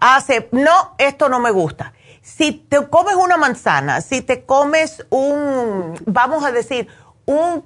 [0.00, 1.92] hace, no, esto no me gusta.
[2.22, 6.88] Si te comes una manzana, si te comes un, vamos a decir,
[7.26, 7.64] un,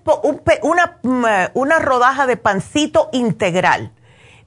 [0.63, 1.25] una, mm,
[1.55, 3.93] una rodaja de pancito integral,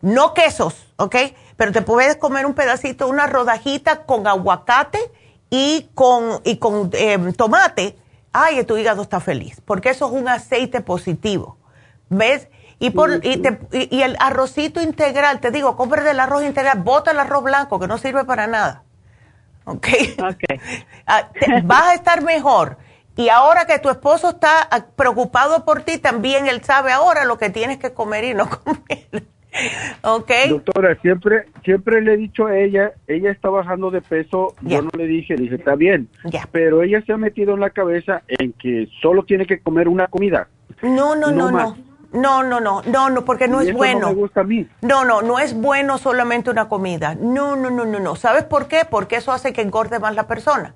[0.01, 1.15] no quesos, ¿ok?
[1.57, 4.99] Pero te puedes comer un pedacito, una rodajita con aguacate
[5.49, 7.97] y con, y con em, tomate,
[8.31, 11.57] ay, tu hígado está feliz, porque eso es un aceite positivo,
[12.09, 12.47] ¿ves?
[12.79, 17.43] Y, por, y, el arrocito integral, te digo, compre del arroz integral, bota el arroz
[17.43, 18.83] blanco, que no sirve para nada.
[19.65, 19.87] ¿Ok?
[20.17, 20.59] okay.
[21.05, 21.29] Ah,
[21.63, 22.77] vas a estar mejor.
[23.15, 27.37] Y ahora que tu esposo está ah, preocupado por ti, también él sabe ahora lo
[27.37, 29.27] que tienes que comer y no comer.
[30.03, 30.31] ¿Ok?
[30.49, 34.89] Doctora, siempre, siempre le he dicho a ella, ella está bajando de peso, yo no
[34.97, 36.09] le dije, dije, está bien,
[36.51, 40.07] pero ella se ha metido en la cabeza en que solo tiene que comer una
[40.07, 40.47] comida.
[40.81, 41.77] No, no, no, no.
[42.13, 44.01] No, no, no, no, no, porque no es bueno.
[44.01, 44.67] No me gusta a mí.
[44.81, 47.15] No, no, no es bueno solamente una comida.
[47.15, 48.17] No, no, no, no, no.
[48.17, 48.81] ¿Sabes por qué?
[48.89, 50.75] Porque eso hace que engorde más la persona.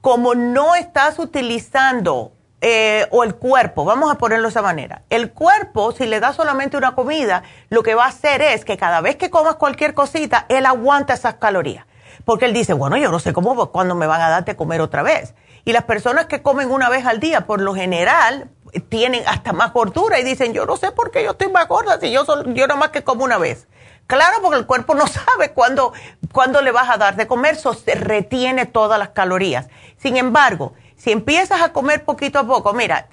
[0.00, 5.02] Como no estás utilizando eh, o el cuerpo, vamos a ponerlo de esa manera.
[5.10, 8.76] El cuerpo, si le das solamente una comida, lo que va a hacer es que
[8.76, 11.84] cada vez que comas cualquier cosita, él aguanta esas calorías.
[12.24, 15.02] Porque él dice, bueno, yo no sé cómo, cuándo me van a darte comer otra
[15.02, 15.34] vez.
[15.64, 18.48] Y las personas que comen una vez al día, por lo general,
[18.88, 21.98] tienen hasta más gordura y dicen, yo no sé por qué yo estoy más gorda
[22.00, 23.68] si yo, solo, yo nada más que como una vez.
[24.06, 25.92] Claro, porque el cuerpo no sabe cuándo,
[26.32, 29.68] cuándo le vas a dar de comer, so se retiene todas las calorías.
[29.96, 30.74] Sin embargo,
[31.06, 33.06] si empiezas a comer poquito a poco, mira,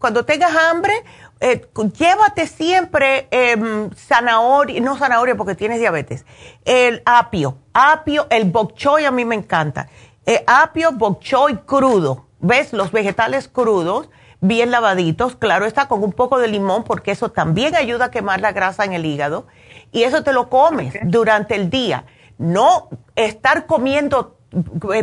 [0.00, 0.92] cuando tengas hambre,
[1.38, 1.64] eh,
[1.96, 6.26] llévate siempre eh, zanahoria, no zanahoria porque tienes diabetes,
[6.64, 9.88] el apio, apio, el bok choy a mí me encanta,
[10.26, 12.72] eh, apio, bok choy crudo, ¿ves?
[12.72, 14.10] Los vegetales crudos
[14.40, 18.40] bien lavaditos, claro está con un poco de limón porque eso también ayuda a quemar
[18.40, 19.46] la grasa en el hígado
[19.92, 22.06] y eso te lo comes durante el día.
[22.38, 24.35] No estar comiendo eh,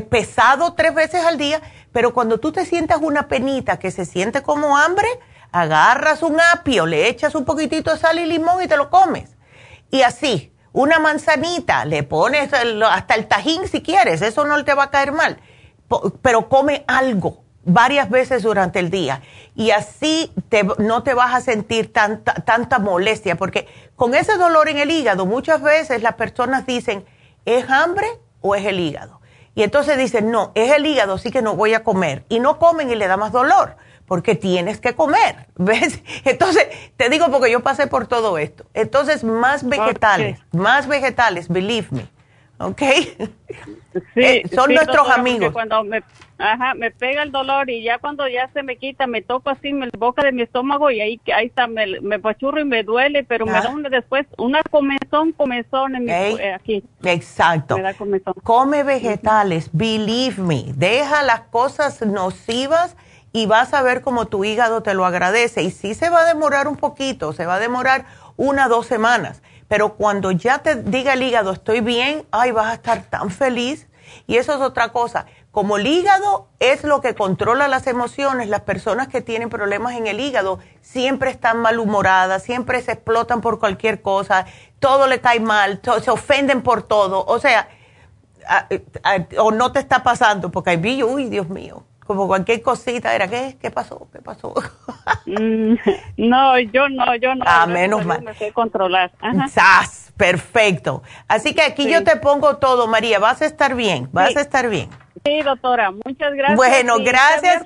[0.09, 1.61] pesado tres veces al día,
[1.91, 5.07] pero cuando tú te sientas una penita que se siente como hambre,
[5.51, 9.29] agarras un apio, le echas un poquitito de sal y limón y te lo comes.
[9.91, 14.85] Y así, una manzanita, le pones hasta el tajín si quieres, eso no te va
[14.85, 15.39] a caer mal,
[16.21, 19.21] pero come algo varias veces durante el día
[19.55, 20.33] y así
[20.79, 25.25] no te vas a sentir tanta, tanta molestia, porque con ese dolor en el hígado
[25.25, 27.05] muchas veces las personas dicen,
[27.45, 28.07] ¿es hambre
[28.41, 29.21] o es el hígado?
[29.55, 32.25] Y entonces dicen, no, es el hígado, sí que no voy a comer.
[32.29, 33.75] Y no comen y le da más dolor,
[34.07, 36.01] porque tienes que comer, ¿ves?
[36.25, 36.67] Entonces,
[36.97, 38.65] te digo porque yo pasé por todo esto.
[38.73, 42.07] Entonces, más vegetales, más vegetales, believe me.
[42.59, 42.81] ¿ok?
[44.13, 45.51] Sí, eh, son nuestros amigos.
[45.51, 46.03] Cuando me,
[46.37, 49.69] ajá, me pega el dolor y ya cuando ya se me quita, me toco así
[49.69, 52.83] en la boca de mi estómago y ahí, ahí está, me, me pachurro y me
[52.83, 56.83] duele, pero me da una, después una comezón, comezón en mi, eh, aquí.
[57.03, 57.77] Exacto.
[57.77, 58.33] Me da comezón.
[58.43, 62.95] Come vegetales, believe me, deja las cosas nocivas
[63.31, 65.63] y vas a ver cómo tu hígado te lo agradece.
[65.63, 68.05] Y sí se va a demorar un poquito, se va a demorar
[68.37, 69.41] una, dos semanas
[69.73, 73.87] pero cuando ya te diga el hígado, estoy bien, ay, vas a estar tan feliz.
[74.27, 75.25] Y eso es otra cosa.
[75.49, 80.05] Como el hígado es lo que controla las emociones, las personas que tienen problemas en
[80.05, 84.45] el hígado siempre están malhumoradas, siempre se explotan por cualquier cosa,
[84.77, 87.25] todo le cae mal, se ofenden por todo.
[87.25, 87.67] O sea,
[89.39, 93.27] o no te está pasando, porque hay vi, uy, Dios mío, como cualquier cosita, era,
[93.27, 93.57] ¿qué?
[93.61, 94.07] ¿Qué pasó?
[94.11, 94.53] ¿Qué pasó?
[95.25, 95.75] Mm,
[96.17, 97.45] no, yo no, yo no.
[97.47, 98.21] Ah, menos mal.
[98.21, 99.11] Me sé controlar.
[100.17, 101.01] Perfecto.
[101.27, 104.69] Así que aquí yo te pongo todo, María, vas a estar bien, vas a estar
[104.69, 104.89] bien.
[105.25, 106.57] Sí, doctora, muchas gracias.
[106.57, 107.63] Bueno, gracias.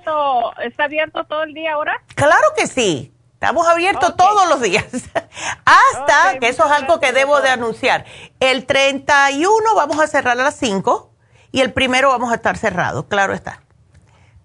[0.63, 2.01] ¿Está abierto, todo el día ahora?
[2.15, 3.11] Claro que sí.
[3.33, 4.85] Estamos abiertos todos los días.
[5.65, 8.05] Hasta, que eso es algo que debo de anunciar.
[8.39, 11.11] El 31 vamos a cerrar a las 5
[11.51, 13.61] y el primero vamos a estar cerrados, claro está.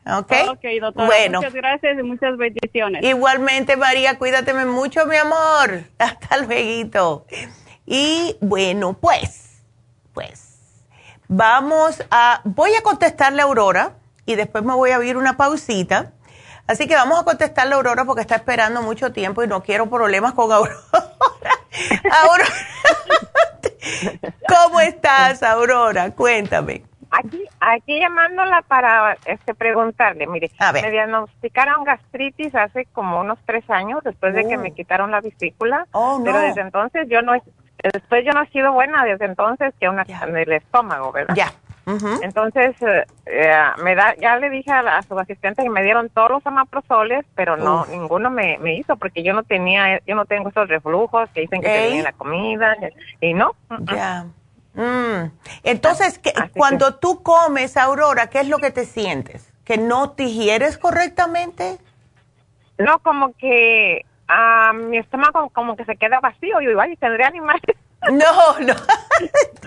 [0.07, 0.33] ¿Ok?
[0.49, 1.07] Ok, doctora.
[1.07, 1.39] Bueno.
[1.39, 3.05] Muchas gracias y muchas bendiciones.
[3.05, 5.85] Igualmente, María, cuídateme mucho, mi amor.
[5.99, 7.27] Hasta luego.
[7.87, 9.63] Y bueno, pues,
[10.13, 10.59] pues,
[11.29, 13.95] vamos a, voy a contestarle a Aurora
[14.27, 16.13] y después me voy a abrir una pausita.
[16.67, 19.89] Así que vamos a contestarle a Aurora porque está esperando mucho tiempo y no quiero
[19.89, 20.77] problemas con Aurora.
[22.23, 22.45] Aurora.
[24.49, 26.13] ¿Cómo estás, Aurora?
[26.13, 26.85] Cuéntame.
[27.13, 34.01] Aquí, aquí llamándola para este preguntarle, mire, me diagnosticaron gastritis hace como unos tres años
[34.03, 34.75] después de que me oh.
[34.75, 37.35] quitaron la vesícula, oh, pero desde entonces yo no,
[37.93, 41.35] después yo no he sido buena desde entonces que una en el estómago, ¿verdad?
[41.35, 41.53] Ya.
[42.23, 43.53] Entonces, eh, eh,
[43.83, 47.57] me da, ya le dije a, su asistente que me dieron todos los amaprosoles, pero
[47.57, 51.41] no, ninguno me, me, hizo porque yo no tenía, yo no tengo esos reflujos que
[51.41, 52.77] dicen que te la comida
[53.21, 53.53] y no.
[53.93, 54.27] Ya.
[54.75, 55.31] Mm.
[55.65, 56.21] Entonces,
[56.55, 59.53] cuando tú comes, Aurora, ¿qué es lo que te sientes?
[59.65, 61.79] ¿Que no te digieres correctamente?
[62.79, 66.61] No, como que ah, mi estómago como que se queda vacío.
[66.61, 67.63] y igual tendría animales.
[68.11, 68.75] No, no.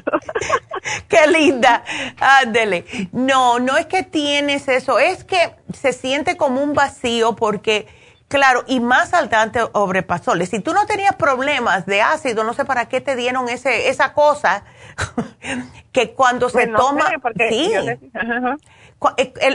[1.07, 1.85] Qué linda.
[2.19, 2.83] Ándele.
[3.13, 4.99] No, no es que tienes eso.
[4.99, 7.87] Es que se siente como un vacío porque,
[8.27, 10.45] claro, y más saltante obrepasole.
[10.45, 14.13] Si tú no tenías problemas de ácido, no sé para qué te dieron ese, esa
[14.13, 14.63] cosa
[15.91, 17.05] que cuando se Pues toma...
[17.49, 17.73] sí.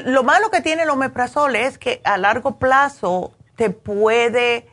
[0.06, 4.66] lo malo que tiene el omeprazole es que a largo plazo te puede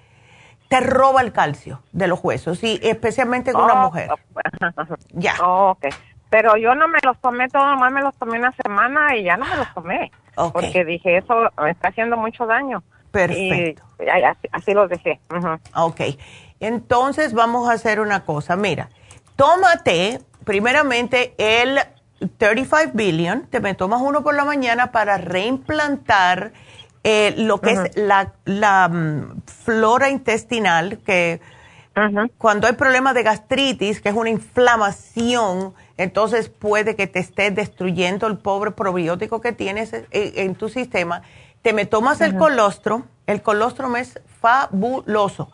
[0.70, 4.10] te roba el calcio de los huesos, y especialmente con una Oh, mujer.
[5.14, 5.36] Ya.
[5.42, 5.86] Oh, ok.
[6.30, 9.38] Pero yo no me los tomé todo, nomás me los tomé una semana y ya
[9.38, 10.12] no me los tomé.
[10.52, 12.84] Porque dije, eso me está haciendo mucho daño.
[13.26, 13.84] Perfecto.
[14.00, 15.20] Y así, así los dejé.
[15.36, 15.58] Ujú.
[15.76, 16.02] Ok.
[16.60, 18.56] Entonces vamos a hacer una cosa.
[18.56, 18.90] Mira,
[19.36, 21.80] tómate primeramente el
[22.38, 26.52] 35 billion, te me tomas uno por la mañana para reimplantar
[27.04, 31.40] eh, lo que es la, la mm, flora intestinal, que
[32.38, 38.28] cuando hay problemas de gastritis, que es una inflamación, entonces puede que te esté destruyendo
[38.28, 41.24] el pobre probiótico que tienes en, en tu sistema.
[41.68, 45.52] Te me tomas el colostrum, el colostrum es fabuloso.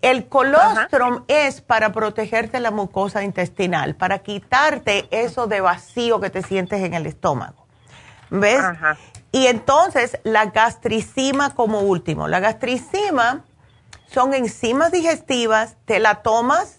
[0.00, 6.44] El colostrum es para protegerte la mucosa intestinal, para quitarte eso de vacío que te
[6.44, 7.66] sientes en el estómago.
[8.30, 8.62] ¿Ves?
[9.32, 12.28] Y entonces la gastricima como último.
[12.28, 13.44] La gastricima
[14.06, 16.78] son enzimas digestivas, te la tomas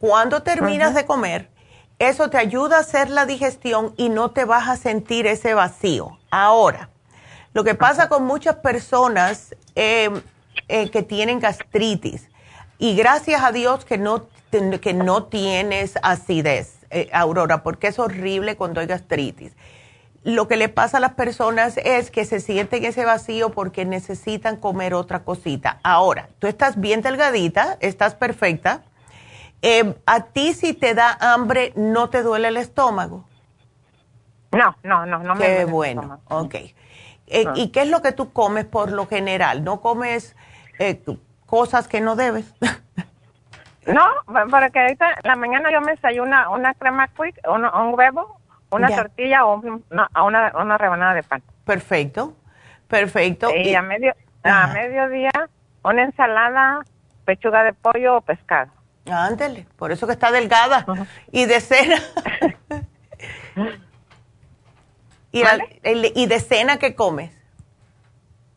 [0.00, 1.50] cuando terminas de comer.
[1.98, 6.16] Eso te ayuda a hacer la digestión y no te vas a sentir ese vacío.
[6.30, 6.88] Ahora,
[7.56, 10.10] lo que pasa con muchas personas eh,
[10.68, 12.28] eh, que tienen gastritis,
[12.76, 14.26] y gracias a Dios que no,
[14.82, 19.54] que no tienes acidez, eh, Aurora, porque es horrible cuando hay gastritis.
[20.22, 24.56] Lo que le pasa a las personas es que se sienten ese vacío porque necesitan
[24.58, 25.80] comer otra cosita.
[25.82, 28.82] Ahora, tú estás bien delgadita, estás perfecta.
[29.62, 33.24] Eh, a ti si te da hambre, ¿no te duele el estómago?
[34.52, 36.22] No, no, no, no me Qué duele el bueno, estómago.
[36.28, 36.54] ok.
[37.28, 37.52] Eh, Ah.
[37.56, 39.64] ¿Y qué es lo que tú comes por lo general?
[39.64, 40.36] ¿No comes
[40.78, 41.02] eh,
[41.46, 42.54] cosas que no debes?
[43.86, 44.04] No,
[44.50, 48.40] porque ahorita en la mañana yo me desayuno una crema quick, un, un huevo,
[48.70, 48.96] una Ya.
[48.96, 51.40] tortilla o un- una, una, una rebanada de pan.
[51.64, 52.34] Perfecto,
[52.88, 53.48] perfecto.
[53.54, 54.12] Y, Y- a, medio,
[54.42, 55.30] a mediodía
[55.84, 56.80] una ensalada,
[57.24, 58.72] pechuga de pollo o pescado.
[59.08, 60.84] Ándele, por eso que está delgada.
[61.30, 61.96] Y de cena.
[65.40, 67.30] y, el- ¿Y de cena qué comes?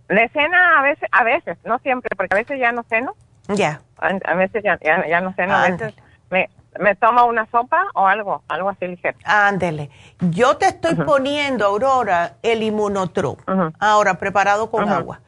[0.08, 3.16] De cena a veces, a veces, no siempre, porque a veces ya no ceno.
[3.48, 3.82] Ya.
[4.00, 5.94] A, a veces ya, ya, ya no ceno, a veces
[6.32, 6.50] me,
[6.80, 9.18] me tomo una sopa o algo, algo así ligero.
[9.24, 9.90] Ándele.
[10.20, 13.36] Yo te estoy poniendo, Aurora, el inmunotrum.
[13.80, 15.22] Ahora, preparado con agua.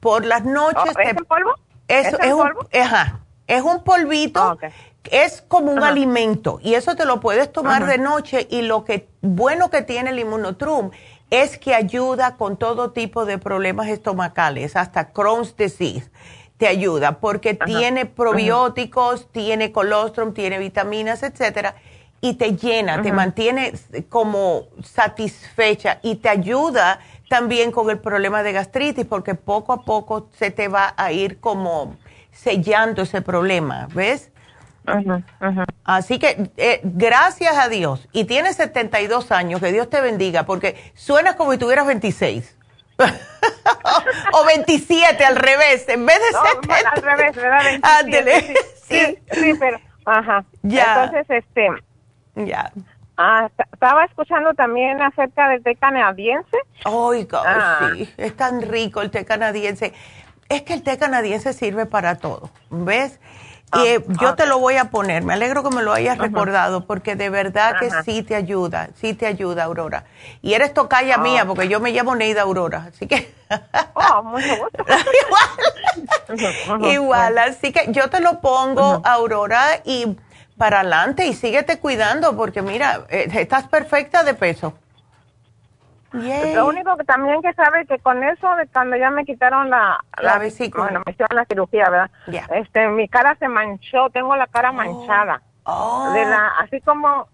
[0.00, 0.82] Por las noches.
[0.84, 1.54] Oh, ¿es te- en polvo?
[1.88, 2.68] Eso, ¿Es en es, un, polvo?
[2.82, 4.58] ajá, es un polvito,
[5.04, 7.92] es como un alimento y eso te lo puedes tomar Ajá.
[7.92, 10.90] de noche y lo que bueno que tiene el inmunotrum
[11.30, 16.10] es que ayuda con todo tipo de problemas estomacales, hasta Crohn's disease
[16.58, 21.76] te ayuda porque tiene probióticos, tiene colostrum, tiene vitaminas, etcétera
[22.20, 23.72] y te llena, te mantiene
[24.10, 27.00] como satisfecha y te ayuda
[27.30, 31.40] también con el problema de gastritis porque poco a poco se te va a ir
[31.40, 31.96] como
[32.30, 34.30] sellando ese problema, ¿ves?
[35.84, 40.76] Así que eh, gracias a Dios, y tienes 72 años, que Dios te bendiga, porque
[40.94, 42.56] suenas como si tuvieras 26.
[44.32, 46.88] o 27 al revés, en vez de No, 70.
[46.90, 47.64] al revés, ¿verdad?
[47.64, 48.40] 27, Ándele.
[48.42, 48.54] sí,
[48.88, 50.44] sí, sí, pero, ajá.
[50.62, 51.04] Ya.
[51.04, 51.68] Entonces, este,
[52.46, 52.72] Ya.
[53.16, 56.56] ah, esta- estaba escuchando también acerca del té canadiense.
[56.84, 57.90] Oiga, Ah.
[57.94, 59.94] sí, es tan rico el té canadiense.
[60.48, 63.18] Es que el té canadiense sirve para todo, ¿ves?
[63.72, 66.86] Y eh, yo te lo voy a poner, me alegro que me lo hayas recordado,
[66.86, 70.04] porque de verdad que sí te ayuda, sí te ayuda, Aurora.
[70.42, 71.18] Y eres tocaya Ah.
[71.18, 73.32] mía, porque yo me llamo Neida Aurora, así que
[73.94, 74.84] Oh, mucho gusto.
[76.80, 80.16] igual, así que yo te lo pongo, Aurora, y
[80.58, 84.74] para adelante, y síguete cuidando, porque mira, eh, estás perfecta de peso.
[86.12, 86.54] Yay.
[86.54, 89.98] Lo único que también que sabe que con eso de cuando ya me quitaron la,
[90.20, 90.84] La vesícula.
[90.84, 92.10] bueno, me hicieron la cirugía, ¿verdad?
[92.54, 95.42] Este, mi cara se manchó, tengo la cara manchada.
[95.64, 96.10] Oh.
[96.12, 97.28] De la, así como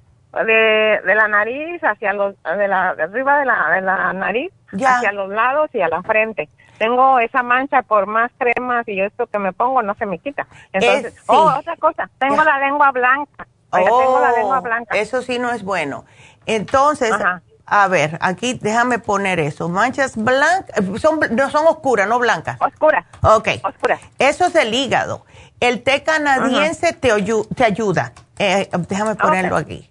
[0.45, 4.53] de, de la nariz hacia los, de la, de arriba de la, de la nariz,
[4.73, 4.97] Ya.
[4.97, 6.49] hacia los lados y a la frente.
[6.79, 10.47] Tengo esa mancha por más cremas y esto que me pongo no se me quita.
[10.75, 11.21] Entonces, sí.
[11.29, 13.47] oh, otra cosa, tengo la lengua blanca.
[13.71, 14.95] Oiga, tengo la lengua Oh, blanca.
[14.97, 16.05] Eso sí no es bueno.
[16.45, 17.41] Entonces, Ajá.
[17.67, 19.69] A ver, aquí déjame poner eso.
[19.69, 22.57] Manchas blancas, son, no son oscuras, no blancas.
[22.61, 23.05] Oscuras.
[23.23, 23.49] Ok.
[23.65, 24.01] Oscuras.
[24.19, 25.25] Eso es del hígado.
[25.59, 28.13] El té canadiense te, ayu- te ayuda.
[28.39, 29.91] Eh, déjame ponerlo aquí.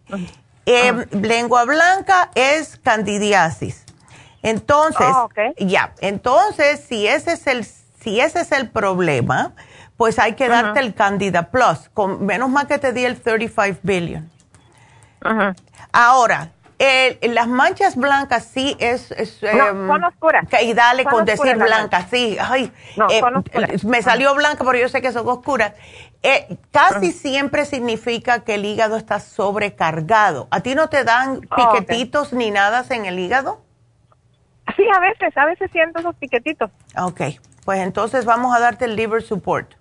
[0.66, 3.84] Eh, Lengua blanca es candidiasis.
[4.42, 9.54] Entonces, oh, ya, entonces si ese es el si ese es el problema,
[9.98, 13.80] pues hay que darte el Candida Plus, con menos mal que te di el 35
[13.82, 14.30] billion.
[15.92, 19.14] Ahora, las manchas blancas sí es...
[19.42, 20.46] no, son oscuras.
[20.62, 22.38] y dale con decir blancas, sí.
[22.40, 25.74] Ay, no, eh, Me salió blanca, pero yo sé que son oscuras.
[26.24, 30.48] Eh, casi siempre significa que el hígado está sobrecargado.
[30.52, 33.62] ¿A ti no te dan oh, piquetitos ni nada en el hígado?
[34.76, 36.72] Sí, a veces, a veces siento esos piquetitos.
[36.98, 37.22] Ok,
[37.64, 39.76] pues entonces vamos a darte el liver support.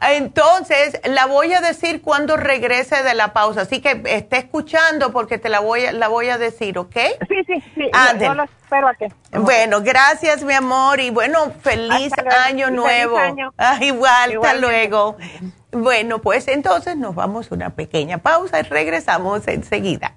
[0.00, 3.62] Entonces, la voy a decir cuando regrese de la pausa.
[3.62, 6.96] Así que esté escuchando porque te la voy a, la voy a decir, ¿ok?
[7.28, 7.90] Sí, sí, sí.
[8.20, 9.06] yo, lo espero aquí.
[9.32, 11.00] Bueno, gracias, mi amor.
[11.00, 12.12] Y bueno, feliz
[12.44, 13.18] año nuevo.
[13.58, 15.16] Ah, igual, hasta luego.
[15.72, 20.16] Bueno, pues entonces nos vamos a una pequeña pausa y regresamos enseguida.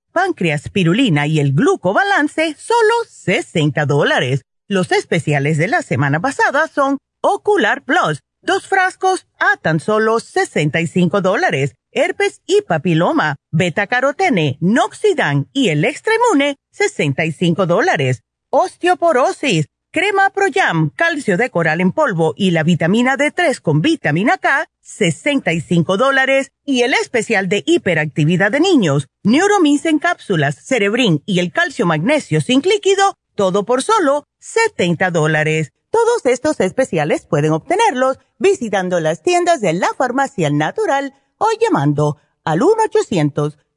[0.11, 4.43] páncreas, pirulina y el glucobalance, solo 60 dólares.
[4.67, 11.21] Los especiales de la semana pasada son Ocular Plus, dos frascos a tan solo 65
[11.21, 11.75] dólares.
[11.91, 18.21] Herpes y papiloma, beta carotene, noxidan y el extremune, 65 dólares.
[18.49, 24.69] Osteoporosis, crema Proyam, calcio de coral en polvo y la vitamina D3 con vitamina K,
[24.79, 26.53] 65 dólares.
[26.65, 32.39] Y el especial de hiperactividad de niños, Neuromins en cápsulas, Cerebrin y el calcio magnesio
[32.39, 35.73] sin líquido, todo por solo 70 dólares.
[35.89, 42.15] Todos estos especiales pueden obtenerlos visitando las tiendas de la farmacia natural o llamando
[42.45, 42.61] al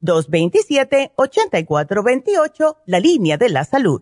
[0.01, 4.01] 1-800-227-8428, la línea de la salud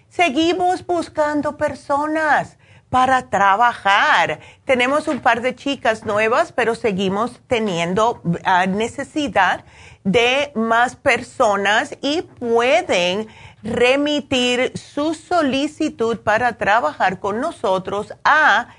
[0.09, 2.57] Seguimos buscando personas
[2.89, 4.39] para trabajar.
[4.65, 9.65] Tenemos un par de chicas nuevas, pero seguimos teniendo ah, necesidad
[10.03, 13.27] de más personas y pueden
[13.61, 18.69] remitir su solicitud para trabajar con nosotros a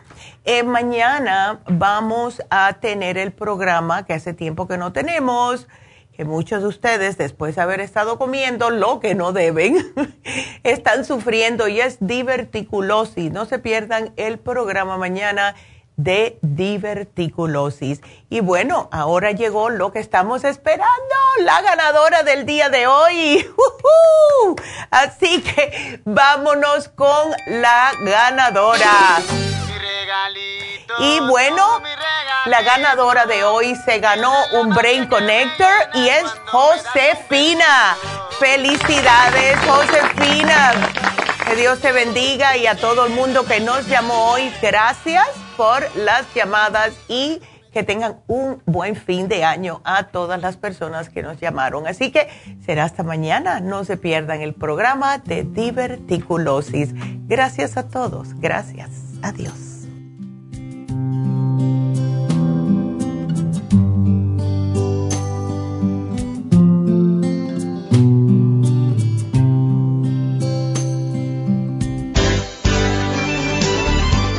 [0.45, 5.69] Eh, mañana vamos a tener el programa que hace tiempo que no tenemos,
[6.17, 9.77] que muchos de ustedes después de haber estado comiendo lo que no deben,
[10.65, 13.31] están sufriendo y es diverticulosis.
[13.31, 15.55] No se pierdan el programa mañana
[15.97, 18.01] de diverticulosis.
[18.29, 23.47] Y bueno, ahora llegó lo que estamos esperando, la ganadora del día de hoy.
[24.91, 29.19] Así que vámonos con la ganadora.
[30.99, 31.83] Y bueno,
[32.47, 37.97] la ganadora de hoy se ganó un Brain Connector y es Josefina.
[38.39, 40.73] Felicidades, Josefina.
[41.47, 45.85] Que Dios te bendiga y a todo el mundo que nos llamó hoy, gracias por
[45.97, 47.41] las llamadas y
[47.73, 51.87] que tengan un buen fin de año a todas las personas que nos llamaron.
[51.87, 52.29] Así que
[52.65, 53.61] será hasta mañana.
[53.61, 56.91] No se pierdan el programa de diverticulosis.
[57.29, 58.35] Gracias a todos.
[58.41, 58.91] Gracias.
[59.23, 59.77] Adiós.